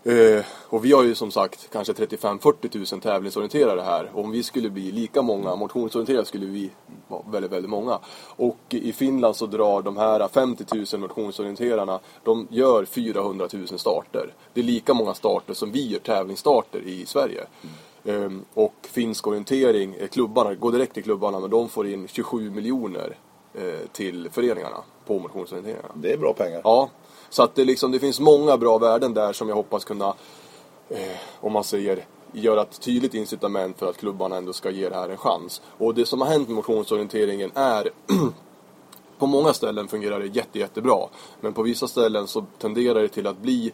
Eh, 0.04 0.44
och 0.68 0.84
vi 0.84 0.92
har 0.92 1.02
ju 1.02 1.14
som 1.14 1.30
sagt 1.30 1.68
kanske 1.72 1.92
35-40 1.92 2.92
000 2.94 3.00
tävlingsorienterare 3.00 3.80
här. 3.80 4.10
Och 4.14 4.24
om 4.24 4.30
vi 4.30 4.42
skulle 4.42 4.70
bli 4.70 4.92
lika 4.92 5.22
många 5.22 5.56
motionsorienterare 5.56 6.24
skulle 6.24 6.46
vi 6.46 6.70
vara 7.08 7.22
väldigt, 7.30 7.52
väldigt 7.52 7.70
många. 7.70 7.98
Och 8.36 8.58
i 8.68 8.92
Finland 8.92 9.36
så 9.36 9.46
drar 9.46 9.82
de 9.82 9.96
här 9.96 10.28
50 10.28 10.64
000 10.92 11.00
motionsorienterarna, 11.00 12.00
de 12.22 12.48
gör 12.50 12.84
400 12.84 13.48
000 13.52 13.66
starter. 13.66 14.32
Det 14.54 14.60
är 14.60 14.64
lika 14.64 14.94
många 14.94 15.14
starter 15.14 15.54
som 15.54 15.72
vi 15.72 15.88
gör 15.88 15.98
tävlingsstarter 15.98 16.80
i 16.80 17.06
Sverige. 17.06 17.44
Mm. 18.06 18.44
och 18.54 18.74
finsk 18.82 19.26
orientering, 19.26 19.94
eh, 19.94 20.08
klubbarna, 20.08 20.54
går 20.54 20.72
direkt 20.72 20.94
till 20.94 21.02
klubbarna, 21.02 21.40
men 21.40 21.50
de 21.50 21.68
får 21.68 21.86
in 21.86 22.08
27 22.08 22.50
miljoner 22.50 23.16
eh, 23.54 23.88
till 23.92 24.28
föreningarna 24.32 24.76
på 25.06 25.18
motionsorienteringarna. 25.18 25.88
Det 25.94 26.12
är 26.12 26.18
bra 26.18 26.32
pengar. 26.32 26.60
Ja, 26.64 26.90
så 27.34 27.42
att 27.42 27.54
det, 27.54 27.64
liksom, 27.64 27.92
det 27.92 28.00
finns 28.00 28.20
många 28.20 28.56
bra 28.58 28.78
värden 28.78 29.14
där 29.14 29.32
som 29.32 29.48
jag 29.48 29.56
hoppas 29.56 29.84
kunna, 29.84 30.14
eh, 30.88 31.16
om 31.40 31.52
man 31.52 31.64
säger, 31.64 32.06
göra 32.32 32.62
ett 32.62 32.80
tydligt 32.80 33.14
incitament 33.14 33.78
för 33.78 33.90
att 33.90 33.96
klubbarna 33.96 34.36
ändå 34.36 34.52
ska 34.52 34.70
ge 34.70 34.88
det 34.88 34.94
här 34.94 35.08
en 35.08 35.16
chans. 35.16 35.62
Och 35.78 35.94
det 35.94 36.06
som 36.06 36.20
har 36.20 36.28
hänt 36.28 36.48
med 36.48 36.56
motionsorienteringen 36.56 37.50
är 37.54 37.90
på 39.18 39.26
många 39.26 39.52
ställen 39.52 39.88
fungerar 39.88 40.20
det 40.20 40.26
jätte, 40.26 40.58
jättebra. 40.58 40.98
Men 41.40 41.52
på 41.52 41.62
vissa 41.62 41.88
ställen 41.88 42.26
så 42.26 42.44
tenderar 42.58 43.02
det 43.02 43.08
till 43.08 43.26
att 43.26 43.38
bli 43.38 43.72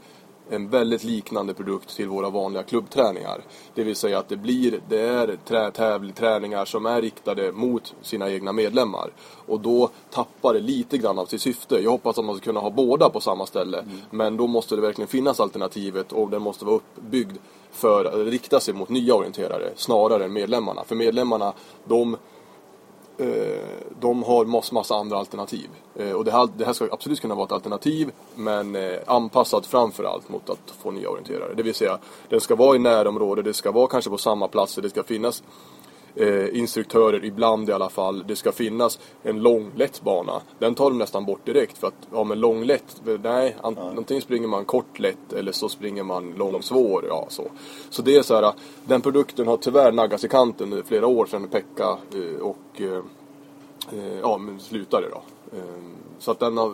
en 0.50 0.68
väldigt 0.68 1.04
liknande 1.04 1.54
produkt 1.54 1.96
till 1.96 2.08
våra 2.08 2.30
vanliga 2.30 2.62
klubbträningar. 2.62 3.40
Det 3.74 3.84
vill 3.84 3.96
säga 3.96 4.18
att 4.18 4.28
det 4.28 4.36
blir, 4.36 4.80
det 4.88 5.00
är 5.00 5.38
trä, 5.44 5.70
tävling, 5.70 6.12
träningar 6.12 6.64
som 6.64 6.86
är 6.86 7.02
riktade 7.02 7.52
mot 7.52 7.94
sina 8.02 8.30
egna 8.30 8.52
medlemmar. 8.52 9.10
Och 9.46 9.60
då 9.60 9.90
tappar 10.10 10.54
det 10.54 10.60
lite 10.60 10.98
grann 10.98 11.18
av 11.18 11.26
sitt 11.26 11.42
syfte. 11.42 11.74
Jag 11.74 11.90
hoppas 11.90 12.18
att 12.18 12.24
man 12.24 12.36
ska 12.36 12.44
kunna 12.44 12.60
ha 12.60 12.70
båda 12.70 13.10
på 13.10 13.20
samma 13.20 13.46
ställe. 13.46 13.78
Mm. 13.78 13.96
Men 14.10 14.36
då 14.36 14.46
måste 14.46 14.76
det 14.76 14.82
verkligen 14.82 15.08
finnas 15.08 15.40
alternativet 15.40 16.12
och 16.12 16.30
den 16.30 16.42
måste 16.42 16.64
vara 16.64 16.76
uppbyggd 16.76 17.36
för 17.70 18.04
att 18.04 18.26
rikta 18.32 18.60
sig 18.60 18.74
mot 18.74 18.88
nya 18.88 19.14
orienterare 19.14 19.70
snarare 19.76 20.24
än 20.24 20.32
medlemmarna. 20.32 20.84
För 20.84 20.94
medlemmarna, 20.94 21.52
de 21.84 22.16
Eh, 23.20 23.26
de 24.00 24.22
har 24.22 24.44
massa, 24.44 24.74
massa 24.74 24.94
andra 24.94 25.18
alternativ. 25.18 25.68
Eh, 25.96 26.12
och 26.12 26.24
det 26.24 26.30
här, 26.30 26.48
det 26.56 26.64
här 26.64 26.72
ska 26.72 26.88
absolut 26.92 27.20
kunna 27.20 27.34
vara 27.34 27.44
ett 27.44 27.52
alternativ 27.52 28.10
men 28.34 28.76
eh, 28.76 28.98
anpassat 29.06 29.66
framförallt 29.66 30.28
mot 30.28 30.50
att 30.50 30.74
få 30.82 30.90
nya 30.90 31.08
orienterare. 31.08 31.54
Det 31.54 31.62
vill 31.62 31.74
säga, 31.74 31.98
den 32.28 32.40
ska 32.40 32.54
vara 32.54 32.76
i 32.76 32.78
närområdet, 32.78 33.44
det 33.44 33.54
ska 33.54 33.70
vara 33.70 33.86
kanske 33.86 34.10
på 34.10 34.18
samma 34.18 34.48
platser, 34.48 34.82
det 34.82 34.90
ska 34.90 35.02
finnas 35.02 35.42
eh, 36.16 36.58
instruktörer 36.58 37.24
ibland 37.24 37.68
i 37.68 37.72
alla 37.72 37.88
fall. 37.88 38.24
Det 38.26 38.36
ska 38.36 38.52
finnas 38.52 38.98
en 39.22 39.42
lång 39.42 39.70
lätt 39.76 40.02
bana. 40.02 40.40
Den 40.58 40.74
tar 40.74 40.90
de 40.90 40.98
nästan 40.98 41.24
bort 41.24 41.46
direkt 41.46 41.78
för 41.78 41.86
att, 41.86 42.08
ja 42.12 42.24
men 42.24 42.40
lång 42.40 42.64
lätt, 42.64 43.02
nej, 43.22 43.56
an, 43.62 43.74
ja. 43.78 43.92
antingen 43.96 44.22
springer 44.22 44.48
man 44.48 44.64
kort 44.64 44.98
lätt 44.98 45.32
eller 45.32 45.52
så 45.52 45.68
springer 45.68 46.02
man 46.02 46.32
lång 46.32 46.62
svår, 46.62 47.04
ja 47.08 47.26
så. 47.28 47.44
Så 47.90 48.02
det 48.02 48.16
är 48.16 48.22
så 48.22 48.34
här, 48.34 48.52
den 48.84 49.00
produkten 49.00 49.46
har 49.46 49.56
tyvärr 49.56 49.92
naggats 49.92 50.24
i 50.24 50.28
kanten 50.28 50.70
nu 50.70 50.82
flera 50.82 51.06
år 51.06 51.26
sedan 51.26 51.48
Pekka 51.48 51.98
eh, 52.14 52.40
och 52.40 52.80
eh, 52.80 53.02
eh, 53.92 54.18
ja, 54.22 54.38
men 54.38 54.60
slutade 54.60 55.08
då. 55.08 55.22
Eh, 55.56 55.64
så 56.18 56.30
att 56.30 56.38
den 56.38 56.56
har 56.56 56.72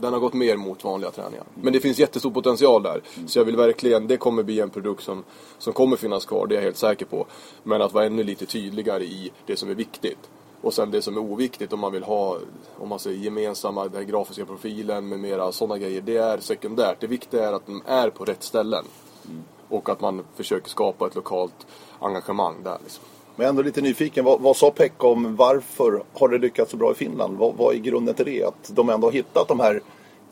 den 0.00 0.12
har 0.12 0.20
gått 0.20 0.34
mer 0.34 0.56
mot 0.56 0.84
vanliga 0.84 1.10
träningar. 1.10 1.44
Men 1.54 1.72
det 1.72 1.80
finns 1.80 1.98
jättestor 1.98 2.30
potential 2.30 2.82
där. 2.82 3.02
Så 3.26 3.38
jag 3.38 3.44
vill 3.44 3.56
verkligen, 3.56 4.06
det 4.06 4.16
kommer 4.16 4.42
bli 4.42 4.60
en 4.60 4.70
produkt 4.70 5.02
som, 5.02 5.24
som 5.58 5.72
kommer 5.72 5.96
finnas 5.96 6.26
kvar, 6.26 6.46
det 6.46 6.54
är 6.54 6.56
jag 6.56 6.62
helt 6.62 6.76
säker 6.76 7.06
på. 7.06 7.26
Men 7.62 7.82
att 7.82 7.92
vara 7.92 8.06
ännu 8.06 8.22
lite 8.22 8.46
tydligare 8.46 9.04
i 9.04 9.32
det 9.46 9.56
som 9.56 9.70
är 9.70 9.74
viktigt. 9.74 10.30
Och 10.62 10.74
sen 10.74 10.90
det 10.90 11.02
som 11.02 11.16
är 11.16 11.20
oviktigt 11.20 11.72
om 11.72 11.80
man 11.80 11.92
vill 11.92 12.02
ha, 12.02 12.38
om 12.78 12.88
man 12.88 12.98
säger 12.98 13.18
gemensamma, 13.18 13.88
den 13.88 14.06
grafiska 14.06 14.46
profilen 14.46 15.08
med 15.08 15.20
mera 15.20 15.52
sådana 15.52 15.78
grejer, 15.78 16.00
det 16.00 16.16
är 16.16 16.38
sekundärt. 16.38 17.00
Det 17.00 17.06
viktiga 17.06 17.48
är 17.48 17.52
att 17.52 17.66
de 17.66 17.82
är 17.86 18.10
på 18.10 18.24
rätt 18.24 18.42
ställen. 18.42 18.84
Mm. 19.24 19.42
Och 19.68 19.88
att 19.88 20.00
man 20.00 20.24
försöker 20.36 20.68
skapa 20.68 21.06
ett 21.06 21.14
lokalt 21.14 21.66
engagemang 21.98 22.62
där 22.62 22.78
liksom. 22.82 23.04
Men 23.40 23.44
jag 23.44 23.48
är 23.48 23.50
ändå 23.50 23.62
lite 23.62 23.80
nyfiken, 23.80 24.24
vad, 24.24 24.40
vad 24.40 24.56
sa 24.56 24.70
Pekka 24.70 25.06
om 25.06 25.36
varför 25.36 26.02
har 26.12 26.28
det 26.28 26.38
lyckats 26.38 26.70
så 26.70 26.76
bra 26.76 26.92
i 26.92 26.94
Finland? 26.94 27.38
Vad, 27.38 27.54
vad 27.54 27.74
är 27.74 27.78
grunden 27.78 28.14
till 28.14 28.24
det? 28.24 28.44
Att 28.44 28.70
de 28.74 28.88
ändå 28.90 29.06
har 29.06 29.12
hittat 29.12 29.48
de 29.48 29.60
här 29.60 29.82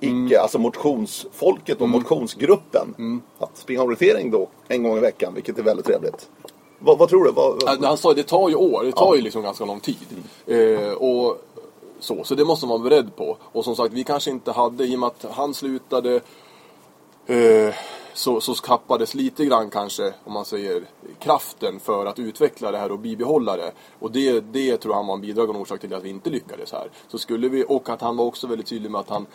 icke, 0.00 0.10
mm. 0.10 0.42
alltså 0.42 0.58
motionsfolket 0.58 1.76
och 1.76 1.86
mm. 1.86 1.98
motionsgruppen. 1.98 2.94
Mm. 2.98 3.22
Att 3.38 3.56
springa 3.56 3.82
orientering 3.82 4.30
då 4.30 4.48
en 4.68 4.82
gång 4.82 4.96
i 4.96 5.00
veckan, 5.00 5.34
vilket 5.34 5.58
är 5.58 5.62
väldigt 5.62 5.86
trevligt. 5.86 6.28
Vad, 6.78 6.98
vad 6.98 7.08
tror 7.08 7.24
du? 7.24 7.30
Vad. 7.30 7.84
Han 7.84 7.98
sa 7.98 8.10
att 8.10 8.16
det 8.16 8.22
tar 8.22 8.48
ju 8.48 8.54
år, 8.54 8.84
det 8.84 8.92
tar 8.92 9.06
ja. 9.06 9.16
ju 9.16 9.22
liksom 9.22 9.42
ganska 9.42 9.64
lång 9.64 9.80
tid. 9.80 9.96
Mm. 10.46 10.84
Eh, 10.84 10.92
och 10.92 11.44
så, 12.00 12.24
så 12.24 12.34
det 12.34 12.44
måste 12.44 12.66
man 12.66 12.80
vara 12.80 12.90
beredd 12.90 13.16
på. 13.16 13.36
Och 13.42 13.64
som 13.64 13.76
sagt, 13.76 13.94
vi 13.94 14.04
kanske 14.04 14.30
inte 14.30 14.52
hade, 14.52 14.84
i 14.84 14.94
och 14.94 15.00
med 15.00 15.06
att 15.06 15.26
han 15.30 15.54
slutade 15.54 16.20
eh, 17.26 17.74
så, 18.18 18.40
så 18.40 18.54
skappades 18.54 19.14
lite 19.14 19.44
grann 19.44 19.70
kanske, 19.70 20.14
om 20.24 20.32
man 20.32 20.44
säger, 20.44 20.84
kraften 21.18 21.80
för 21.80 22.06
att 22.06 22.18
utveckla 22.18 22.70
det 22.70 22.78
här 22.78 22.92
och 22.92 22.98
bibehålla 22.98 23.56
det. 23.56 23.72
Och 23.98 24.12
det, 24.12 24.40
det 24.40 24.76
tror 24.76 24.94
han 24.94 25.06
var 25.06 25.14
en 25.14 25.20
bidragande 25.20 25.60
orsak 25.60 25.80
till 25.80 25.94
att 25.94 26.02
vi 26.02 26.08
inte 26.08 26.30
lyckades 26.30 26.72
här. 26.72 26.90
Så 27.08 27.18
skulle 27.18 27.48
vi, 27.48 27.64
och 27.68 27.88
att 27.88 28.00
han 28.00 28.16
var 28.16 28.24
också 28.24 28.46
väldigt 28.46 28.66
tydlig 28.66 28.90
med 28.90 29.00
att 29.00 29.08
han, 29.08 29.26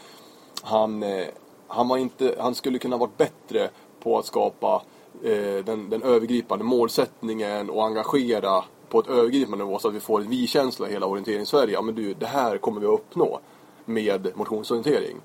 han, 0.64 1.04
eh, 1.04 1.28
han, 1.68 1.88
var 1.88 1.98
inte, 1.98 2.36
han 2.40 2.56
skulle 2.56 2.80
kunna 2.80 2.98
varit 2.98 3.18
bättre 3.18 3.70
på 4.00 4.18
att 4.18 4.26
skapa 4.26 4.84
eh, 5.24 5.66
den, 5.66 5.90
den 5.90 6.04
övergripande 6.04 6.66
målsättningen 6.66 7.70
och 7.70 7.86
engagera 7.86 8.64
på 8.90 9.00
ett 9.00 9.08
övergripande 9.08 9.66
nivå 9.66 9.80
så 9.80 9.88
att 9.88 9.94
vi 9.94 10.00
får 10.00 10.22
en 10.22 10.30
vi-känsla 10.30 10.90
i 10.90 10.92
hela 10.92 11.06
orienteringssverige. 11.06 11.74
Ja 11.74 11.82
men 11.82 11.96
du, 11.96 12.14
det 12.14 12.26
här 12.26 12.58
kommer 12.58 12.82
vi 12.82 12.88
att 12.88 12.94
uppnå 12.94 13.40
med 13.86 14.32
motionsorientering 14.36 15.18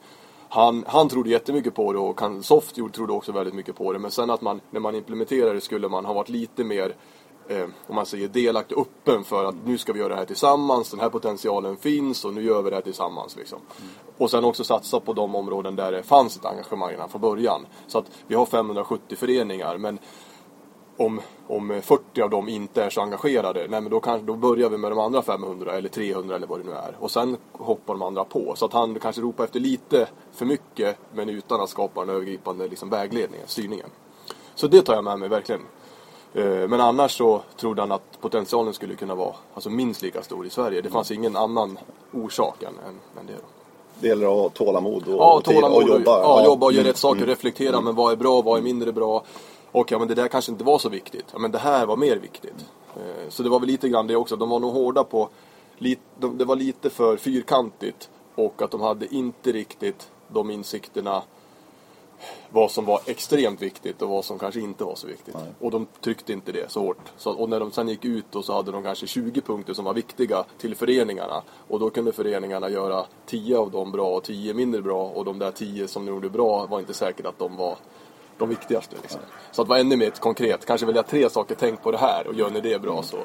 han, 0.49 0.85
han 0.87 1.09
trodde 1.09 1.31
jättemycket 1.31 1.75
på 1.75 1.93
det 1.93 1.99
och 1.99 2.19
kan, 2.19 2.43
Soft 2.43 2.75
trodde 2.95 3.13
också 3.13 3.33
väldigt 3.33 3.55
mycket 3.55 3.77
på 3.77 3.93
det. 3.93 3.99
Men 3.99 4.11
sen 4.11 4.31
att 4.31 4.41
man, 4.41 4.61
när 4.71 4.81
man 4.81 4.95
implementerade 4.95 5.55
det 5.55 5.61
skulle 5.61 5.89
man 5.89 6.05
ha 6.05 6.13
varit 6.13 6.29
lite 6.29 6.65
mer 6.65 6.95
eh, 7.49 7.67
om 7.87 7.95
man 7.95 8.07
säger 8.07 8.29
delaktig 8.29 8.79
öppen 8.79 9.25
för 9.25 9.45
att 9.45 9.55
nu 9.65 9.79
ska 9.79 9.93
vi 9.93 9.99
göra 9.99 10.09
det 10.09 10.17
här 10.17 10.25
tillsammans, 10.25 10.91
den 10.91 11.01
här 11.01 11.09
potentialen 11.09 11.77
finns 11.77 12.25
och 12.25 12.35
nu 12.35 12.43
gör 12.43 12.63
vi 12.63 12.71
det 12.71 12.77
här 12.77 12.83
tillsammans. 12.83 13.37
Liksom. 13.37 13.59
Mm. 13.59 13.91
Och 14.19 14.31
sen 14.31 14.45
också 14.45 14.65
satsa 14.65 15.01
på 15.01 15.13
de 15.13 15.35
områden 15.35 15.77
där 15.77 15.93
det 15.93 16.03
fanns 16.03 16.37
ett 16.37 16.45
engagemang 16.45 17.09
från 17.09 17.21
början. 17.21 17.67
Så 17.87 17.99
att 17.99 18.11
vi 18.27 18.35
har 18.35 18.47
570 18.47 19.17
föreningar 19.17 19.79
men 19.79 19.99
om, 20.99 21.21
om 21.47 21.81
40 21.83 22.23
av 22.23 22.31
dem 22.31 22.49
inte 22.49 22.85
är 22.85 22.91
så 22.91 23.01
engagerade, 23.01 23.67
nej 23.69 23.81
men 23.81 23.91
då, 23.91 24.01
kan, 24.01 24.27
då 24.27 24.35
börjar 24.35 24.69
vi 24.69 24.79
med 24.79 24.91
de 24.91 24.99
andra 24.99 25.23
500 25.23 25.73
eller 25.73 25.89
300 25.89 26.37
eller 26.37 26.47
vad 26.47 26.61
det 26.61 26.65
nu 26.65 26.73
är. 26.73 26.97
Och 26.99 27.11
sen 27.11 27.37
hoppar 27.53 27.95
de 27.95 28.03
andra 28.03 28.25
på. 28.25 28.55
Så 28.57 28.65
att 28.65 28.73
han 28.73 28.99
kanske 28.99 29.23
ropar 29.23 29.45
efter 29.45 29.61
lite 29.61 30.09
för 30.33 30.45
mycket 30.45 30.97
men 31.13 31.29
utan 31.29 31.61
att 31.61 31.71
skapa 31.71 32.03
en 32.03 32.11
övergripande 32.11 32.69
liksom, 32.69 32.91
vägledning, 32.91 33.41
styrningen. 33.47 33.91
Så 34.55 34.67
det 34.67 34.83
tar 34.83 34.95
jag 34.95 35.05
med 35.05 35.19
mig 35.19 35.29
verkligen. 35.29 35.61
Eh, 36.35 36.69
men 36.69 36.81
annars 36.81 37.17
så 37.17 37.43
trodde 37.57 37.83
han 37.83 37.93
att 37.93 38.21
potentialen 38.21 38.75
skulle 38.75 38.95
kunna 38.95 39.15
vara 39.15 39.35
alltså 39.55 39.71
minst 39.71 40.03
lika 40.03 40.23
stor 40.23 40.47
i 40.47 40.51
Sverige. 40.51 40.81
Det 40.81 40.91
fanns 40.91 41.11
ingen 41.11 41.37
annan 41.37 41.79
orsak 42.13 42.63
än, 42.63 42.75
än 43.21 43.27
det. 43.27 43.33
Då. 43.33 43.49
Det 44.01 44.09
gäller 44.09 44.27
att 44.27 44.33
ha 44.33 44.49
tålamod 44.49 45.09
och, 45.09 45.15
ja, 45.15 45.41
tålamod 45.45 45.77
och, 45.77 45.83
och 45.83 45.89
jobba. 45.89 46.21
Ja, 46.21 46.45
jobba 46.45 46.67
och 46.67 46.73
göra 46.73 46.89
rätt 46.89 46.97
saker, 46.97 47.17
mm. 47.17 47.29
reflektera. 47.29 47.69
Mm. 47.69 47.85
Men 47.85 47.95
vad 47.95 48.13
är 48.13 48.17
bra, 48.17 48.43
vad 48.43 48.59
är 48.59 48.63
mindre 48.63 48.93
bra? 48.93 49.25
Och 49.73 49.93
ja 49.93 49.99
men 49.99 50.09
det 50.09 50.15
där 50.15 50.29
kanske 50.29 50.53
inte 50.53 50.65
var 50.65 50.79
så 50.79 50.89
viktigt. 50.89 51.27
Ja 51.33 51.39
men 51.39 51.51
det 51.51 51.59
här 51.59 51.87
var 51.87 51.97
mer 51.97 52.17
viktigt. 52.17 52.67
Eh, 52.97 53.29
så 53.29 53.43
det 53.43 53.49
var 53.49 53.61
väl 53.61 53.69
lite 53.69 53.89
grann 53.89 54.07
det 54.07 54.17
också. 54.17 54.37
De 54.37 54.49
var 54.49 54.61
nog 54.61 54.73
hårda 54.73 55.05
på, 55.05 55.29
det 56.19 56.45
var 56.45 56.57
lite 56.57 56.91
för 56.91 57.17
fyrkantigt 57.17 58.11
och 58.35 58.63
att 58.63 58.71
de 58.71 58.81
hade 58.81 59.15
inte 59.15 59.53
riktigt 59.53 60.11
de 60.29 60.51
insikterna 60.51 61.23
vad 62.51 62.71
som 62.71 62.85
var 62.85 63.01
extremt 63.07 63.63
viktigt 63.63 64.03
och 64.03 64.09
vad 64.09 64.25
som 64.25 64.39
kanske 64.39 64.61
inte 64.61 64.85
var 64.85 64.95
så 64.95 65.07
viktigt. 65.07 65.35
Nej. 65.35 65.53
Och 65.61 65.71
de 65.71 65.87
tryckte 66.01 66.33
inte 66.33 66.53
det 66.53 66.71
så 66.71 66.81
hårt. 66.81 67.13
Så, 67.17 67.31
och 67.31 67.49
när 67.49 67.61
de 67.61 67.71
sen 67.71 67.89
gick 67.89 68.05
ut 68.05 68.35
och 68.35 68.45
så 68.45 68.53
hade 68.53 68.73
de 68.73 68.83
kanske 68.83 69.07
20 69.07 69.41
punkter 69.41 69.75
som 69.75 69.85
var 69.85 69.95
viktiga 69.95 70.45
till 70.59 70.75
föreningarna. 70.75 71.43
Och 71.69 71.81
då 71.81 71.91
kunde 71.91 72.13
föreningarna 72.13 72.71
göra 72.71 73.07
10 73.27 73.59
av 73.59 73.71
dem 73.71 73.93
bra 73.93 74.17
och 74.17 74.23
10 74.23 74.55
mindre 74.55 74.83
bra. 74.83 75.03
Och 75.03 75.25
de 75.25 75.39
där 75.39 75.51
10 75.51 75.89
som 75.89 76.07
de 76.07 76.13
gjorde 76.13 76.29
bra 76.29 76.67
var 76.67 76.81
inte 76.81 76.95
säkert 76.95 77.27
att 77.27 77.39
de 77.39 77.57
var 77.57 77.77
de 78.39 78.49
viktigaste. 78.49 78.97
Liksom. 79.03 79.21
Så 79.53 79.63
att 79.63 79.69
vara 79.69 79.79
ännu 79.79 79.97
mer 79.97 80.11
konkret, 80.11 80.67
kanske 80.67 80.87
välja 80.87 81.03
tre 81.03 81.31
saker, 81.31 81.57
tänk 81.59 81.83
på 81.83 81.91
det 81.91 81.99
här 81.99 82.27
och 82.27 82.35
gör 82.35 82.51
ni 82.51 82.61
det 82.61 82.83
bra 82.83 83.03
så, 83.03 83.17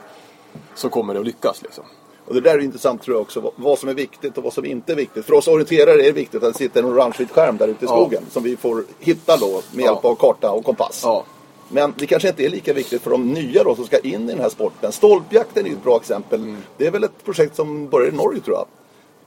så 0.75 0.89
kommer 0.89 1.13
det 1.13 1.19
att 1.19 1.25
lyckas. 1.25 1.61
Liksom. 1.61 1.83
Och 2.25 2.33
det 2.33 2.41
där 2.41 2.57
är 2.57 2.59
intressant 2.59 3.01
tror 3.01 3.15
jag 3.15 3.21
också, 3.21 3.51
vad 3.55 3.79
som 3.79 3.89
är 3.89 3.93
viktigt 3.93 4.37
och 4.37 4.43
vad 4.43 4.53
som 4.53 4.65
inte 4.65 4.91
är 4.91 4.95
viktigt. 4.95 5.25
För 5.25 5.33
oss 5.33 5.47
orienterare 5.47 6.01
är 6.01 6.03
det 6.03 6.11
viktigt 6.11 6.43
att 6.43 6.53
det 6.53 6.57
sitter 6.57 6.79
en 6.79 6.89
orange 6.89 7.27
skärm 7.31 7.57
där 7.57 7.67
ute 7.67 7.85
i 7.85 7.87
skogen 7.87 8.21
ja. 8.25 8.33
som 8.33 8.43
vi 8.43 8.57
får 8.57 8.83
hitta 8.99 9.37
då 9.37 9.61
med 9.71 9.85
hjälp 9.85 10.05
av 10.05 10.15
karta 10.15 10.51
och 10.51 10.65
kompass. 10.65 11.01
Ja. 11.03 11.23
Men 11.69 11.93
det 11.97 12.07
kanske 12.07 12.29
inte 12.29 12.45
är 12.45 12.49
lika 12.49 12.73
viktigt 12.73 13.01
för 13.01 13.11
de 13.11 13.27
nya 13.33 13.63
då 13.63 13.75
som 13.75 13.85
ska 13.85 13.99
in 13.99 14.29
i 14.29 14.33
den 14.33 14.41
här 14.41 14.49
sporten. 14.49 14.91
Stolpjakten 14.91 15.65
är 15.65 15.71
ett 15.71 15.83
bra 15.83 15.97
exempel. 15.97 16.41
Mm. 16.41 16.57
Det 16.77 16.87
är 16.87 16.91
väl 16.91 17.03
ett 17.03 17.25
projekt 17.25 17.55
som 17.55 17.87
börjar 17.87 18.07
i 18.07 18.15
Norge 18.15 18.41
tror 18.41 18.57
jag. 18.57 18.65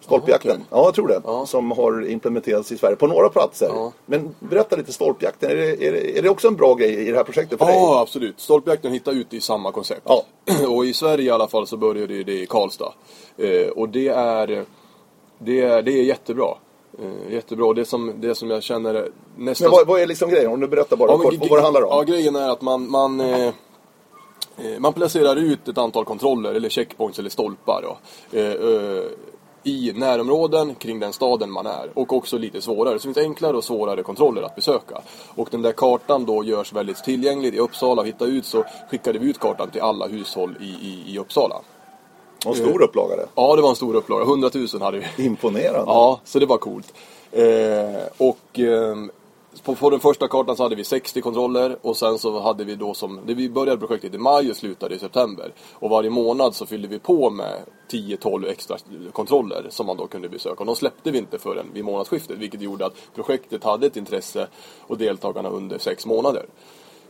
Stolpjakten? 0.06 0.64
Ja, 0.70 0.84
jag 0.84 0.94
tror 0.94 1.08
det. 1.08 1.20
Ja. 1.24 1.46
Som 1.46 1.70
har 1.70 2.10
implementerats 2.10 2.72
i 2.72 2.78
Sverige 2.78 2.96
på 2.96 3.06
några 3.06 3.28
platser. 3.28 3.68
Ja. 3.74 3.92
Men 4.06 4.34
berätta 4.38 4.76
lite 4.76 4.92
stolpjakten. 4.92 5.50
Är 5.50 5.56
det, 5.56 5.86
är, 5.86 5.92
det, 5.92 6.18
är 6.18 6.22
det 6.22 6.28
också 6.28 6.48
en 6.48 6.56
bra 6.56 6.74
grej 6.74 7.08
i 7.08 7.10
det 7.10 7.16
här 7.16 7.24
projektet 7.24 7.58
för 7.58 7.66
ja, 7.66 7.72
dig? 7.72 7.80
Ja, 7.80 8.00
absolut. 8.00 8.40
Stolpjakten 8.40 8.92
hittar 8.92 9.12
ut 9.12 9.34
i 9.34 9.40
samma 9.40 9.72
koncept. 9.72 10.02
Ja. 10.04 10.24
Och 10.68 10.86
i 10.86 10.92
Sverige 10.92 11.24
i 11.24 11.30
alla 11.30 11.48
fall 11.48 11.66
så 11.66 11.76
började 11.76 12.24
det 12.24 12.32
i 12.32 12.46
Karlstad. 12.46 12.92
Eh, 13.36 13.68
och 13.68 13.88
det 13.88 14.08
är, 14.08 14.64
det 15.38 15.60
är, 15.60 15.82
det 15.82 15.92
är 15.92 16.02
jättebra. 16.02 16.54
Eh, 17.02 17.32
jättebra. 17.32 17.72
Det 17.72 17.84
som, 17.84 18.12
det 18.16 18.34
som 18.34 18.50
jag 18.50 18.62
känner 18.62 19.08
nästan... 19.36 19.64
Men 19.64 19.76
vad, 19.76 19.86
vad 19.86 20.00
är 20.00 20.06
liksom 20.06 20.30
grejen? 20.30 20.52
Om 20.52 20.60
du 20.60 20.68
berättar 20.68 20.96
bara 20.96 21.18
kort 21.18 21.34
vad 21.50 21.58
det 21.58 21.62
handlar 21.62 21.82
om. 21.82 21.88
Ja, 21.90 22.02
grejen 22.02 22.36
är 22.36 22.48
att 22.48 22.62
man, 22.62 22.90
man, 22.90 23.20
eh, 23.20 23.46
eh, 23.46 23.52
man 24.78 24.92
placerar 24.92 25.36
ut 25.36 25.68
ett 25.68 25.78
antal 25.78 26.04
kontroller, 26.04 26.54
eller 26.54 26.68
checkpoints 26.68 27.18
eller 27.18 27.30
stolpar 27.30 27.82
då, 27.82 27.98
eh, 28.38 28.52
eh, 28.52 29.04
i 29.66 29.92
närområden 29.94 30.74
kring 30.74 31.00
den 31.00 31.12
staden 31.12 31.50
man 31.50 31.66
är. 31.66 31.90
Och 31.94 32.12
också 32.12 32.38
lite 32.38 32.60
svårare. 32.62 32.98
Så 32.98 33.08
det 33.08 33.14
finns 33.14 33.26
enklare 33.26 33.56
och 33.56 33.64
svårare 33.64 34.02
kontroller 34.02 34.42
att 34.42 34.56
besöka. 34.56 35.00
Och 35.34 35.48
den 35.50 35.62
där 35.62 35.72
kartan 35.72 36.24
då 36.24 36.44
görs 36.44 36.72
väldigt 36.72 37.04
tillgänglig. 37.04 37.54
I 37.54 37.58
Uppsala, 37.58 38.02
hitta 38.02 38.24
ut, 38.24 38.46
så 38.46 38.64
skickade 38.90 39.18
vi 39.18 39.30
ut 39.30 39.38
kartan 39.38 39.70
till 39.70 39.80
alla 39.80 40.06
hushåll 40.06 40.54
i, 40.60 40.64
i, 40.64 41.14
i 41.14 41.18
Uppsala. 41.18 41.54
Och 42.46 42.56
en 42.56 42.62
stor 42.62 42.82
upplaga 42.82 43.16
det. 43.16 43.26
Ja, 43.34 43.56
det 43.56 43.62
var 43.62 43.70
en 43.70 43.76
stor 43.76 43.94
upplaga. 43.94 44.22
100 44.24 44.50
000 44.54 44.82
hade 44.82 44.98
vi. 45.16 45.24
Imponerande. 45.24 45.84
Ja, 45.86 46.20
så 46.24 46.38
det 46.38 46.46
var 46.46 46.58
coolt. 46.58 46.94
Eh, 47.32 47.46
och 48.18 48.58
ehm, 48.58 49.10
på, 49.62 49.74
på 49.74 49.90
den 49.90 50.00
första 50.00 50.28
kartan 50.28 50.56
så 50.56 50.62
hade 50.62 50.74
vi 50.74 50.84
60 50.84 51.20
kontroller 51.20 51.76
och 51.82 51.96
sen 51.96 52.18
så 52.18 52.40
hade 52.40 52.64
vi 52.64 52.74
då 52.74 52.94
som, 52.94 53.20
det, 53.26 53.34
vi 53.34 53.50
började 53.50 53.78
projektet 53.78 54.14
i 54.14 54.18
maj 54.18 54.50
och 54.50 54.56
slutade 54.56 54.94
i 54.94 54.98
september. 54.98 55.52
Och 55.72 55.90
varje 55.90 56.10
månad 56.10 56.54
så 56.54 56.66
fyllde 56.66 56.88
vi 56.88 56.98
på 56.98 57.30
med 57.30 57.60
10-12 57.90 58.48
extra 58.48 58.76
kontroller 59.12 59.66
som 59.70 59.86
man 59.86 59.96
då 59.96 60.06
kunde 60.06 60.28
besöka. 60.28 60.60
Och 60.60 60.66
de 60.66 60.76
släppte 60.76 61.10
vi 61.10 61.18
inte 61.18 61.38
förrän 61.38 61.66
vid 61.72 61.84
månadsskiftet 61.84 62.38
vilket 62.38 62.60
gjorde 62.60 62.86
att 62.86 62.94
projektet 63.14 63.64
hade 63.64 63.86
ett 63.86 63.96
intresse 63.96 64.46
och 64.80 64.98
deltagarna 64.98 65.48
under 65.48 65.78
sex 65.78 66.06
månader. 66.06 66.46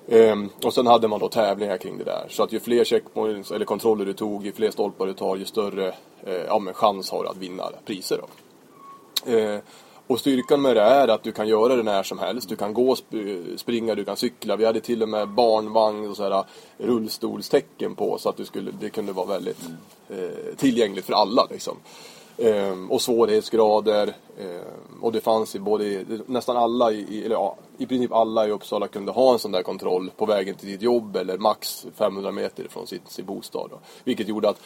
Ehm, 0.08 0.50
och 0.64 0.74
sen 0.74 0.86
hade 0.86 1.08
man 1.08 1.20
då 1.20 1.28
tävlingar 1.28 1.76
kring 1.76 1.98
det 1.98 2.04
där. 2.04 2.26
Så 2.28 2.42
att 2.42 2.52
ju 2.52 2.60
fler 2.60 2.84
checkpoints 2.84 3.50
eller 3.50 3.64
kontroller 3.64 4.04
du 4.04 4.12
tog, 4.12 4.46
ju 4.46 4.52
fler 4.52 4.70
stolpar 4.70 5.06
du 5.06 5.12
tar, 5.12 5.36
ju 5.36 5.44
större 5.44 5.88
eh, 6.22 6.44
ja, 6.46 6.58
men 6.58 6.74
chans 6.74 7.10
har 7.10 7.22
du 7.22 7.28
att 7.28 7.36
vinna 7.36 7.64
priser. 7.84 8.18
Då. 8.18 9.32
Eh, 9.32 9.60
och 10.06 10.18
styrkan 10.20 10.62
med 10.62 10.76
det 10.76 10.82
är 10.82 11.08
att 11.08 11.22
du 11.22 11.32
kan 11.32 11.48
göra 11.48 11.76
det 11.76 11.82
när 11.82 12.02
som 12.02 12.18
helst. 12.18 12.48
Du 12.48 12.56
kan 12.56 12.74
gå, 12.74 12.94
sp- 12.94 13.56
springa, 13.56 13.94
du 13.94 14.04
kan 14.04 14.16
cykla. 14.16 14.56
Vi 14.56 14.64
hade 14.64 14.80
till 14.80 15.02
och 15.02 15.08
med 15.08 15.28
barnvagn 15.28 16.08
och 16.10 16.16
sådär 16.16 16.30
eh, 16.78 16.86
rullstolstecken 16.86 17.94
på 17.94 18.18
så 18.18 18.28
att 18.28 18.36
du 18.36 18.44
skulle, 18.44 18.70
det 18.80 18.90
kunde 18.90 19.12
vara 19.12 19.26
väldigt 19.26 19.60
eh, 20.10 20.54
tillgängligt 20.56 21.04
för 21.04 21.12
alla. 21.12 21.46
Liksom. 21.50 21.76
Ehm, 22.38 22.90
och 22.90 23.02
svårighetsgrader. 23.02 24.14
Ehm, 24.40 25.02
och 25.02 25.12
det 25.12 25.20
fanns 25.20 25.54
i 25.54 25.58
både, 25.58 26.04
nästan 26.26 26.56
alla, 26.56 26.92
i, 26.92 27.06
i- 27.10 27.24
eller 27.24 27.34
ja, 27.34 27.56
i 27.78 27.86
princip 27.86 28.12
alla 28.12 28.46
i 28.48 28.50
Uppsala 28.50 28.88
kunde 28.88 29.12
ha 29.12 29.32
en 29.32 29.38
sån 29.38 29.52
där 29.52 29.62
kontroll 29.62 30.10
på 30.16 30.26
vägen 30.26 30.54
till 30.54 30.68
ditt 30.68 30.82
jobb 30.82 31.16
eller 31.16 31.38
max 31.38 31.86
500 31.94 32.32
meter 32.32 32.66
från 32.68 32.86
sin, 32.86 33.00
sin 33.06 33.24
bostad. 33.24 33.68
Då. 33.70 33.78
Vilket 34.04 34.28
gjorde 34.28 34.48
att, 34.48 34.60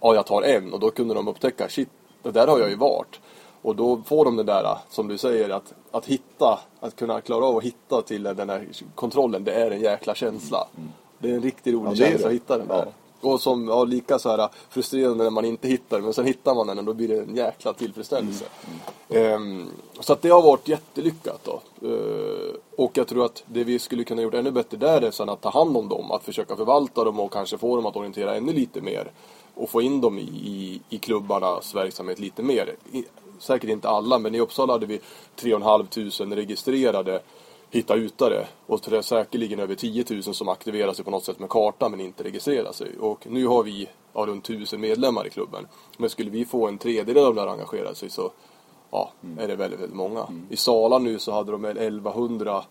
ja 0.00 0.14
jag 0.14 0.26
tar 0.26 0.42
en 0.42 0.72
och 0.72 0.80
då 0.80 0.90
kunde 0.90 1.14
de 1.14 1.28
upptäcka, 1.28 1.68
shit, 1.68 1.88
det 2.22 2.30
där 2.30 2.46
har 2.46 2.58
jag 2.58 2.70
ju 2.70 2.76
varit. 2.76 3.20
Och 3.66 3.76
då 3.76 4.02
får 4.04 4.24
de 4.24 4.36
det 4.36 4.42
där, 4.42 4.78
som 4.88 5.08
du 5.08 5.18
säger, 5.18 5.50
att, 5.50 5.74
att 5.90 6.06
hitta, 6.06 6.58
att 6.80 6.96
kunna 6.96 7.20
klara 7.20 7.44
av 7.44 7.56
att 7.56 7.64
hitta 7.64 8.02
till 8.02 8.22
den 8.22 8.50
här 8.50 8.68
kontrollen, 8.94 9.44
det 9.44 9.52
är 9.52 9.70
en 9.70 9.80
jäkla 9.80 10.14
känsla. 10.14 10.66
Det 11.18 11.30
är 11.30 11.34
en 11.34 11.42
riktigt 11.42 11.74
rolig 11.74 11.90
Ja, 11.90 11.94
känsla 11.94 12.26
att 12.26 12.34
hitta 12.34 12.58
den 12.58 12.68
där. 12.68 12.86
Och 13.26 13.40
som, 13.40 13.68
ja, 13.68 13.84
lika 13.84 14.18
så 14.18 14.28
här 14.28 14.48
frustrerande 14.68 15.24
när 15.24 15.30
man 15.30 15.44
inte 15.44 15.68
hittar 15.68 16.00
men 16.00 16.12
sen 16.12 16.26
hittar 16.26 16.54
man 16.54 16.66
den 16.66 16.78
och 16.78 16.84
då 16.84 16.94
blir 16.94 17.08
det 17.08 17.20
en 17.20 17.36
jäkla 17.36 17.72
tillfredsställelse. 17.72 18.44
Ehm, 19.08 19.66
så 20.00 20.12
att 20.12 20.22
det 20.22 20.28
har 20.28 20.42
varit 20.42 20.68
jättelyckat 20.68 21.40
då. 21.44 21.60
Ehm, 21.88 22.56
och 22.76 22.90
jag 22.94 23.08
tror 23.08 23.24
att 23.24 23.44
det 23.46 23.64
vi 23.64 23.78
skulle 23.78 24.04
kunna 24.04 24.22
gjort 24.22 24.34
ännu 24.34 24.50
bättre 24.50 24.76
där 24.76 25.02
är 25.02 25.10
sen 25.10 25.28
att 25.28 25.40
ta 25.40 25.50
hand 25.50 25.76
om 25.76 25.88
dem, 25.88 26.10
att 26.10 26.24
försöka 26.24 26.56
förvalta 26.56 27.04
dem 27.04 27.20
och 27.20 27.32
kanske 27.32 27.58
få 27.58 27.76
dem 27.76 27.86
att 27.86 27.96
orientera 27.96 28.34
ännu 28.34 28.52
lite 28.52 28.80
mer. 28.80 29.10
Och 29.54 29.70
få 29.70 29.82
in 29.82 30.00
dem 30.00 30.18
i, 30.18 30.22
i, 30.22 30.80
i 30.88 30.98
klubbarnas 30.98 31.74
verksamhet 31.74 32.18
lite 32.18 32.42
mer. 32.42 32.74
I, 32.92 33.04
säkert 33.38 33.70
inte 33.70 33.88
alla, 33.88 34.18
men 34.18 34.34
i 34.34 34.40
Uppsala 34.40 34.72
hade 34.72 34.86
vi 34.86 35.00
3 35.36 35.50
500 35.50 36.36
registrerade 36.36 37.20
hitta 37.70 37.94
utare 37.94 38.46
och 38.66 38.80
det 38.84 38.96
är 38.96 39.02
säkerligen 39.02 39.60
över 39.60 39.74
10 39.74 40.04
000 40.10 40.22
som 40.22 40.48
aktiverar 40.48 40.92
sig 40.92 41.04
på 41.04 41.10
något 41.10 41.24
sätt 41.24 41.38
med 41.38 41.48
kartan 41.48 41.90
men 41.90 42.00
inte 42.00 42.24
registrerar 42.24 42.72
sig. 42.72 42.98
Och 43.00 43.26
nu 43.26 43.46
har 43.46 43.62
vi 43.62 43.88
ja, 44.12 44.20
runt 44.26 44.44
1000 44.44 44.80
medlemmar 44.80 45.26
i 45.26 45.30
klubben. 45.30 45.66
Men 45.96 46.10
skulle 46.10 46.30
vi 46.30 46.44
få 46.44 46.68
en 46.68 46.78
tredjedel 46.78 47.24
av 47.24 47.34
dem 47.34 47.48
att 47.48 47.52
engagera 47.52 47.94
sig 47.94 48.10
så 48.10 48.30
ja, 48.90 49.10
är 49.38 49.48
det 49.48 49.56
väldigt, 49.56 49.80
väldigt 49.80 49.96
många. 49.96 50.26
I 50.48 50.56
Sala 50.56 50.98
nu 50.98 51.18
så 51.18 51.32
hade 51.32 51.52
de 51.52 51.62
väl 51.62 51.78
1100 51.78 52.64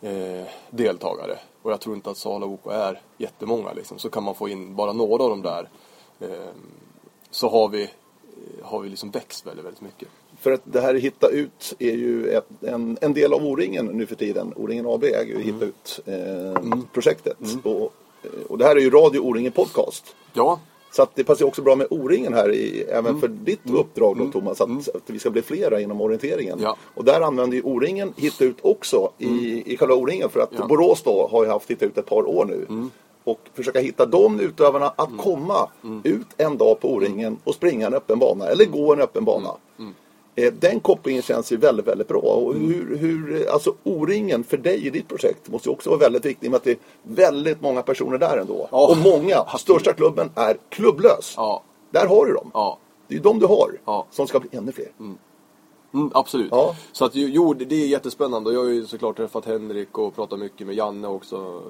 eh, 0.00 0.46
deltagare. 0.70 1.38
Och 1.62 1.72
jag 1.72 1.80
tror 1.80 1.96
inte 1.96 2.10
att 2.10 2.16
Sala 2.16 2.46
OK 2.46 2.66
är 2.66 3.00
jättemånga 3.18 3.72
liksom. 3.72 3.98
Så 3.98 4.10
kan 4.10 4.22
man 4.22 4.34
få 4.34 4.48
in 4.48 4.76
bara 4.76 4.92
några 4.92 5.22
av 5.22 5.30
dem 5.30 5.42
där. 5.42 5.68
Eh, 6.20 6.52
så 7.30 7.48
har 7.48 7.68
vi, 7.68 7.90
har 8.62 8.80
vi 8.80 8.88
liksom 8.88 9.10
växt 9.10 9.46
väldigt, 9.46 9.64
väldigt 9.64 9.80
mycket. 9.80 10.08
För 10.42 10.52
att 10.52 10.60
det 10.64 10.80
här 10.80 10.94
Hitta 10.94 11.28
Ut 11.28 11.74
är 11.78 11.92
ju 11.92 12.28
ett, 12.28 12.46
en, 12.60 12.98
en 13.00 13.14
del 13.14 13.32
av 13.32 13.44
O-ringen 13.46 13.86
nu 13.86 14.06
för 14.06 14.14
tiden. 14.14 14.52
O-ringen 14.56 14.86
AB 14.86 15.04
äger 15.04 15.38
ju 15.38 15.42
Hitta 15.42 15.64
Ut-projektet. 15.64 17.36
Och, 17.64 17.92
eh, 18.22 18.30
och 18.48 18.58
det 18.58 18.64
här 18.64 18.76
är 18.76 18.80
ju 18.80 18.90
Radio 18.90 19.20
O-ringen 19.20 19.52
Podcast. 19.52 20.04
Ja, 20.32 20.60
Så 20.92 21.02
att 21.02 21.10
det 21.14 21.24
passar 21.24 21.44
också 21.46 21.62
bra 21.62 21.76
med 21.76 21.86
O-ringen 21.90 22.34
här 22.34 22.52
i, 22.52 22.82
även 22.82 23.20
för 23.20 23.28
ditt 23.28 23.70
uppdrag 23.70 24.18
då 24.18 24.26
Thomas. 24.26 24.60
Att, 24.60 24.68
att 24.96 25.02
vi 25.06 25.18
ska 25.18 25.30
bli 25.30 25.42
flera 25.42 25.80
inom 25.80 26.00
orienteringen. 26.00 26.58
Ja. 26.62 26.76
Och 26.94 27.04
där 27.04 27.20
använder 27.20 27.56
ju 27.56 27.62
O-ringen 27.62 28.12
Hitta 28.16 28.44
Ut 28.44 28.56
också 28.62 29.10
i, 29.18 29.62
i 29.72 29.76
själva 29.76 29.94
O-ringen. 29.94 30.28
För 30.30 30.40
att 30.40 30.50
Ja. 30.58 30.66
Borås 30.66 31.02
då 31.02 31.28
har 31.30 31.44
ju 31.44 31.50
haft 31.50 31.70
Hitta 31.70 31.84
Ut 31.84 31.98
ett 31.98 32.06
par 32.06 32.28
år 32.28 32.44
nu. 32.44 32.88
Och 33.24 33.40
försöka 33.54 33.80
hitta 33.80 34.06
de 34.06 34.40
utövarna 34.40 34.92
att 34.96 35.10
komma 35.18 35.68
ut 36.04 36.26
en 36.36 36.56
dag 36.56 36.80
på 36.80 36.92
O-ringen 36.94 37.38
och 37.44 37.54
springa 37.54 37.86
en 37.86 37.94
öppen 37.94 38.18
bana. 38.18 38.46
Eller 38.46 38.64
gå 38.64 38.92
en 38.92 39.00
öppen 39.00 39.24
bana. 39.24 39.50
Eh, 40.34 40.52
Den 40.52 40.80
kopplingen 40.80 41.22
känns 41.22 41.52
ju 41.52 41.56
väldigt, 41.56 41.86
väldigt 41.86 42.08
bra. 42.08 42.18
Och 42.20 42.54
hur, 42.54 42.96
hur, 42.96 43.48
alltså 43.52 43.74
O-ringen 43.84 44.44
för 44.44 44.56
dig 44.56 44.86
i 44.86 44.90
ditt 44.90 45.08
projekt 45.08 45.48
måste 45.48 45.68
ju 45.68 45.72
också 45.72 45.90
vara 45.90 46.00
väldigt 46.00 46.24
viktig 46.24 46.50
med 46.50 46.56
att 46.56 46.64
det 46.64 46.70
är 46.70 46.78
väldigt 47.02 47.60
många 47.60 47.82
personer 47.82 48.18
där 48.18 48.38
ändå. 48.38 48.68
Ja. 48.70 48.88
Och 48.90 48.96
många, 48.96 49.44
största 49.58 49.92
klubben 49.92 50.30
är 50.34 50.56
klubblös. 50.68 51.34
ja, 51.36 51.62
Där 51.90 52.06
har 52.06 52.26
du 52.26 52.32
dem. 52.32 52.50
ja. 52.54 52.78
Det 53.08 53.14
är 53.14 53.16
ju 53.16 53.22
de 53.22 53.38
du 53.38 53.46
har 53.46 53.78
Ja. 53.84 54.06
som 54.10 54.26
ska 54.26 54.40
bli 54.40 54.48
ännu 54.52 54.72
fler. 54.72 54.88
Mm, 55.94 56.10
absolut. 56.14 56.48
Ja. 56.50 56.74
Så 56.92 57.04
att, 57.04 57.10
jo, 57.14 57.54
det 57.54 57.64
det 57.64 57.74
är 57.74 57.86
jättespännande. 57.86 58.50
Och 58.50 58.56
Jag 58.56 58.60
har 58.60 58.68
ju 58.70 58.86
såklart 58.86 59.16
träffat 59.16 59.44
Henrik 59.46 59.98
och 59.98 60.14
pratat 60.14 60.38
mycket 60.38 60.66
med 60.66 60.76
Janne 60.76 61.08
också. 61.08 61.62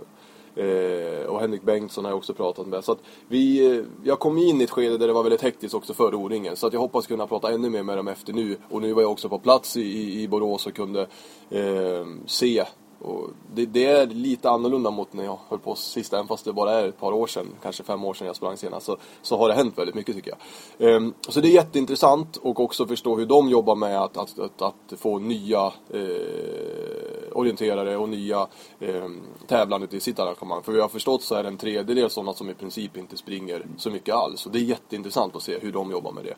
Eh, 0.56 1.26
och 1.26 1.40
Henrik 1.40 1.62
Bengtsson 1.62 2.04
har 2.04 2.10
jag 2.10 2.18
också 2.18 2.34
pratat 2.34 2.66
med. 2.66 2.84
Så 2.84 2.92
att 2.92 2.98
vi, 3.28 3.76
eh, 3.76 3.84
jag 4.04 4.18
kom 4.18 4.38
in 4.38 4.60
i 4.60 4.64
ett 4.64 4.70
skede 4.70 4.98
där 4.98 5.06
det 5.06 5.12
var 5.12 5.22
väldigt 5.22 5.42
hektiskt 5.42 5.74
också 5.74 5.94
före 5.94 6.16
O-ringen. 6.16 6.56
Så 6.56 6.66
att 6.66 6.72
jag 6.72 6.80
hoppas 6.80 7.06
kunna 7.06 7.26
prata 7.26 7.52
ännu 7.52 7.70
mer 7.70 7.82
med 7.82 7.96
dem 7.96 8.08
efter 8.08 8.32
nu. 8.32 8.56
Och 8.70 8.82
nu 8.82 8.92
var 8.92 9.02
jag 9.02 9.10
också 9.10 9.28
på 9.28 9.38
plats 9.38 9.76
i, 9.76 9.80
i, 9.80 10.22
i 10.22 10.28
Borås 10.28 10.66
och 10.66 10.74
kunde 10.74 11.06
eh, 11.50 12.06
se. 12.26 12.64
Och 13.02 13.30
det, 13.54 13.66
det 13.66 13.86
är 13.86 14.06
lite 14.06 14.50
annorlunda 14.50 14.90
mot 14.90 15.12
när 15.12 15.24
jag 15.24 15.38
höll 15.48 15.58
på 15.58 15.74
sist, 15.74 16.12
även 16.12 16.26
fast 16.26 16.44
det 16.44 16.52
bara 16.52 16.72
är 16.72 16.88
ett 16.88 17.00
par 17.00 17.12
år 17.12 17.26
sedan, 17.26 17.46
kanske 17.62 17.82
fem 17.82 18.04
år 18.04 18.14
sedan 18.14 18.26
jag 18.26 18.36
sprang 18.36 18.56
senast, 18.56 18.86
så, 18.86 18.96
så 19.22 19.38
har 19.38 19.48
det 19.48 19.54
hänt 19.54 19.78
väldigt 19.78 19.94
mycket 19.94 20.16
tycker 20.16 20.34
jag. 20.78 20.94
Ehm, 20.94 21.14
så 21.28 21.40
det 21.40 21.48
är 21.48 21.52
jätteintressant 21.52 22.36
och 22.36 22.60
också 22.60 22.86
förstå 22.86 23.16
hur 23.16 23.26
de 23.26 23.48
jobbar 23.48 23.74
med 23.74 24.02
att, 24.02 24.16
att, 24.16 24.38
att, 24.38 24.62
att 24.62 25.00
få 25.00 25.18
nya 25.18 25.72
eh, 25.90 27.32
orienterare 27.32 27.96
och 27.96 28.08
nya 28.08 28.46
eh, 28.80 29.08
tävlande 29.46 29.86
till 29.86 30.00
sitt 30.00 30.18
arrangemang. 30.18 30.62
För 30.62 30.72
vi 30.72 30.80
har 30.80 30.88
förstått 30.88 31.22
så 31.22 31.34
är 31.34 31.42
det 31.42 31.48
en 31.48 31.58
tredjedel 31.58 32.10
sådana 32.10 32.34
som 32.34 32.50
i 32.50 32.54
princip 32.54 32.96
inte 32.96 33.16
springer 33.16 33.66
så 33.76 33.90
mycket 33.90 34.14
alls. 34.14 34.46
Och 34.46 34.52
det 34.52 34.58
är 34.58 34.62
jätteintressant 34.62 35.36
att 35.36 35.42
se 35.42 35.58
hur 35.58 35.72
de 35.72 35.90
jobbar 35.90 36.12
med 36.12 36.24
det. 36.24 36.34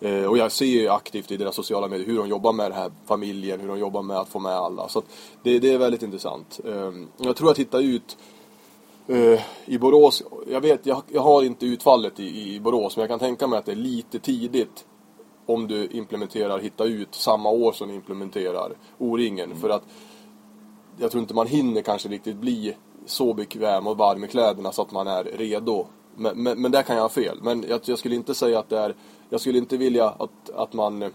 Eh, 0.00 0.24
och 0.24 0.38
jag 0.38 0.52
ser 0.52 0.66
ju 0.66 0.88
aktivt 0.88 1.30
i 1.30 1.36
deras 1.36 1.54
sociala 1.54 1.88
medier 1.88 2.06
hur 2.06 2.18
de 2.18 2.28
jobbar 2.28 2.52
med 2.52 2.70
den 2.70 2.78
här 2.78 2.92
familjen, 3.06 3.60
hur 3.60 3.68
de 3.68 3.78
jobbar 3.78 4.02
med 4.02 4.16
att 4.16 4.28
få 4.28 4.38
med 4.38 4.52
alla. 4.52 4.88
Så 4.88 5.02
det, 5.42 5.58
det 5.58 5.72
är 5.72 5.78
väldigt 5.78 6.02
intressant. 6.02 6.60
Eh, 6.64 6.92
jag 7.16 7.36
tror 7.36 7.50
att 7.50 7.58
hitta 7.58 7.78
ut 7.78 8.16
eh, 9.06 9.40
i 9.64 9.78
Borås, 9.78 10.22
jag 10.48 10.60
vet, 10.60 10.86
jag, 10.86 11.02
jag 11.08 11.22
har 11.22 11.42
inte 11.42 11.66
utfallet 11.66 12.20
i, 12.20 12.54
i 12.54 12.60
Borås, 12.60 12.96
men 12.96 13.02
jag 13.02 13.10
kan 13.10 13.18
tänka 13.18 13.46
mig 13.46 13.58
att 13.58 13.66
det 13.66 13.72
är 13.72 13.76
lite 13.76 14.18
tidigt 14.18 14.84
om 15.46 15.66
du 15.68 15.86
implementerar 15.86 16.58
Hitta 16.58 16.84
ut 16.84 17.14
samma 17.14 17.50
år 17.50 17.72
som 17.72 17.88
du 17.88 17.94
implementerar 17.94 18.72
O-ringen. 18.98 19.56
För 19.60 19.68
att 19.68 19.82
jag 20.98 21.10
tror 21.10 21.20
inte 21.20 21.34
man 21.34 21.46
hinner 21.46 21.82
kanske 21.82 22.08
riktigt 22.08 22.36
bli 22.36 22.76
så 23.06 23.34
bekväm 23.34 23.86
och 23.86 23.96
varm 23.96 24.24
i 24.24 24.28
kläderna 24.28 24.72
så 24.72 24.82
att 24.82 24.92
man 24.92 25.06
är 25.06 25.24
redo. 25.24 25.86
Men, 26.16 26.42
men, 26.42 26.62
men 26.62 26.72
där 26.72 26.82
kan 26.82 26.96
jag 26.96 27.02
ha 27.02 27.08
fel. 27.08 27.38
Men 27.42 27.64
jag, 27.68 27.80
jag 27.84 27.98
skulle 27.98 28.14
inte 28.14 28.34
säga 28.34 28.58
att 28.58 28.68
det 28.68 28.78
är, 28.78 28.94
jag 29.30 29.40
skulle 29.40 29.58
inte 29.58 29.76
vilja 29.76 30.08
att, 30.08 30.50
att 30.54 30.72
man 30.72 31.02
eh, 31.02 31.10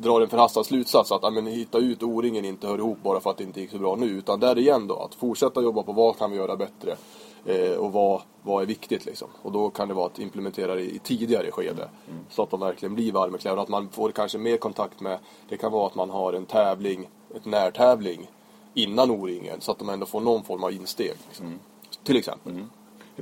drar 0.00 0.20
en 0.20 0.28
förhastad 0.28 0.64
slutsats 0.64 1.12
att 1.12 1.22
ja, 1.22 1.30
men, 1.30 1.46
hitta 1.46 1.78
ut 1.78 2.02
O-ringen 2.02 2.44
inte 2.44 2.66
hör 2.66 2.78
ihop 2.78 2.98
bara 3.02 3.20
för 3.20 3.30
att 3.30 3.36
det 3.36 3.44
inte 3.44 3.60
gick 3.60 3.70
så 3.70 3.78
bra 3.78 3.96
nu. 3.96 4.06
Utan 4.06 4.40
där 4.40 4.58
igen 4.58 4.86
då, 4.86 4.96
att 4.96 5.14
fortsätta 5.14 5.62
jobba 5.62 5.82
på 5.82 5.92
vad 5.92 6.18
kan 6.18 6.30
vi 6.30 6.36
göra 6.36 6.56
bättre 6.56 6.96
eh, 7.44 7.72
och 7.72 7.92
vad, 7.92 8.22
vad 8.42 8.62
är 8.62 8.66
viktigt 8.66 9.06
liksom. 9.06 9.28
Och 9.42 9.52
då 9.52 9.70
kan 9.70 9.88
det 9.88 9.94
vara 9.94 10.06
att 10.06 10.18
implementera 10.18 10.74
det 10.74 10.82
i 10.82 10.98
tidigare 10.98 11.50
skede. 11.50 11.88
Så 12.30 12.42
att 12.42 12.50
de 12.50 12.60
verkligen 12.60 12.94
blir 12.94 13.12
varma 13.12 13.38
kläderna. 13.38 13.62
Att 13.62 13.68
man 13.68 13.88
får 13.88 14.10
kanske 14.10 14.38
mer 14.38 14.56
kontakt 14.56 15.00
med, 15.00 15.18
det 15.48 15.56
kan 15.56 15.72
vara 15.72 15.86
att 15.86 15.94
man 15.94 16.10
har 16.10 16.32
en 16.32 16.46
tävling, 16.46 17.08
ett 17.36 17.44
närtävling 17.44 18.30
innan 18.74 19.10
O-ringen 19.10 19.60
så 19.60 19.72
att 19.72 19.78
de 19.78 19.88
ändå 19.88 20.06
får 20.06 20.20
någon 20.20 20.44
form 20.44 20.64
av 20.64 20.72
insteg. 20.72 21.14
Liksom. 21.28 21.58
Till 22.04 22.16
exempel. 22.16 22.52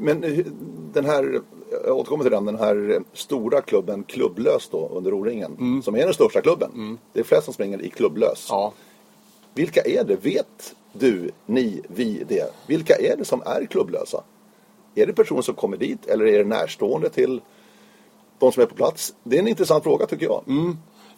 Men 0.01 0.25
eh, 0.25 0.45
den 0.93 1.05
här, 1.05 1.41
jag 1.85 1.97
återkommer 1.97 2.25
till 2.25 2.33
den, 2.33 2.45
den 2.45 2.59
här 2.59 3.03
stora 3.13 3.61
klubben 3.61 4.05
Klubblös 4.05 4.69
då 4.69 4.89
under 4.95 5.15
O-ringen. 5.15 5.83
Som 5.83 5.95
är 5.95 6.05
den 6.05 6.15
största 6.15 6.41
klubben. 6.41 6.99
Det 7.13 7.21
är 7.21 7.25
flest 7.25 7.45
som 7.45 7.55
springer 7.55 7.83
i 7.83 7.91
Klubblös. 7.91 8.47
Ja. 8.51 8.73
Vilka 9.55 9.81
är 9.81 10.05
det? 10.05 10.17
Vet 10.17 10.75
du, 10.93 11.31
ni, 11.47 11.83
vi 11.89 12.25
det? 12.29 12.53
Vilka 12.67 12.95
är 12.95 13.17
det 13.17 13.25
som 13.25 13.43
är 13.47 13.67
klubblösa? 13.67 14.23
Är 14.95 15.07
det 15.07 15.13
personer 15.13 15.43
som 15.43 15.55
kommer 15.55 15.77
dit 15.77 16.07
eller 16.07 16.27
är 16.27 16.39
det 16.39 16.45
närstående 16.45 17.09
till 17.09 17.41
de 18.39 18.53
som 18.53 18.63
är 18.63 18.67
på 18.67 18.75
plats? 18.75 19.15
Det 19.23 19.37
är 19.37 19.41
en 19.41 19.49
intressant 19.49 19.85
fråga 19.85 20.07
tycker 20.07 20.27
jag. 20.27 20.43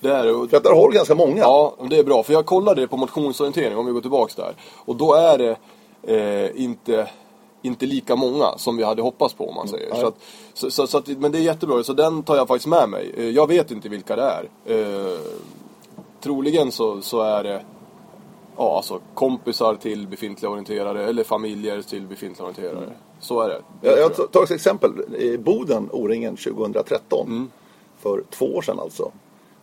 Det 0.00 0.08
är 0.08 0.24
det. 0.24 0.48
För 0.48 0.56
att 0.56 0.64
där 0.64 0.74
har 0.74 0.88
du 0.90 0.96
ganska 0.96 1.14
många. 1.14 1.38
Ja, 1.38 1.76
det 1.90 1.98
är 1.98 2.04
bra. 2.04 2.22
För 2.22 2.32
jag 2.32 2.46
kollade 2.46 2.80
det 2.80 2.88
på 2.88 2.96
motionsorientering, 2.96 3.76
om 3.76 3.86
vi 3.86 3.92
går 3.92 4.00
tillbaks 4.00 4.34
där. 4.34 4.54
Och 4.84 4.96
då 4.96 5.14
är 5.14 5.38
det 5.38 5.56
eh, 6.02 6.62
inte, 6.62 7.08
inte 7.62 7.86
lika 7.86 8.16
många 8.16 8.58
som 8.58 8.76
vi 8.76 8.84
hade 8.84 9.02
hoppats 9.02 9.34
på, 9.34 9.48
om 9.48 9.54
man 9.54 9.68
säger. 9.68 9.94
Så 9.94 10.06
att, 10.06 10.14
så, 10.54 10.70
så, 10.70 10.86
så 10.86 10.98
att, 10.98 11.08
men 11.08 11.32
det 11.32 11.38
är 11.38 11.42
jättebra, 11.42 11.82
så 11.82 11.92
den 11.92 12.22
tar 12.22 12.36
jag 12.36 12.48
faktiskt 12.48 12.66
med 12.66 12.88
mig. 12.88 13.14
Eh, 13.16 13.30
jag 13.30 13.46
vet 13.46 13.70
inte 13.70 13.88
vilka 13.88 14.16
det 14.16 14.22
är. 14.22 14.48
Eh, 14.64 15.18
troligen 16.20 16.72
så, 16.72 17.02
så 17.02 17.20
är 17.20 17.44
det 17.44 17.64
ja, 18.56 18.76
alltså, 18.76 19.00
kompisar 19.14 19.74
till 19.74 20.06
befintliga 20.06 20.50
orienterare 20.50 21.04
eller 21.04 21.24
familjer 21.24 21.82
till 21.82 22.06
befintliga 22.06 22.48
orienterare. 22.48 22.92
Så 23.20 23.40
är 23.40 23.48
det. 23.48 23.62
det 23.80 24.00
Jag, 24.00 24.32
tar 24.32 24.42
ett 24.42 24.50
exempel. 24.50 24.90
I 25.14 25.38
Boden, 25.38 25.88
O-ringen 25.92 26.36
2013. 26.36 27.26
Mm. 27.26 27.50
För 27.98 28.22
två 28.30 28.46
år 28.46 28.62
sedan 28.62 28.80
alltså. 28.80 29.12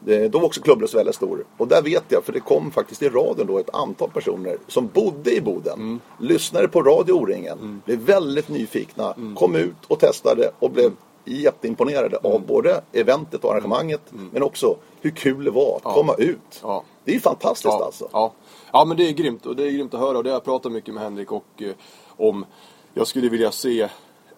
Det, 0.05 0.27
då 0.27 0.39
var 0.39 0.45
också 0.45 0.61
klubblös 0.61 0.95
väldigt 0.95 1.15
stor. 1.15 1.45
Och 1.57 1.67
där 1.67 1.81
vet 1.81 2.03
jag, 2.07 2.23
för 2.23 2.33
det 2.33 2.39
kom 2.39 2.71
faktiskt 2.71 3.01
i 3.01 3.09
radion 3.09 3.47
då 3.47 3.59
ett 3.59 3.75
antal 3.75 4.09
personer 4.09 4.57
som 4.67 4.87
bodde 4.87 5.35
i 5.35 5.41
Boden. 5.41 5.73
Mm. 5.73 5.99
Lyssnade 6.19 6.67
på 6.67 6.81
Radio 6.81 7.13
O-ringen. 7.13 7.81
Blev 7.85 7.99
väldigt 7.99 8.49
nyfikna. 8.49 9.13
Mm. 9.13 9.35
Kom 9.35 9.55
ut 9.55 9.85
och 9.87 9.99
testade 9.99 10.51
och 10.59 10.71
blev 10.71 10.91
jätteimponerade 11.25 12.17
av 12.17 12.45
både 12.45 12.81
eventet 12.91 13.43
och 13.43 13.51
arrangemanget. 13.51 14.01
Men 14.31 14.43
också 14.43 14.75
hur 15.01 15.11
kul 15.11 15.43
det 15.43 15.51
var 15.51 15.75
att 15.83 15.93
komma 15.93 16.13
ut. 16.13 16.27
Mm. 16.27 16.37
Ja. 16.61 16.83
Det 17.03 17.11
är 17.11 17.15
ju 17.15 17.21
fantastiskt 17.21 17.65
ja, 17.65 17.85
alltså. 17.85 18.09
Ja. 18.11 18.33
ja, 18.73 18.85
men 18.85 18.97
det 18.97 19.09
är 19.09 19.11
grymt 19.11 19.45
och 19.45 19.55
det 19.55 19.63
är 19.63 19.71
grymt 19.71 19.93
att 19.93 19.99
höra 19.99 20.17
och 20.17 20.23
det 20.23 20.29
har 20.29 20.35
jag 20.35 20.43
pratat 20.43 20.71
mycket 20.71 20.93
med 20.93 21.03
Henrik 21.03 21.31
och 21.31 21.45
eh, 21.57 21.71
om. 22.07 22.45
Jag 22.97 23.07
skulle 23.07 23.29
vilja 23.29 23.51
se 23.51 23.89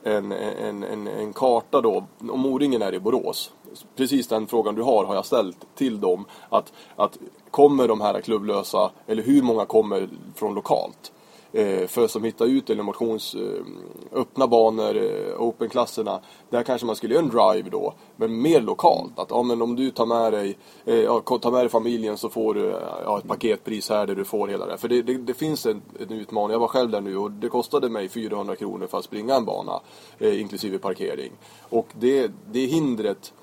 en, 0.08 0.32
en, 0.32 0.84
en, 0.84 1.08
en 1.08 1.34
karta 1.34 1.82
då, 1.82 2.04
om 2.20 2.46
O-ringen 2.46 2.82
är 2.82 2.94
i 2.94 3.00
Borås. 3.00 3.52
Precis 3.96 4.28
den 4.28 4.48
frågan 4.48 4.76
du 4.76 4.82
har 4.82 5.06
har 5.06 5.16
jag 5.16 5.26
ställt 5.26 5.76
till 5.76 6.00
dem. 6.00 6.26
Att, 6.50 6.74
att 6.96 7.18
kommer 7.52 7.88
de 7.88 8.02
här 8.02 8.22
klubblösa, 8.22 8.92
eller 9.08 9.24
hur 9.24 9.42
många 9.42 9.66
kommer 9.66 10.10
från 10.36 10.54
lokalt? 10.54 11.12
Eh, 11.58 11.88
för 11.88 12.08
som 12.08 12.24
hittar 12.24 12.46
ut 12.46 12.70
eller 12.70 12.84
motions, 12.84 13.36
eh, 13.36 14.20
öppna 14.20 14.48
banor, 14.48 14.96
openklasserna, 15.38 15.40
open-klasserna. 15.40 16.20
Där 16.50 16.64
kanske 16.64 16.88
man 16.88 16.96
skulle 16.96 17.14
göra 17.14 17.24
en 17.24 17.30
drive 17.30 17.70
då, 17.70 17.94
men 18.16 18.42
mer 18.42 18.62
lokalt. 18.62 19.20
Att 19.20 19.28
ja, 19.30 19.44
men 19.44 19.62
om 19.62 19.76
du 19.76 19.92
tar 19.92 20.06
med 20.06 20.34
dig, 20.34 20.58
ja, 20.86 21.22
tar 21.22 21.52
med 21.52 21.62
dig 21.62 21.70
familjen 21.70 22.18
så 22.18 22.30
får 22.30 22.54
du 22.54 22.80
ja, 23.06 23.18
ett 23.18 23.28
paketpris 23.28 23.90
här 23.90 24.08
där 24.08 24.16
du 24.16 24.26
får 24.26 24.48
hela 24.48 24.66
det. 24.66 24.78
För 24.78 24.88
det, 24.88 25.02
det, 25.02 25.18
det 25.18 25.34
finns 25.34 25.66
en, 25.66 25.82
en 26.00 26.12
utmaning, 26.12 26.52
jag 26.52 26.60
var 26.60 26.68
själv 26.68 26.92
där 26.92 27.02
nu 27.02 27.18
och 27.18 27.32
det 27.32 27.50
kostade 27.50 27.90
mig 27.90 28.10
400 28.10 28.56
kronor 28.56 28.88
för 28.88 28.98
att 28.98 29.06
springa 29.06 29.36
en 29.36 29.46
bana, 29.46 29.82
eh, 30.20 30.42
inklusive 30.42 30.78
parkering. 30.78 31.32
Och 31.70 31.88
det, 32.00 32.32
det 32.52 32.66
hindret 32.66 33.34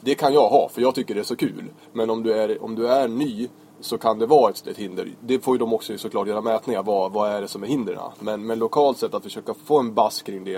det 0.00 0.14
kan 0.14 0.34
jag 0.34 0.48
ha, 0.48 0.68
för 0.68 0.82
jag 0.82 0.94
tycker 0.94 1.14
det 1.14 1.20
är 1.20 1.24
så 1.24 1.36
kul. 1.36 1.64
Men 1.92 2.10
om 2.10 2.22
du 2.22 2.32
är, 2.32 2.64
om 2.64 2.74
du 2.74 2.88
är 2.88 3.08
ny 3.08 3.48
så 3.84 3.98
kan 3.98 4.18
det 4.18 4.26
vara 4.26 4.50
ett, 4.50 4.66
ett 4.66 4.76
hinder. 4.76 5.08
Det 5.20 5.38
får 5.38 5.54
ju 5.54 5.58
de 5.58 5.72
också 5.74 5.98
såklart 5.98 6.28
göra 6.28 6.40
mätningar. 6.40 6.82
Vad, 6.82 7.12
vad 7.12 7.30
är 7.30 7.40
det 7.40 7.48
som 7.48 7.62
är 7.62 7.66
hindren? 7.66 7.98
Men, 8.20 8.46
men 8.46 8.58
lokalt 8.58 8.98
sett 8.98 9.14
att 9.14 9.22
försöka 9.22 9.54
få 9.64 9.78
en 9.78 9.94
bass 9.94 10.22
kring 10.22 10.44
det 10.44 10.56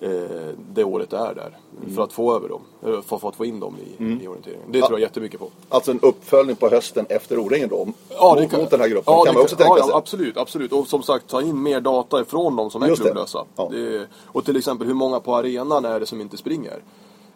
eh, 0.00 0.54
det 0.72 0.84
året 0.84 1.10
det 1.10 1.16
är 1.16 1.34
där. 1.34 1.56
För 1.94 2.02
att 2.02 2.12
få 2.12 2.34
över 2.36 2.48
dem. 2.48 2.60
eh, 2.82 3.00
För, 3.02 3.18
för 3.18 3.28
att 3.28 3.36
få 3.36 3.44
in 3.44 3.60
dem 3.60 3.76
i, 3.98 4.04
i 4.24 4.28
orienteringen. 4.28 4.66
Det 4.72 4.80
tror 4.80 4.92
jag 4.92 5.00
jättemycket 5.00 5.40
på. 5.40 5.48
Alltså 5.68 5.90
en 5.90 6.00
uppföljning 6.00 6.56
på 6.56 6.68
hösten 6.68 7.06
efter 7.08 7.38
O-ringen 7.38 7.68
då. 7.68 7.88
Ja, 8.08 8.34
det 8.34 8.42
mot, 8.42 8.52
mot 8.52 8.70
den 8.70 8.80
här 8.80 8.88
gruppen 8.88 9.14
ja, 9.14 9.24
kan 9.24 9.34
det 9.34 9.38
man 9.38 9.42
också 9.42 9.56
tänka 9.56 9.74
ja, 9.76 9.82
sig. 9.84 9.90
Ja, 9.92 9.96
absolut, 9.98 10.36
absolut. 10.36 10.72
Och 10.72 10.86
som 10.86 11.02
sagt, 11.02 11.26
ta 11.28 11.42
in 11.42 11.62
mer 11.62 11.80
data 11.80 12.20
ifrån 12.20 12.56
de 12.56 12.70
som 12.70 12.82
är 12.82 12.88
Just 12.88 13.02
det. 13.02 13.08
klubblösa. 13.08 13.44
Ja. 13.56 13.68
Det, 13.72 14.06
och 14.26 14.44
till 14.44 14.56
exempel, 14.56 14.86
hur 14.86 14.94
många 14.94 15.20
på 15.20 15.34
arenan 15.36 15.84
är 15.84 16.00
det 16.00 16.06
som 16.06 16.20
inte 16.20 16.36
springer? 16.36 16.82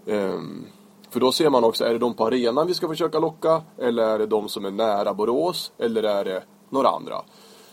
Ehm, 0.07 0.64
för 1.14 1.20
då 1.20 1.32
ser 1.32 1.50
man 1.50 1.64
också, 1.64 1.84
är 1.84 1.92
det 1.92 1.98
de 1.98 2.14
på 2.14 2.26
arenan 2.26 2.66
vi 2.66 2.74
ska 2.74 2.88
försöka 2.88 3.18
locka? 3.18 3.62
Eller 3.78 4.02
är 4.02 4.18
det 4.18 4.26
de 4.26 4.48
som 4.48 4.64
är 4.64 4.70
nära 4.70 5.14
Borås? 5.14 5.72
Eller 5.78 6.02
är 6.02 6.24
det 6.24 6.42
några 6.70 6.88
andra? 6.88 7.22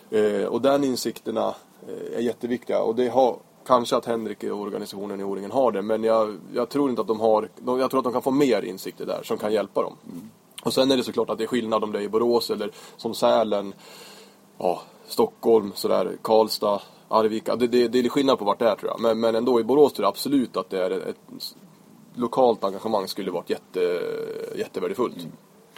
Eh, 0.10 0.46
och 0.46 0.62
den 0.62 0.84
insikterna 0.84 1.56
eh, 1.88 2.18
är 2.18 2.22
jätteviktiga. 2.22 2.82
Och 2.82 2.96
det 2.96 3.08
har 3.08 3.38
kanske 3.66 3.96
att 3.96 4.06
Henrik 4.06 4.44
och 4.44 4.60
organisationen 4.60 5.20
i 5.20 5.24
O-ringen 5.24 5.52
har 5.52 5.72
det. 5.72 5.82
Men 5.82 6.04
jag, 6.04 6.38
jag 6.54 6.70
tror 6.70 6.90
inte 6.90 7.02
att 7.02 7.08
de 7.08 7.20
har, 7.20 7.50
de, 7.58 7.80
jag 7.80 7.92
tror 7.92 8.00
att 8.00 8.04
de 8.04 8.14
kan 8.14 8.22
få 8.22 8.32
mer 8.32 8.62
insikter 8.62 9.06
där 9.06 9.24
som 9.24 9.38
kan 9.38 9.54
hjälpa 9.54 9.82
dem. 9.82 9.98
Och 10.64 10.74
sen 10.74 10.92
är 10.92 10.98
det 10.98 11.04
såklart 11.04 11.30
att 11.30 11.38
det 11.38 11.44
är 11.44 11.48
skillnad 11.48 11.84
om 11.84 11.92
det 11.92 12.00
är 12.00 12.04
i 12.04 12.10
Borås 12.10 12.50
eller 12.50 12.72
som 12.98 13.14
Sälen 13.14 13.74
ja, 14.58 14.82
Stockholm, 15.08 15.72
sådär, 15.76 16.18
Karlstad, 16.22 16.82
Arvika. 17.08 17.56
Det, 17.56 17.68
det, 17.68 17.88
det 17.88 18.00
är 18.00 18.10
skillnad 18.10 18.40
på 18.40 18.46
vart 18.46 18.60
det 18.60 18.70
är 18.70 18.76
tror 18.76 18.92
jag. 18.92 19.02
Men, 19.02 19.20
men 19.20 19.36
ändå 19.36 19.60
i 19.60 19.64
Borås 19.64 19.94
tror 19.94 20.04
jag 20.04 20.10
absolut 20.10 20.58
att 20.58 20.70
det 20.70 20.86
är 20.86 20.92
ett 20.92 21.18
lokalt 22.16 22.64
engagemang 22.64 23.08
skulle 23.08 23.32
varit 23.32 23.50
jätte, 23.50 24.02
jättevärdefullt 24.56 25.16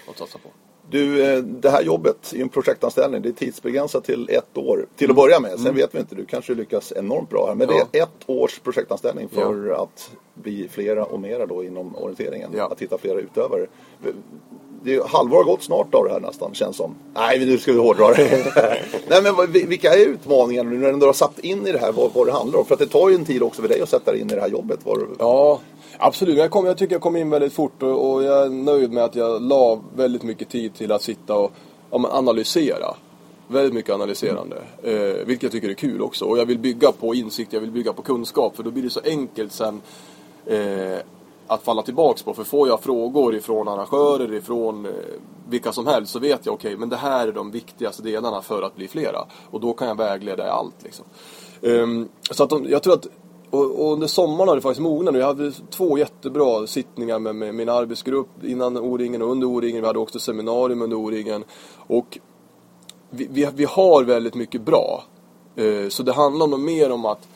att 0.10 0.18
satsa 0.18 0.38
på. 0.38 0.50
Du, 0.90 1.24
eh, 1.24 1.38
det 1.44 1.70
här 1.70 1.84
jobbet 1.84 2.34
är 2.36 2.42
en 2.42 2.50
projektanställning. 2.50 3.22
Det 3.22 3.30
är 3.30 3.34
tidsbegränsat 3.34 4.04
till 4.04 4.30
ett 4.30 4.58
år. 4.58 4.86
Till 4.96 5.10
att 5.10 5.16
börja 5.16 5.40
med. 5.40 5.60
Sen 5.60 5.76
vet 5.76 5.96
vi 5.96 6.00
inte, 6.00 6.16
du 6.16 6.26
kanske 6.26 6.54
lyckas 6.54 6.94
enormt 6.96 7.30
bra 7.30 7.48
här. 7.48 7.56
Men 7.56 7.68
Mm. 7.70 7.80
Ja. 7.80 7.88
det 7.92 8.00
är 8.00 8.04
ett 8.04 8.10
års 8.26 8.60
projektanställning 8.60 9.30
för 9.30 9.70
att 9.84 10.12
bli 10.34 10.68
flera 10.72 11.06
och 11.06 11.20
mera 11.20 11.46
då 11.46 11.64
inom 11.64 11.96
orienteringen. 11.96 12.50
Ja. 12.56 12.68
Att 12.72 12.80
hitta 12.82 12.98
flera 12.98 13.20
utövare. 13.20 13.68
Det 14.84 14.96
är 14.96 15.04
halvår 15.08 15.38
har 15.38 15.44
gått 15.44 15.64
snart 15.64 15.96
av 15.96 16.04
det 16.06 16.12
här 16.12 16.20
nästan, 16.20 16.54
känns 16.54 16.76
som. 16.78 16.96
Nej, 17.14 17.46
nu 17.46 17.58
ska 17.58 17.72
vi 17.74 17.80
hårdra 17.80 18.14
det. 18.14 18.46
Nej, 19.08 19.22
men 19.24 19.52
vilka 19.52 19.94
är 19.94 20.06
utmaningarna 20.06 20.70
nu 20.70 20.78
när 20.78 20.94
du 20.94 21.06
har 21.06 21.14
satt 21.14 21.40
in 21.40 21.68
i 21.68 21.72
det 21.72 21.80
här, 21.80 21.92
vad, 21.92 22.14
vad 22.14 22.28
det 22.28 22.32
handlar 22.34 22.60
om? 22.60 22.66
För 22.66 22.74
att 22.74 22.80
det 22.80 22.88
tar 22.88 23.10
ju 23.10 23.16
en 23.16 23.26
tid 23.26 23.44
också 23.44 23.62
för 23.62 23.70
dig 23.70 23.82
att 23.82 23.90
sätta 23.90 24.12
dig 24.12 24.22
in 24.22 24.32
i 24.32 24.36
det 24.36 24.42
här 24.42 24.48
jobbet. 24.50 24.80
Du- 24.86 25.08
Ja, 25.20 25.60
absolut. 25.98 26.38
Jag, 26.38 26.52
kom, 26.52 26.66
jag 26.66 26.78
tycker 26.78 26.96
jag 26.96 27.02
kom 27.02 27.16
in 27.16 27.30
väldigt 27.30 27.54
fort 27.54 27.84
och, 27.84 28.14
och 28.14 28.24
jag 28.24 28.46
är 28.46 28.50
nöjd 28.50 28.92
med 28.92 29.04
att 29.04 29.16
jag 29.16 29.42
la 29.42 29.82
väldigt 29.96 30.24
mycket 30.24 30.50
tid 30.50 30.74
till 30.74 30.92
att 30.92 31.02
sitta 31.02 31.36
och 31.36 31.52
ja, 31.92 31.98
men 31.98 32.12
analysera. 32.12 32.96
Väldigt 33.48 33.74
mycket 33.74 33.94
analyserande. 33.94 34.56
Eh, 34.84 35.26
vilket 35.26 35.44
jag 35.44 35.52
tycker 35.52 35.70
är 35.70 35.74
kul 35.74 36.02
också. 36.02 36.26
Och 36.26 36.38
jag 36.38 36.46
vill 36.46 36.60
bygga 36.60 36.92
på 36.92 37.16
insikt, 37.16 37.54
jag 37.54 37.62
vill 37.62 37.72
bygga 37.72 37.94
på 37.94 38.02
kunskap. 38.02 38.56
För 38.56 38.64
då 38.64 38.72
blir 38.72 38.84
det 38.84 38.90
så 38.90 39.02
enkelt 39.06 39.54
sen 39.54 39.82
eh, 40.46 40.98
att 41.48 41.64
falla 41.64 41.82
tillbaks 41.82 42.24
på. 42.24 42.34
För 42.34 42.44
får 42.44 42.68
jag 42.68 42.84
frågor 42.84 43.36
ifrån 43.36 43.68
arrangörer, 43.68 44.34
ifrån 44.34 44.86
eh, 44.86 44.92
vilka 45.50 45.72
som 45.72 45.88
helst 45.88 46.12
så 46.12 46.20
vet 46.20 46.46
jag 46.46 46.54
okej, 46.54 46.78
men 46.78 46.90
det 46.90 46.96
här 46.96 47.28
är 47.28 47.32
de 47.32 47.52
viktigaste 47.52 48.04
delarna 48.04 48.42
för 48.42 48.62
att 48.62 48.76
bli 48.76 48.88
flera. 48.88 49.26
Och 49.52 49.60
då 49.60 49.74
kan 49.74 49.88
jag 49.88 49.98
vägleda 49.98 50.48
i 50.48 50.50
allt. 50.50 50.84
Liksom. 50.84 51.06
Ehm, 51.62 52.10
så 52.32 52.44
att 52.44 52.50
de, 52.50 52.66
jag 52.70 52.84
tror 52.84 52.94
att 52.94 53.08
och, 53.54 53.86
och 53.86 53.94
under 53.94 54.08
sommaren 54.08 54.48
har 54.48 54.56
det 54.56 54.62
faktiskt 54.62 54.82
mognat 54.82 55.14
nu. 55.14 55.20
Jag 55.20 55.28
hade 55.28 55.52
två 55.52 55.98
jättebra 55.98 56.68
sittningar 56.68 57.20
med, 57.20 57.36
med 57.36 57.56
min 57.56 57.70
arbetsgrupp 57.70 58.44
innan 58.44 58.78
O-ringen 58.78 59.22
och 59.22 59.32
under 59.32 59.48
O-ringen. 59.48 59.82
Vi 59.82 59.88
hade 59.88 60.00
också 60.00 60.20
seminarium 60.20 60.82
under 60.82 60.98
O-ringen. 60.98 61.44
Och 61.88 62.20
vi, 63.10 63.28
vi, 63.32 63.50
vi 63.56 63.66
har 63.66 64.04
väldigt 64.04 64.36
mycket 64.36 64.62
bra. 64.62 65.04
Eh, 65.56 65.90
så 65.90 66.04
det 66.04 66.14
handlar 66.14 66.48
nog 66.48 66.60
mer 66.60 66.92
om 66.92 67.06
att, 67.06 67.28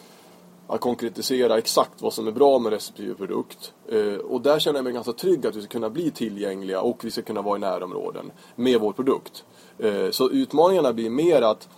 att 0.67 0.81
konkretisera 0.81 1.57
exakt 1.57 2.01
vad 2.01 2.13
som 2.13 2.27
är 2.27 2.31
bra 2.31 2.59
med 2.59 2.71
respektive 2.71 3.15
produkt. 3.15 3.73
Eh, 3.89 4.13
och 4.13 4.41
där 4.41 4.59
känner 4.59 4.77
jag 4.77 4.83
mig 4.83 4.93
ganska 4.93 5.13
trygg 5.13 5.47
att 5.47 5.55
vi 5.55 5.61
ska 5.61 5.69
kunna 5.69 5.89
bli 5.89 6.11
tillgängliga 6.11 6.81
och 6.81 7.05
vi 7.05 7.11
ska 7.11 7.21
kunna 7.21 7.41
vara 7.41 7.57
i 7.57 7.59
närområden 7.59 8.31
med 8.55 8.79
vår 8.79 8.91
produkt. 8.91 9.43
Eh, 9.79 10.09
så 10.11 10.29
utmaningarna 10.29 10.93
blir 10.93 11.09
mer 11.09 11.41
att 11.41 11.69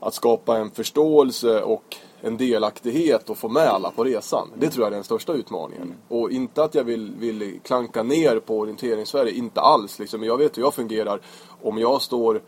att 0.00 0.14
skapa 0.14 0.56
en 0.58 0.70
förståelse 0.70 1.62
och 1.62 1.96
en 2.20 2.36
delaktighet 2.36 3.30
och 3.30 3.38
få 3.38 3.48
med 3.48 3.68
alla 3.68 3.90
på 3.90 4.04
resan. 4.04 4.50
Det 4.58 4.70
tror 4.70 4.84
jag 4.84 4.92
är 4.92 4.94
den 4.94 5.04
största 5.04 5.32
utmaningen. 5.32 5.94
Och 6.08 6.30
inte 6.30 6.64
att 6.64 6.74
jag 6.74 6.84
vill, 6.84 7.14
vill 7.18 7.60
klanka 7.62 8.02
ner 8.02 8.38
på 8.38 8.58
orienteringssverige, 8.58 9.32
inte 9.32 9.60
alls. 9.60 9.98
Liksom. 9.98 10.24
Jag 10.24 10.38
vet 10.38 10.58
hur 10.58 10.62
jag 10.62 10.74
fungerar. 10.74 11.20
Om 11.62 11.78
jag 11.78 12.02
står... 12.02 12.42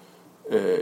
Eh, 0.51 0.79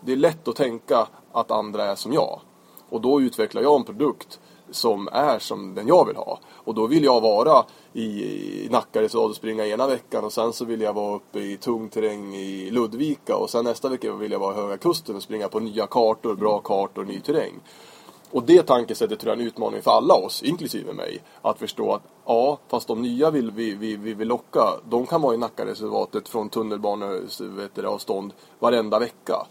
det 0.00 0.12
är 0.12 0.16
lätt 0.16 0.48
att 0.48 0.56
tänka 0.56 1.06
att 1.32 1.50
andra 1.50 1.84
är 1.84 1.94
som 1.94 2.12
jag. 2.12 2.40
Och 2.88 3.00
då 3.00 3.20
utvecklar 3.20 3.62
jag 3.62 3.76
en 3.76 3.84
produkt 3.84 4.40
som 4.72 5.08
är 5.12 5.38
som 5.38 5.74
den 5.74 5.88
jag 5.88 6.06
vill 6.06 6.16
ha. 6.16 6.38
Och 6.52 6.74
då 6.74 6.86
vill 6.86 7.04
jag 7.04 7.20
vara 7.20 7.64
i, 7.92 8.02
i 8.02 8.70
och 9.14 9.36
springa 9.36 9.66
ena 9.66 9.86
veckan 9.86 10.24
och 10.24 10.32
sen 10.32 10.52
så 10.52 10.64
vill 10.64 10.80
jag 10.80 10.92
vara 10.92 11.16
uppe 11.16 11.38
i 11.38 11.56
tung 11.56 11.88
terräng 11.88 12.34
i 12.34 12.70
Ludvika 12.70 13.36
och 13.36 13.50
sen 13.50 13.64
nästa 13.64 13.88
vecka 13.88 14.12
vill 14.12 14.32
jag 14.32 14.38
vara 14.38 14.54
i 14.54 14.56
Höga 14.56 14.76
Kusten 14.76 15.16
och 15.16 15.22
springa 15.22 15.48
på 15.48 15.60
nya 15.60 15.86
kartor, 15.86 16.34
bra 16.34 16.58
kartor, 16.58 17.04
ny 17.04 17.20
terräng. 17.20 17.60
Och 18.32 18.42
det 18.42 18.62
tankesättet 18.62 19.20
tror 19.20 19.30
jag 19.30 19.38
är 19.38 19.42
en 19.42 19.48
utmaning 19.48 19.82
för 19.82 19.90
alla 19.90 20.14
oss, 20.14 20.42
inklusive 20.42 20.92
mig. 20.92 21.22
Att 21.42 21.58
förstå 21.58 21.92
att 21.92 22.02
ja, 22.26 22.58
fast 22.68 22.88
de 22.88 23.02
nya 23.02 23.30
vill 23.30 23.50
vi, 23.50 23.74
vi, 23.74 23.96
vi 23.96 24.14
vill 24.14 24.28
locka, 24.28 24.68
de 24.88 25.06
kan 25.06 25.22
vara 25.22 25.34
i 25.34 25.38
Nackareservatet 25.38 26.28
från 26.28 26.48
tunnelbaneavstånd 26.48 28.32
varenda 28.58 28.98
vecka. 28.98 29.46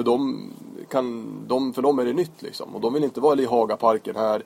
För 0.00 0.04
de, 0.04 0.50
kan, 0.88 1.34
de, 1.46 1.72
för 1.72 1.82
dem 1.82 1.98
är 1.98 2.04
det 2.04 2.12
nytt 2.12 2.42
liksom. 2.42 2.74
Och 2.74 2.80
de 2.80 2.94
vill 2.94 3.04
inte 3.04 3.20
vara 3.20 3.40
i 3.40 3.44
Hagaparken 3.44 4.16
här. 4.16 4.44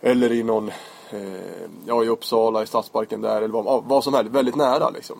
Eller 0.00 0.32
i 0.32 0.42
någon, 0.42 0.68
eh, 1.10 1.68
ja 1.86 2.04
i 2.04 2.08
Uppsala, 2.08 2.62
i 2.62 2.66
Stadsparken 2.66 3.20
där. 3.20 3.36
Eller 3.36 3.48
vad, 3.48 3.84
vad 3.84 4.04
som 4.04 4.14
helst. 4.14 4.32
Väldigt 4.32 4.56
nära 4.56 4.90
liksom. 4.90 5.16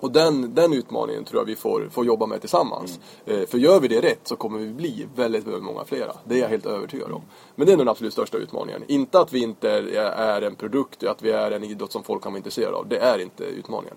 Och 0.00 0.12
den, 0.12 0.54
den 0.54 0.72
utmaningen 0.72 1.24
tror 1.24 1.40
jag 1.40 1.46
vi 1.46 1.56
får, 1.56 1.88
får 1.90 2.04
jobba 2.04 2.26
med 2.26 2.40
tillsammans. 2.40 3.00
Mm. 3.26 3.40
Eh, 3.40 3.46
för 3.46 3.58
gör 3.58 3.80
vi 3.80 3.88
det 3.88 4.00
rätt 4.00 4.20
så 4.28 4.36
kommer 4.36 4.58
vi 4.58 4.72
bli 4.72 5.06
väldigt, 5.14 5.46
väldigt 5.46 5.64
många 5.64 5.84
flera. 5.84 6.12
Det 6.24 6.34
är 6.34 6.38
jag 6.38 6.48
helt 6.48 6.66
övertygad 6.66 7.12
om. 7.12 7.22
Men 7.54 7.66
det 7.66 7.72
är 7.72 7.76
den 7.76 7.88
absolut 7.88 8.12
största 8.12 8.38
utmaningen. 8.38 8.82
Inte 8.86 9.20
att 9.20 9.32
vi 9.32 9.42
inte 9.42 9.70
är, 9.70 9.82
är 10.12 10.42
en 10.42 10.54
produkt, 10.54 11.04
att 11.04 11.22
vi 11.22 11.30
är 11.30 11.50
en 11.50 11.64
idrott 11.64 11.92
som 11.92 12.02
folk 12.02 12.22
kan 12.22 12.32
vara 12.32 12.38
intresserade 12.38 12.76
av. 12.76 12.88
Det 12.88 12.98
är 12.98 13.18
inte 13.18 13.44
utmaningen. 13.44 13.96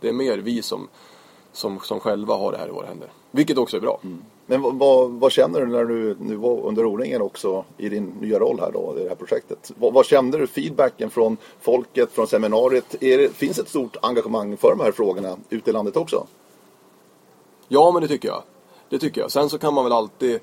Det 0.00 0.08
är 0.08 0.12
mer 0.12 0.38
vi 0.38 0.62
som, 0.62 0.88
som, 1.52 1.80
som 1.80 2.00
själva 2.00 2.34
har 2.34 2.52
det 2.52 2.58
här 2.58 2.68
i 2.68 2.70
våra 2.70 2.86
händer. 2.86 3.08
Vilket 3.30 3.58
också 3.58 3.76
är 3.76 3.80
bra. 3.80 4.00
Mm. 4.04 4.22
Men 4.46 4.78
vad, 4.78 5.10
vad, 5.10 5.32
känner 5.32 5.60
du 5.60 5.66
när 5.66 5.84
du 5.84 6.16
nu 6.20 6.36
var 6.36 6.60
under 6.60 6.86
O-ringen 6.86 7.22
också 7.22 7.64
i 7.76 7.88
din 7.88 8.04
nya 8.20 8.38
roll 8.38 8.60
här 8.60 8.72
då 8.72 8.94
i 8.98 9.02
det 9.02 9.08
här 9.08 9.16
projektet? 9.16 9.72
Vad, 9.76 9.92
vad 9.92 10.06
kände 10.06 10.38
du 10.38 10.46
feedbacken 10.46 11.10
från 11.10 11.36
folket, 11.60 12.12
från 12.12 12.26
seminariet? 12.26 12.96
Det, 13.00 13.32
finns 13.32 13.58
ett 13.58 13.68
stort 13.68 13.96
engagemang 14.02 14.56
för 14.56 14.70
de 14.70 14.80
här 14.80 14.92
frågorna 14.92 15.36
ute 15.50 15.70
i 15.70 15.72
landet 15.72 15.96
också? 15.96 16.26
Ja, 17.68 17.90
men 17.92 18.02
det 18.02 18.08
tycker 18.08 18.28
jag. 18.28 18.42
Det 18.88 18.98
tycker 18.98 19.20
jag. 19.20 19.30
Sen 19.30 19.50
så 19.50 19.58
kan 19.58 19.74
man 19.74 19.84
väl 19.84 19.92
alltid 19.92 20.40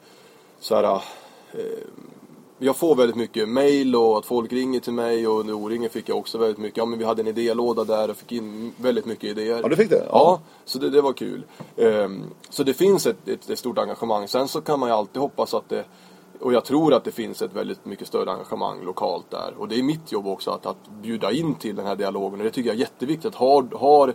så 0.60 0.76
här, 0.76 0.84
eh, 0.94 1.60
jag 2.60 2.76
får 2.76 2.96
väldigt 2.96 3.16
mycket 3.16 3.50
mail 3.50 3.96
och 3.96 4.18
att 4.18 4.26
folk 4.26 4.54
ringer 4.54 4.80
till 4.80 4.94
mig 4.94 5.28
och 5.28 5.40
under 5.40 5.54
O-ringen 5.54 5.90
fick 5.90 6.10
jag 6.10 6.18
också 6.18 6.38
väldigt 6.38 6.58
mycket. 6.58 6.78
Ja 6.78 6.86
men 6.86 7.00
vi 7.00 7.06
hade 7.06 7.22
en 7.22 7.28
idélåda 7.28 7.84
där 7.84 8.10
och 8.10 8.18
fick 8.18 8.32
in 8.32 8.74
väldigt 8.78 9.06
mycket 9.06 9.24
idéer. 9.24 9.60
Ja 9.64 9.70
du 9.70 9.76
fick 9.76 9.90
det? 9.90 9.96
Ja, 9.96 10.06
ja 10.10 10.42
så 10.66 10.80
det, 10.80 10.90
det 10.90 11.02
var 11.02 11.14
kul. 11.14 11.44
Um, 11.76 12.24
så 12.50 12.64
det 12.64 12.74
finns 12.74 13.06
ett, 13.06 13.28
ett, 13.28 13.50
ett, 13.50 13.60
stort 13.60 13.78
engagemang. 13.78 14.28
Sen 14.28 14.48
så 14.48 14.62
kan 14.62 14.80
man 14.80 14.90
ju 14.90 14.96
alltid 14.96 15.22
hoppas 15.22 15.54
att 15.54 15.70
det 15.70 15.86
och 16.40 16.54
jag 16.54 16.66
tror 16.66 16.94
att 16.94 17.04
det 17.04 17.12
finns 17.12 17.42
ett 17.42 17.54
väldigt 17.54 17.86
mycket 17.86 18.08
större 18.08 18.32
engagemang 18.32 18.84
lokalt 18.84 19.32
där. 19.32 19.54
Och 19.58 19.68
det 19.68 19.80
är 19.80 19.84
mitt 19.84 20.12
jobb 20.12 20.28
också 20.28 20.52
att, 20.52 20.66
att 20.66 20.90
bjuda 21.02 21.32
in 21.32 21.56
till 21.56 21.76
den 21.76 21.86
här 21.86 21.96
dialogen. 21.96 22.40
Och 22.40 22.46
det 22.46 22.52
tycker 22.52 22.70
jag 22.70 22.76
är 22.76 22.80
jätteviktigt. 22.80 23.36
Har, 23.36 23.68
har 23.76 24.14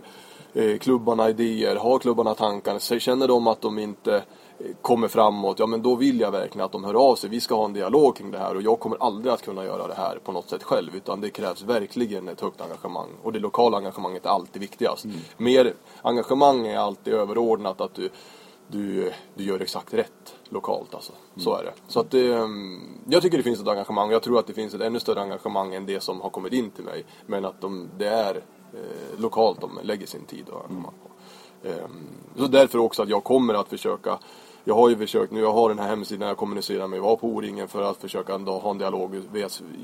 eh, 0.53 0.77
klubbarna 0.77 1.29
idéer, 1.29 1.75
har 1.75 1.99
klubbarna 1.99 2.33
tankar, 2.33 2.99
känner 2.99 3.27
de 3.27 3.47
att 3.47 3.61
de 3.61 3.79
inte 3.79 4.23
kommer 4.81 5.07
framåt, 5.07 5.59
ja 5.59 5.65
men 5.65 5.81
då 5.81 5.95
vill 5.95 6.19
jag 6.19 6.31
verkligen 6.31 6.65
att 6.65 6.71
de 6.71 6.83
hör 6.83 6.93
av 6.93 7.15
sig. 7.15 7.29
Vi 7.29 7.41
ska 7.41 7.55
ha 7.55 7.65
en 7.65 7.73
dialog 7.73 8.15
kring 8.15 8.31
det 8.31 8.37
här 8.37 8.55
och 8.55 8.61
jag 8.61 8.79
kommer 8.79 8.97
aldrig 8.97 9.33
att 9.33 9.41
kunna 9.41 9.65
göra 9.65 9.87
det 9.87 9.93
här 9.93 10.19
på 10.23 10.31
något 10.31 10.49
sätt 10.49 10.63
själv 10.63 10.95
utan 10.95 11.21
det 11.21 11.29
krävs 11.29 11.61
verkligen 11.61 12.27
ett 12.27 12.41
högt 12.41 12.61
engagemang 12.61 13.09
och 13.23 13.33
det 13.33 13.39
lokala 13.39 13.77
engagemanget 13.77 14.25
är 14.25 14.29
alltid 14.29 14.61
viktigast. 14.61 15.05
Mm. 15.05 15.17
Mer 15.37 15.73
engagemang 16.01 16.67
är 16.67 16.77
alltid 16.77 17.13
överordnat 17.13 17.81
att 17.81 17.93
du, 17.93 18.09
du, 18.67 19.11
du 19.35 19.43
gör 19.43 19.59
exakt 19.59 19.93
rätt 19.93 20.35
lokalt 20.49 20.95
alltså. 20.95 21.11
Mm. 21.11 21.43
Så 21.43 21.55
är 21.55 21.63
det. 21.63 21.73
Så 21.87 21.99
att 21.99 22.11
det, 22.11 22.33
mm, 22.33 22.99
jag 23.07 23.21
tycker 23.21 23.37
det 23.37 23.43
finns 23.43 23.61
ett 23.61 23.67
engagemang 23.67 24.07
och 24.07 24.13
jag 24.13 24.23
tror 24.23 24.39
att 24.39 24.47
det 24.47 24.53
finns 24.53 24.73
ett 24.73 24.81
ännu 24.81 24.99
större 24.99 25.21
engagemang 25.21 25.73
än 25.73 25.85
det 25.85 25.99
som 25.99 26.21
har 26.21 26.29
kommit 26.29 26.53
in 26.53 26.71
till 26.71 26.83
mig. 26.83 27.05
Men 27.25 27.45
att 27.45 27.61
de, 27.61 27.89
det 27.97 28.07
är 28.07 28.35
eh, 28.73 29.19
lokalt 29.19 29.61
de 29.61 29.79
lägger 29.83 30.07
sin 30.07 30.25
tid 30.25 30.49
och 30.49 30.65
engagemang 30.65 30.93
på. 31.03 31.09
Um, 31.67 32.07
så 32.37 32.47
därför 32.47 32.79
också 32.79 33.03
att 33.03 33.09
jag 33.09 33.23
kommer 33.23 33.53
att 33.53 33.69
försöka 33.69 34.19
jag 34.67 34.75
har 34.75 34.89
ju 34.89 34.97
försökt 34.97 35.31
nu, 35.31 35.39
jag 35.39 35.53
har 35.53 35.69
den 35.69 35.79
här 35.79 35.87
hemsidan 35.87 36.27
jag 36.27 36.37
kommunicerar 36.37 36.87
med, 36.87 37.01
var 37.01 37.15
på 37.15 37.27
O-ringen 37.27 37.67
för 37.67 37.81
att 37.81 37.97
försöka 37.97 38.37
ha 38.37 38.71
en 38.71 38.77
dialog. 38.77 39.21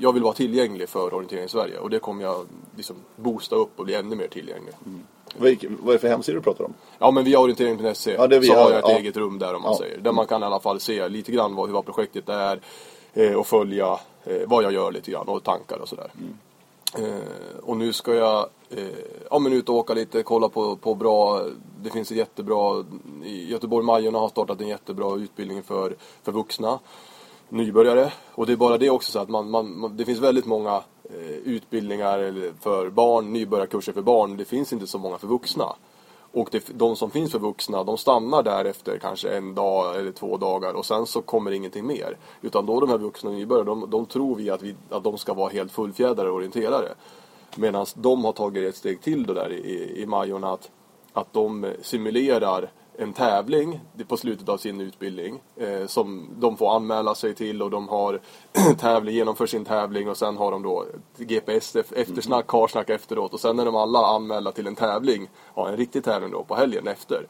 Jag 0.00 0.12
vill 0.12 0.22
vara 0.22 0.34
tillgänglig 0.34 0.88
för 0.88 1.14
orientering 1.14 1.44
i 1.44 1.48
Sverige 1.48 1.78
och 1.78 1.90
det 1.90 1.98
kommer 1.98 2.24
jag 2.24 2.46
liksom 2.76 2.96
boosta 3.16 3.56
upp 3.56 3.78
och 3.78 3.84
bli 3.84 3.94
ännu 3.94 4.16
mer 4.16 4.28
tillgänglig. 4.28 4.74
Mm. 4.86 5.02
Vad 5.36 5.48
är 5.48 5.92
det 5.92 5.98
för 5.98 6.08
hemsida 6.08 6.38
du 6.38 6.42
pratar 6.42 6.64
om? 6.64 6.74
Ja 6.98 7.10
men 7.10 7.24
via 7.24 7.38
orientering.se 7.38 8.12
ja, 8.12 8.42
så 8.42 8.54
har 8.54 8.70
jag 8.70 8.78
ett 8.78 8.84
ja. 8.88 8.98
eget 8.98 9.16
rum 9.16 9.38
där 9.38 9.54
om 9.54 9.62
man 9.62 9.72
ja. 9.72 9.78
säger. 9.78 9.98
Där 9.98 10.12
man 10.12 10.26
kan 10.26 10.42
i 10.42 10.46
alla 10.46 10.60
fall 10.60 10.80
se 10.80 11.08
lite 11.08 11.32
grann 11.32 11.54
vad, 11.54 11.70
vad 11.70 11.84
projektet 11.84 12.28
är 12.28 12.60
eh, 13.12 13.32
och 13.32 13.46
följa 13.46 13.98
eh, 14.24 14.42
vad 14.46 14.64
jag 14.64 14.72
gör 14.72 14.92
lite 14.92 15.10
grann 15.10 15.28
och 15.28 15.42
tankar 15.42 15.78
och 15.78 15.88
sådär. 15.88 16.10
Mm. 16.18 16.38
Eh, 16.98 17.58
och 17.62 17.76
nu 17.76 17.92
ska 17.92 18.14
jag 18.14 18.48
eh, 18.70 18.86
ja, 19.30 19.38
men 19.38 19.52
ut 19.52 19.68
och 19.68 19.74
åka 19.74 19.94
lite, 19.94 20.22
kolla 20.22 20.48
på, 20.48 20.76
på 20.76 20.94
bra, 20.94 21.42
det 21.82 21.90
finns 21.90 22.10
ett 22.10 22.16
jättebra, 22.16 22.84
i 23.24 23.50
Göteborg 23.50 23.84
Majorna 23.86 24.18
har 24.18 24.28
startat 24.28 24.60
en 24.60 24.68
jättebra 24.68 25.16
utbildning 25.16 25.62
för, 25.62 25.96
för 26.22 26.32
vuxna 26.32 26.78
nybörjare. 27.48 28.12
Och 28.34 28.46
det 28.46 28.52
är 28.52 28.56
bara 28.56 28.78
det 28.78 28.90
också 28.90 29.12
så 29.12 29.18
att 29.18 29.28
man, 29.28 29.50
man, 29.50 29.96
det 29.96 30.04
finns 30.04 30.18
väldigt 30.18 30.46
många 30.46 30.82
eh, 31.04 31.36
utbildningar 31.44 32.52
för 32.60 32.90
barn, 32.90 33.32
nybörjarkurser 33.32 33.92
för 33.92 34.02
barn, 34.02 34.36
det 34.36 34.44
finns 34.44 34.72
inte 34.72 34.86
så 34.86 34.98
många 34.98 35.18
för 35.18 35.26
vuxna. 35.26 35.76
Och 36.32 36.48
det, 36.52 36.78
de 36.78 36.96
som 36.96 37.10
finns 37.10 37.32
för 37.32 37.38
vuxna, 37.38 37.84
de 37.84 37.98
stannar 37.98 38.42
där 38.42 38.64
efter 38.64 38.98
kanske 38.98 39.28
en 39.36 39.54
dag 39.54 39.96
eller 39.96 40.12
två 40.12 40.36
dagar 40.36 40.72
och 40.72 40.86
sen 40.86 41.06
så 41.06 41.22
kommer 41.22 41.50
ingenting 41.50 41.86
mer. 41.86 42.16
Utan 42.40 42.66
då 42.66 42.80
de 42.80 42.88
här 42.90 42.98
vuxna 42.98 43.30
nybörjare, 43.30 43.64
de, 43.64 43.90
de 43.90 44.06
tror 44.06 44.34
vi 44.34 44.50
att, 44.50 44.62
vi 44.62 44.74
att 44.90 45.04
de 45.04 45.18
ska 45.18 45.34
vara 45.34 45.48
helt 45.48 45.72
fullfjädrade 45.72 46.30
orienterare. 46.30 46.88
Medan 47.56 47.86
de 47.94 48.24
har 48.24 48.32
tagit 48.32 48.68
ett 48.68 48.76
steg 48.76 49.00
till 49.00 49.26
då 49.26 49.34
där 49.34 49.52
i, 49.52 50.02
i 50.02 50.06
Majorna 50.06 50.52
att, 50.52 50.70
att 51.12 51.32
de 51.32 51.72
simulerar 51.82 52.70
en 52.96 53.12
tävling 53.12 53.80
på 54.08 54.16
slutet 54.16 54.48
av 54.48 54.56
sin 54.56 54.80
utbildning 54.80 55.42
eh, 55.56 55.86
som 55.86 56.28
de 56.38 56.56
får 56.56 56.76
anmäla 56.76 57.14
sig 57.14 57.34
till 57.34 57.62
och 57.62 57.70
de 57.70 57.88
har 57.88 58.20
tävling, 58.78 59.14
genomför 59.14 59.46
sin 59.46 59.64
tävling 59.64 60.08
och 60.08 60.16
sen 60.16 60.36
har 60.36 60.50
de 60.50 60.62
då 60.62 60.84
GPS 61.18 61.76
eftersnack, 61.76 62.46
karsnack 62.46 62.90
efteråt 62.90 63.34
och 63.34 63.40
sen 63.40 63.58
är 63.58 63.64
de 63.64 63.76
alla 63.76 64.06
anmälda 64.06 64.52
till 64.52 64.66
en 64.66 64.74
tävling, 64.74 65.30
ja, 65.54 65.68
en 65.68 65.76
riktig 65.76 66.04
tävling 66.04 66.30
då 66.30 66.44
på 66.44 66.54
helgen 66.54 66.88
efter. 66.88 67.26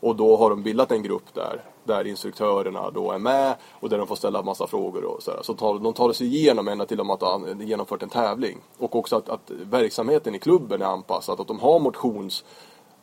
Och 0.00 0.16
då 0.16 0.36
har 0.36 0.50
de 0.50 0.62
bildat 0.62 0.92
en 0.92 1.02
grupp 1.02 1.34
där, 1.34 1.64
där 1.84 2.06
instruktörerna 2.06 2.90
då 2.90 3.12
är 3.12 3.18
med 3.18 3.54
och 3.70 3.88
där 3.88 3.98
de 3.98 4.06
får 4.06 4.16
ställa 4.16 4.42
massa 4.42 4.66
frågor 4.66 5.04
och 5.04 5.22
så 5.22 5.32
Så 5.42 5.54
tar, 5.54 5.78
de 5.78 5.92
tar 5.92 6.12
sig 6.12 6.26
igenom 6.26 6.68
ända 6.68 6.86
till 6.86 7.00
att 7.00 7.20
de 7.20 7.26
har 7.26 7.62
genomfört 7.62 8.02
en 8.02 8.08
tävling. 8.08 8.58
Och 8.78 8.96
också 8.96 9.16
att, 9.16 9.28
att 9.28 9.50
verksamheten 9.50 10.34
i 10.34 10.38
klubben 10.38 10.82
är 10.82 10.86
anpassad, 10.86 11.40
att 11.40 11.48
de 11.48 11.60
har 11.60 11.78
motions 11.78 12.44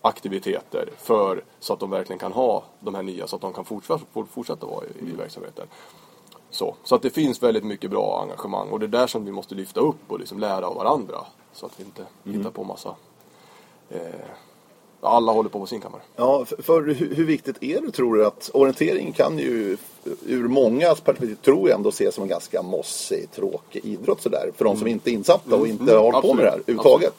aktiviteter 0.05 0.89
för 0.97 1.43
så 1.59 1.73
att 1.73 1.79
de 1.79 1.89
verkligen 1.89 2.19
kan 2.19 2.31
ha 2.31 2.63
de 2.79 2.95
här 2.95 3.03
nya 3.03 3.27
så 3.27 3.35
att 3.35 3.41
de 3.41 3.53
kan 3.53 3.65
fortsätta, 3.65 4.25
fortsätta 4.31 4.65
vara 4.65 4.85
i, 4.85 5.09
i 5.09 5.15
verksamheten. 5.15 5.67
Så, 6.49 6.75
så 6.83 6.95
att 6.95 7.01
det 7.01 7.09
finns 7.09 7.43
väldigt 7.43 7.63
mycket 7.63 7.91
bra 7.91 8.21
engagemang 8.21 8.69
och 8.69 8.79
det 8.79 8.85
är 8.85 8.87
där 8.87 9.07
som 9.07 9.25
vi 9.25 9.31
måste 9.31 9.55
lyfta 9.55 9.79
upp 9.79 10.11
och 10.11 10.19
liksom 10.19 10.39
lära 10.39 10.67
av 10.67 10.75
varandra 10.75 11.17
så 11.53 11.65
att 11.65 11.79
vi 11.79 11.83
inte 11.83 12.05
mm. 12.23 12.37
hittar 12.37 12.51
på 12.51 12.63
massa 12.63 12.95
eh, 13.89 13.99
alla 15.01 15.31
håller 15.31 15.49
på 15.49 15.59
på 15.59 15.65
sin 15.65 15.81
kammare. 15.81 16.01
Ja, 16.15 16.45
för, 16.45 16.61
för 16.61 16.81
hur, 16.81 17.15
hur, 17.15 17.25
viktigt 17.25 17.63
är 17.63 17.81
det 17.81 17.91
tror 17.91 18.15
du 18.15 18.25
att 18.25 18.49
orientering 18.53 19.11
kan 19.11 19.39
ju 19.39 19.77
ur 20.25 20.47
många 20.47 20.95
perspektiv 20.95 21.35
tror 21.35 21.69
jag 21.69 21.77
ändå 21.77 21.89
ses 21.89 22.15
som 22.15 22.21
en 22.21 22.29
ganska 22.29 22.61
mossig, 22.61 23.31
tråkig 23.31 23.85
idrott 23.85 24.21
sådär. 24.21 24.51
För 24.55 24.65
de 24.65 24.75
som 24.75 24.81
mm. 24.81 24.93
inte 24.93 25.09
är 25.09 25.13
insatta 25.13 25.55
och 25.55 25.67
inte 25.67 25.83
mm. 25.83 26.13
har 26.13 26.21
på 26.21 26.33
med 26.33 26.45
det 26.45 26.49
här 26.49 26.57
överhuvudtaget. 26.57 27.13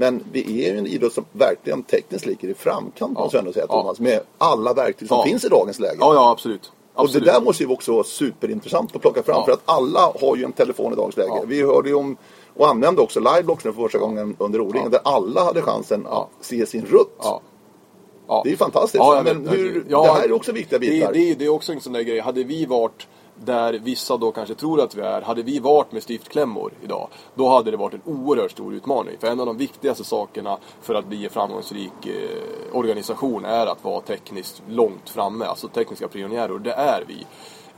Men 0.00 0.24
vi 0.32 0.64
är 0.64 0.72
ju 0.72 0.78
en 0.78 0.86
idrott 0.86 1.12
som 1.12 1.24
verkligen 1.32 1.82
tekniskt 1.82 2.26
ligger 2.26 2.48
i 2.48 2.54
framkant 2.54 3.18
måste 3.18 3.36
jag 3.36 3.42
ändå 3.42 3.52
säga 3.52 3.66
ja. 3.68 3.80
Thomas. 3.80 4.00
Med 4.00 4.20
alla 4.38 4.74
verktyg 4.74 5.08
som 5.08 5.16
ja. 5.16 5.24
finns 5.24 5.44
i 5.44 5.48
dagens 5.48 5.78
läge. 5.78 5.96
Ja, 6.00 6.14
ja 6.14 6.30
absolut. 6.30 6.72
absolut. 6.94 7.22
Och 7.22 7.26
det 7.26 7.32
där 7.32 7.40
måste 7.40 7.62
ju 7.62 7.68
också 7.68 7.92
vara 7.92 8.04
superintressant 8.04 8.96
att 8.96 9.02
plocka 9.02 9.22
fram. 9.22 9.36
Ja. 9.36 9.44
För 9.44 9.52
att 9.52 9.62
alla 9.64 10.12
har 10.20 10.36
ju 10.36 10.44
en 10.44 10.52
telefon 10.52 10.92
i 10.92 10.96
dagens 10.96 11.16
läge. 11.16 11.42
Vi 11.46 11.62
hörde 11.62 11.88
ju 11.88 11.94
om 11.94 12.16
och 12.54 12.68
använde 12.68 13.02
också 13.02 13.20
Liveblocks 13.20 13.64
nu 13.64 13.72
för 13.72 13.82
första 13.82 13.98
gången 13.98 14.36
under 14.38 14.60
O-ringen. 14.60 14.90
Där 14.90 15.00
alla 15.04 15.44
hade 15.44 15.62
chansen 15.62 16.06
att 16.06 16.28
se 16.40 16.66
sin 16.66 16.86
rutt. 16.86 17.22
Det 18.26 18.48
är 18.48 18.50
ju 18.50 18.56
fantastiskt. 18.56 19.04
Men 19.24 19.48
hur, 19.48 19.84
det 19.88 20.12
här 20.12 20.24
är 20.24 20.32
också 20.32 20.52
viktiga 20.52 20.78
bitar. 20.78 21.12
Det, 21.12 21.18
det, 21.18 21.34
det 21.34 21.44
är 21.44 21.48
också 21.48 21.72
en 21.72 21.80
sån 21.80 21.92
där 21.92 22.02
grej. 22.02 22.20
Hade 22.20 22.44
vi 22.44 22.66
varit 22.66 23.06
där 23.44 23.72
vissa 23.72 24.16
då 24.16 24.32
kanske 24.32 24.54
tror 24.54 24.80
att 24.80 24.94
vi 24.94 25.00
är. 25.00 25.22
Hade 25.22 25.42
vi 25.42 25.58
varit 25.58 25.92
med 25.92 26.02
stiftklämmor 26.02 26.72
idag, 26.82 27.08
då 27.34 27.48
hade 27.48 27.70
det 27.70 27.76
varit 27.76 27.94
en 27.94 28.02
oerhört 28.04 28.50
stor 28.50 28.74
utmaning. 28.74 29.14
För 29.20 29.28
en 29.28 29.40
av 29.40 29.46
de 29.46 29.56
viktigaste 29.56 30.04
sakerna 30.04 30.58
för 30.80 30.94
att 30.94 31.06
bli 31.06 31.24
en 31.24 31.30
framgångsrik 31.30 32.06
eh, 32.06 32.76
organisation 32.76 33.44
är 33.44 33.66
att 33.66 33.84
vara 33.84 34.00
tekniskt 34.00 34.62
långt 34.68 35.10
framme, 35.10 35.44
alltså 35.44 35.68
tekniska 35.68 36.08
pionjärer, 36.08 36.52
och 36.52 36.60
det 36.60 36.72
är 36.72 37.04
vi. 37.06 37.26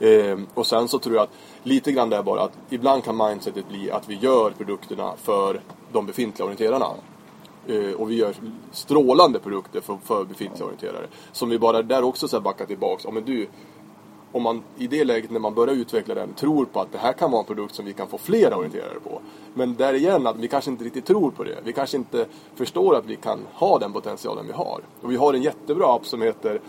Eh, 0.01 0.39
och 0.53 0.67
sen 0.67 0.87
så 0.87 0.99
tror 0.99 1.15
jag 1.15 1.23
att 1.23 1.33
lite 1.63 1.91
grann 1.91 2.09
det 2.09 2.17
är 2.17 2.23
bara 2.23 2.41
att 2.41 2.57
ibland 2.69 3.03
kan 3.03 3.17
mindsetet 3.17 3.69
bli 3.69 3.91
att 3.91 4.09
vi 4.09 4.15
gör 4.15 4.51
produkterna 4.51 5.13
för 5.17 5.61
de 5.91 6.05
befintliga 6.05 6.45
orienterarna. 6.45 6.87
Eh, 7.67 7.91
och 7.91 8.11
vi 8.11 8.15
gör 8.15 8.35
strålande 8.71 9.39
produkter 9.39 9.81
för, 9.81 9.97
för 10.03 10.25
befintliga 10.25 10.65
orienterare. 10.65 11.07
Som 11.31 11.49
vi 11.49 11.59
bara 11.59 11.81
där 11.81 12.03
också 12.03 12.27
så 12.27 12.39
backar 12.39 12.65
tillbaks. 12.65 13.05
Ja, 13.05 13.11
men 13.11 13.25
du, 13.25 13.47
om 14.31 14.43
man 14.43 14.63
i 14.77 14.87
det 14.87 15.03
läget 15.03 15.31
när 15.31 15.39
man 15.39 15.53
börjar 15.53 15.75
utveckla 15.75 16.15
den 16.15 16.33
tror 16.33 16.65
på 16.65 16.79
att 16.79 16.91
det 16.91 16.97
här 16.97 17.13
kan 17.13 17.31
vara 17.31 17.39
en 17.39 17.45
produkt 17.45 17.75
som 17.75 17.85
vi 17.85 17.93
kan 17.93 18.07
få 18.07 18.17
fler 18.17 18.53
orienterare 18.53 18.99
på. 19.03 19.21
Men 19.53 19.75
där 19.75 19.93
igen 19.93 20.27
att 20.27 20.37
vi 20.37 20.47
kanske 20.47 20.71
inte 20.71 20.83
riktigt 20.83 21.05
tror 21.05 21.31
på 21.31 21.43
det. 21.43 21.57
Vi 21.63 21.73
kanske 21.73 21.97
inte 21.97 22.25
förstår 22.55 22.95
att 22.95 23.05
vi 23.05 23.15
kan 23.15 23.39
ha 23.53 23.79
den 23.79 23.93
potentialen 23.93 24.47
vi 24.47 24.53
har. 24.53 24.81
Och 25.01 25.11
vi 25.11 25.15
har 25.15 25.33
en 25.33 25.41
jättebra 25.41 25.95
app 25.95 26.05
som 26.05 26.21
heter 26.21 26.61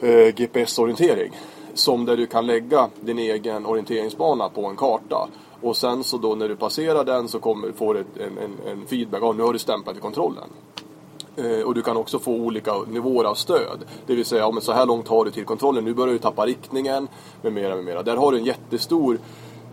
eh, 0.00 0.34
GPS-orientering. 0.34 1.32
Som 1.74 2.04
där 2.04 2.16
du 2.16 2.26
kan 2.26 2.46
lägga 2.46 2.88
din 3.00 3.18
egen 3.18 3.66
orienteringsbana 3.66 4.48
på 4.48 4.66
en 4.66 4.76
karta. 4.76 5.28
Och 5.60 5.76
sen 5.76 6.04
så 6.04 6.18
då 6.18 6.34
när 6.34 6.48
du 6.48 6.56
passerar 6.56 7.04
den 7.04 7.28
så 7.28 7.38
kommer, 7.38 7.72
får 7.72 7.94
du 7.94 8.00
en, 8.00 8.38
en, 8.38 8.70
en 8.72 8.86
feedback. 8.86 9.22
Ja, 9.22 9.32
nu 9.32 9.42
har 9.42 9.52
du 9.52 9.58
stämplat 9.58 9.96
i 9.96 10.00
kontrollen. 10.00 10.48
Eh, 11.36 11.66
och 11.66 11.74
du 11.74 11.82
kan 11.82 11.96
också 11.96 12.18
få 12.18 12.32
olika 12.32 12.72
nivåer 12.88 13.24
av 13.24 13.34
stöd. 13.34 13.84
Det 14.06 14.14
vill 14.14 14.24
säga, 14.24 14.40
ja, 14.40 14.50
men 14.50 14.62
så 14.62 14.72
här 14.72 14.86
långt 14.86 15.08
har 15.08 15.24
du 15.24 15.30
till 15.30 15.44
kontrollen, 15.44 15.84
nu 15.84 15.94
börjar 15.94 16.12
du 16.12 16.18
tappa 16.18 16.46
riktningen, 16.46 17.08
med 17.42 17.52
mera, 17.52 17.74
med 17.76 17.84
mera. 17.84 18.02
Där 18.02 18.16
har 18.16 18.32
du 18.32 18.38
en 18.38 18.44
jättestor 18.44 19.18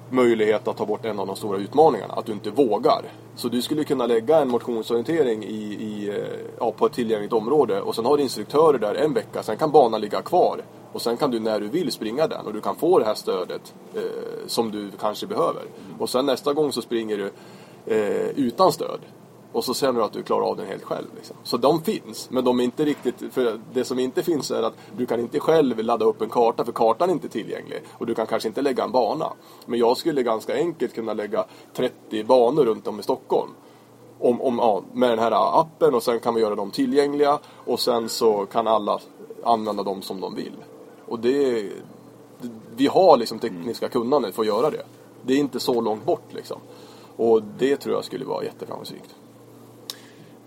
möjlighet 0.10 0.68
att 0.68 0.78
ta 0.78 0.86
bort 0.86 1.06
en 1.06 1.20
av 1.20 1.28
de 1.28 1.36
stora 1.36 1.58
utmaningarna, 1.58 2.14
att 2.14 2.26
du 2.26 2.32
inte 2.32 2.50
vågar. 2.50 3.02
Så 3.36 3.48
du 3.48 3.62
skulle 3.62 3.84
kunna 3.84 4.06
lägga 4.06 4.40
en 4.40 4.50
motionsorientering 4.50 5.44
i, 5.44 5.74
i, 5.74 6.10
eh, 6.10 6.40
ja, 6.60 6.72
på 6.72 6.86
ett 6.86 6.94
tillgängligt 6.94 7.34
område 7.34 7.82
och 7.82 7.96
sen 7.96 8.06
har 8.06 8.18
du 8.18 8.24
instruktörer 8.24 8.78
där 8.78 8.96
en 8.96 9.14
vecka, 9.14 9.44
sen 9.44 9.58
kan 9.58 9.72
banan 9.72 10.02
ligga 10.02 10.22
kvar. 10.22 10.62
Och 10.94 11.02
sen 11.02 11.18
kan 11.18 11.32
du 11.32 11.40
när 11.40 11.60
du 11.60 11.68
vill 11.68 11.92
springa 11.92 12.28
den 12.28 12.46
och 12.46 12.54
du 12.54 12.62
kan 12.62 12.76
få 12.76 13.00
det 13.00 13.06
här 13.06 13.14
stödet 13.14 13.74
eh, 13.96 14.02
som 14.48 14.72
du 14.72 14.92
kanske 15.00 15.28
behöver. 15.28 15.64
Och 16.00 16.10
sen 16.10 16.26
nästa 16.26 16.54
gång 16.54 16.72
så 16.72 16.82
springer 16.82 17.18
du 17.18 17.32
eh, 17.96 18.30
utan 18.36 18.72
stöd. 18.72 19.00
Och 19.52 19.64
så 19.64 19.74
känner 19.74 20.00
du 20.00 20.06
att 20.06 20.14
du 20.14 20.24
klarar 20.24 20.46
av 20.46 20.58
den 20.58 20.68
helt 20.68 20.84
själv. 20.84 21.08
Liksom. 21.16 21.36
Så 21.44 21.58
de 21.58 21.82
finns, 21.82 22.30
men 22.30 22.44
de 22.44 22.60
är 22.60 22.64
inte 22.64 22.86
riktigt... 22.86 23.34
För 23.34 23.60
det 23.74 23.86
som 23.86 24.00
inte 24.00 24.24
finns 24.24 24.52
är 24.52 24.64
att 24.64 24.74
du 24.98 25.06
kan 25.06 25.20
inte 25.20 25.40
själv 25.40 25.80
ladda 25.80 26.06
upp 26.06 26.22
en 26.22 26.30
karta, 26.30 26.66
för 26.66 26.72
kartan 26.72 27.10
är 27.10 27.14
inte 27.14 27.30
tillgänglig. 27.30 27.84
Och 27.92 28.06
du 28.06 28.16
kan 28.16 28.28
kanske 28.28 28.48
inte 28.50 28.62
lägga 28.62 28.84
en 28.84 28.92
bana. 28.92 29.34
Men 29.66 29.80
jag 29.80 29.98
skulle 29.98 30.24
ganska 30.24 30.56
enkelt 30.56 30.94
kunna 30.94 31.14
lägga 31.14 31.46
30 31.74 32.24
banor 32.24 32.66
runt 32.66 32.88
om 32.88 33.00
i 33.00 33.04
Stockholm. 33.04 33.52
Om, 34.20 34.42
om, 34.42 34.58
ja, 34.58 34.84
med 34.94 35.10
den 35.10 35.20
här 35.20 35.60
appen 35.62 35.96
och 35.96 36.04
sen 36.04 36.20
kan 36.20 36.36
vi 36.36 36.42
göra 36.42 36.56
dem 36.56 36.72
tillgängliga. 36.72 37.40
Och 37.66 37.80
sen 37.80 38.10
så 38.10 38.46
kan 38.46 38.68
alla 38.68 39.00
använda 39.44 39.84
dem 39.84 40.02
som 40.02 40.22
de 40.22 40.36
vill. 40.36 40.56
Och 41.06 41.20
det... 41.20 41.70
Vi 42.76 42.88
har 42.88 43.18
liksom 43.18 43.40
tekniska 43.40 43.90
kunnandet 43.90 44.36
för 44.36 44.42
att 44.42 44.48
göra 44.48 44.70
det. 44.70 44.84
Det 45.26 45.34
är 45.34 45.38
inte 45.38 45.60
så 45.60 45.82
långt 45.82 46.06
bort 46.06 46.34
liksom. 46.34 46.60
Och 47.16 47.44
det 47.58 47.78
tror 47.78 47.96
jag 47.96 48.06
skulle 48.06 48.26
vara 48.26 48.44
jätteframgångsrikt. 48.44 49.16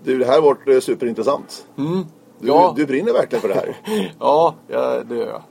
Du, 0.04 0.18
det 0.18 0.24
här 0.24 0.34
har 0.34 0.42
varit 0.42 0.68
eh, 0.68 0.80
superintressant. 0.80 1.66
Mm. 1.78 2.04
Du, 2.38 2.48
Ja. 2.48 2.72
du 2.76 2.86
brinner 2.86 3.12
verkligen 3.12 3.40
för 3.42 3.48
det 3.48 3.54
här. 3.54 3.76
Ja, 4.20 4.54
ja, 4.68 5.02
det 5.04 5.16
gör 5.16 5.26
jag. 5.26 5.42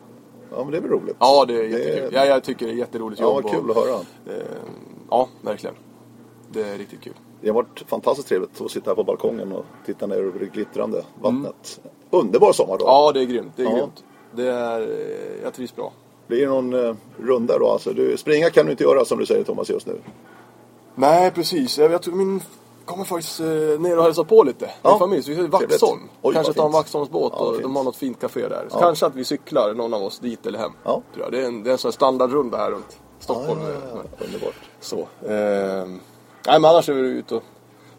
Ja, 0.51 0.63
men 0.63 0.71
det 0.71 0.77
är 0.77 0.81
väl 0.81 0.91
roligt. 0.91 1.15
Ja, 1.19 1.45
det 1.47 1.53
är 1.53 1.63
jättekul. 1.63 2.09
Ja, 2.13 2.25
jag 2.25 2.43
tycker 2.43 2.65
det 2.65 2.71
är 2.71 2.75
jätteroligt 2.75 3.21
Ja, 3.21 3.25
jobb. 3.27 3.43
vad 3.43 3.51
kul 3.53 3.69
och, 3.69 3.77
att 3.77 3.83
höra. 3.85 3.95
eh, 4.37 4.43
ja, 5.09 5.27
verkligen. 5.41 5.75
Det 6.49 6.61
är 6.69 6.77
riktigt 6.77 7.01
kul. 7.01 7.13
Det 7.41 7.47
har 7.49 7.55
varit 7.55 7.83
fantastiskt 7.87 8.27
trevligt 8.29 8.61
att 8.61 8.71
sitta 8.71 8.89
här 8.89 8.95
på 8.95 9.03
balkongen 9.03 9.51
och 9.51 9.65
titta 9.85 10.07
ner 10.07 10.15
över 10.15 10.39
det 10.39 10.45
glittrande 10.45 11.03
vattnet. 11.21 11.79
Underbar 12.09 12.51
sommar 12.53 12.77
då. 12.77 12.85
Mm. 12.85 12.93
Ja, 12.93 13.11
det 13.11 13.21
är 13.21 13.25
grymt. 13.25 13.53
Det 13.55 13.61
är 13.63 13.65
Ja. 13.65 13.75
grymt. 13.77 14.03
Det 14.35 14.47
är, 14.47 14.81
eh, 14.81 15.43
jag 15.43 15.53
trivs 15.53 15.75
bra. 15.75 15.93
Blir 16.27 16.41
det 16.41 16.47
någon 16.47 16.73
eh, 16.73 16.95
runda 17.17 17.57
då? 17.57 17.67
Alltså, 17.69 17.93
du, 17.93 18.17
springa 18.17 18.49
kan 18.49 18.65
du 18.65 18.71
inte 18.71 18.83
göra 18.83 19.05
som 19.05 19.19
du 19.19 19.25
säger 19.25 19.43
Thomas 19.43 19.69
just 19.69 19.87
nu. 19.87 19.99
Nej, 20.95 21.31
precis. 21.31 21.77
Jag, 21.77 21.91
jag 21.91 22.01
tror 22.01 22.15
min 22.15 22.41
kommer 22.85 23.03
faktiskt 23.03 23.39
eh, 23.39 23.45
ner 23.79 23.97
och 23.97 24.03
hälsa 24.03 24.23
på 24.23 24.43
lite. 24.43 24.65
Min 24.65 24.73
Ja. 24.81 24.99
familj. 24.99 25.23
Så 25.23 25.29
vi 25.29 25.35
ska 25.35 25.43
till. 25.57 25.67
Vaxholm. 25.67 26.01
Oj, 26.21 26.33
Kanske 26.33 26.53
ta 26.53 26.65
en. 26.65 26.71
Vaxholmsbåt 26.71 27.33
Ja, 27.35 27.45
och 27.45 27.51
fint. 27.53 27.63
de 27.63 27.75
har 27.75 27.83
något 27.83 27.95
fint 27.95 28.21
café 28.21 28.47
där. 28.47 28.67
Ja. 28.71 28.79
Kanske 28.79 29.05
att 29.05 29.15
vi 29.15 29.25
cyklar, 29.25 29.73
någon 29.73 29.93
av 29.93 30.03
oss, 30.03 30.19
dit 30.19 30.45
eller 30.45 30.59
hem. 30.59 30.71
Ja. 30.83 31.01
Tror 31.13 31.25
jag. 31.25 31.31
Det 31.31 31.41
är 31.41 31.45
en, 31.47 31.63
det 31.63 31.69
är 31.69 31.71
en 31.71 31.77
sån 31.77 31.89
här 31.89 31.93
standardrunda 31.93 32.57
här 32.57 32.71
runt 32.71 32.97
Stockholm. 33.19 33.59
Ja, 33.61 33.69
ja, 33.69 33.79
ja. 34.19 34.25
Underbart. 34.25 34.53
Så. 34.79 34.97
Eh, 34.97 35.87
nej, 36.47 36.59
men 36.59 36.65
annars 36.65 36.89
är 36.89 36.93
vi 36.93 37.01
ute 37.01 37.35
och 37.35 37.43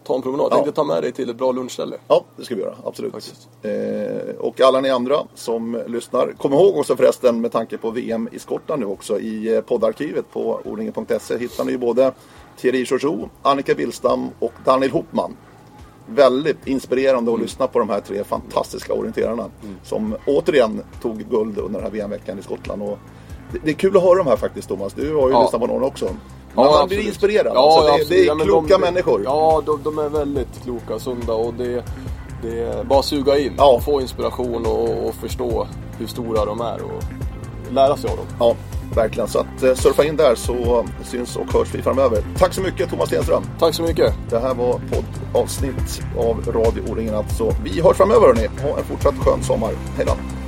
tar 0.05 0.15
en 0.15 0.23
promenad. 0.23 0.47
Ja. 0.51 0.55
Tänkte 0.55 0.73
ta 0.73 0.85
med 0.85 1.03
dig 1.03 1.13
till 1.13 1.31
ett 1.31 1.37
bra 1.37 1.53
lunchställe. 1.53 1.97
Ja, 2.09 2.25
det 2.37 2.45
ska 2.45 2.55
vi 2.55 2.61
göra. 2.61 2.75
Absolut. 2.85 3.15
Eh, 3.63 4.37
och 4.39 4.61
alla 4.61 4.81
ni 4.81 4.91
andra 4.91 5.17
som 5.35 5.83
lyssnar, 5.87 6.35
kom 6.39 6.53
ihåg 6.53 6.77
också 6.77 6.97
förresten 6.97 7.41
med 7.41 7.53
tanke 7.53 7.79
på 7.79 7.91
VM 7.91 8.29
i 8.33 8.39
Skottland 8.39 8.81
nu 8.81 8.87
också 8.87 9.19
i 9.21 9.55
eh, 9.57 9.61
poddarkivet 9.61 10.31
på 10.33 10.61
odlingen.se 10.65 11.39
hittar 11.39 11.65
ni 11.65 11.79
både 11.79 12.13
Thierry 12.61 12.87
Chouchou, 12.87 13.29
Annika 13.43 13.75
Billstam 13.75 14.29
och 14.39 14.53
Daniel 14.65 14.91
Hopman. 14.93 15.37
Väldigt 16.07 16.67
inspirerande 16.67 17.35
att 17.35 17.41
lyssna 17.41 17.67
på 17.67 17.79
de 17.79 17.89
här 17.89 18.01
tre 18.01 18.25
fantastiska 18.25 18.93
orienterarna 18.93 19.45
som 19.83 20.17
återigen 20.27 20.83
tog 21.03 21.19
guld 21.31 21.59
under 21.59 21.73
den 21.73 21.83
här 21.83 21.91
VM-veckan 21.91 22.39
i 22.39 22.43
Skottland. 22.43 22.83
Och 22.83 22.99
det, 23.53 23.59
det 23.65 23.71
är 23.71 23.75
kul 23.75 23.97
att 23.97 24.03
höra 24.03 24.15
de 24.15 24.27
här 24.27 24.37
faktiskt 24.37 24.69
Thomas. 24.69 24.93
Du 24.93 25.15
har 25.15 25.29
ju 25.29 25.35
Ja. 25.35 25.43
lyssnat 25.43 25.61
på 25.61 25.67
några 25.67 25.87
också. 25.87 26.05
Men 26.05 26.15
Ja, 26.55 26.63
man 26.65 26.73
blir 26.73 26.83
absolut. 26.99 27.07
inspirerad. 27.07 27.53
Ja, 27.55 27.61
alltså, 27.61 27.81
det, 27.87 27.93
absolut. 27.93 28.09
det 28.09 28.21
är 28.21 28.27
Ja, 28.39 28.45
kloka 28.45 28.75
de, 28.75 28.81
människor. 28.81 29.21
Ja, 29.25 29.63
de, 29.67 29.81
de 29.83 29.99
är 29.99 30.09
väldigt 30.09 30.63
kloka 30.65 30.99
sunda 30.99 31.33
och 31.35 31.55
det, 31.55 31.85
det 32.43 32.61
är 32.61 32.85
bara 32.85 32.99
att 32.99 33.05
suga 33.05 33.39
in. 33.39 33.53
Ja. 33.59 33.81
Få 33.85 34.01
inspiration 34.01 34.67
och, 34.67 35.07
och 35.09 35.15
förstå 35.15 35.67
hur 35.99 36.07
stora 36.07 36.45
de 36.45 36.61
är 36.61 36.83
och 36.83 37.03
lära 37.73 37.97
sig 37.97 38.11
av 38.11 38.17
dem. 38.17 38.27
Ja, 38.39 38.57
verkligen. 38.95 39.29
Så 39.29 39.39
att 39.39 39.63
eh, 39.63 39.75
surfa 39.75 40.05
in 40.05 40.17
där 40.17 40.35
så 40.35 40.87
syns 41.05 41.37
och 41.37 41.53
hörs 41.53 41.75
vi 41.75 41.83
framöver. 41.83 42.19
Tack 42.39 42.53
så 42.53 42.61
mycket 42.61 42.91
Thomas 42.91 43.09
Stenström. 43.09 43.43
Tack 43.59 43.75
så 43.75 43.83
mycket. 43.83 44.15
Det 44.31 44.39
här 44.39 44.55
var 44.55 44.81
poddavsnitt 45.33 46.03
av 46.19 46.45
Radio 46.47 46.83
O-ringen 46.93 47.15
alltså. 47.15 47.55
Vi 47.65 47.81
hörs 47.81 47.97
framöver 47.97 48.27
hörni. 48.27 48.49
Ha 48.63 48.79
en 48.79 48.85
fortsatt 48.85 49.15
skön 49.15 49.43
sommar. 49.43 49.71
Hej 49.97 50.07
då. 50.07 50.44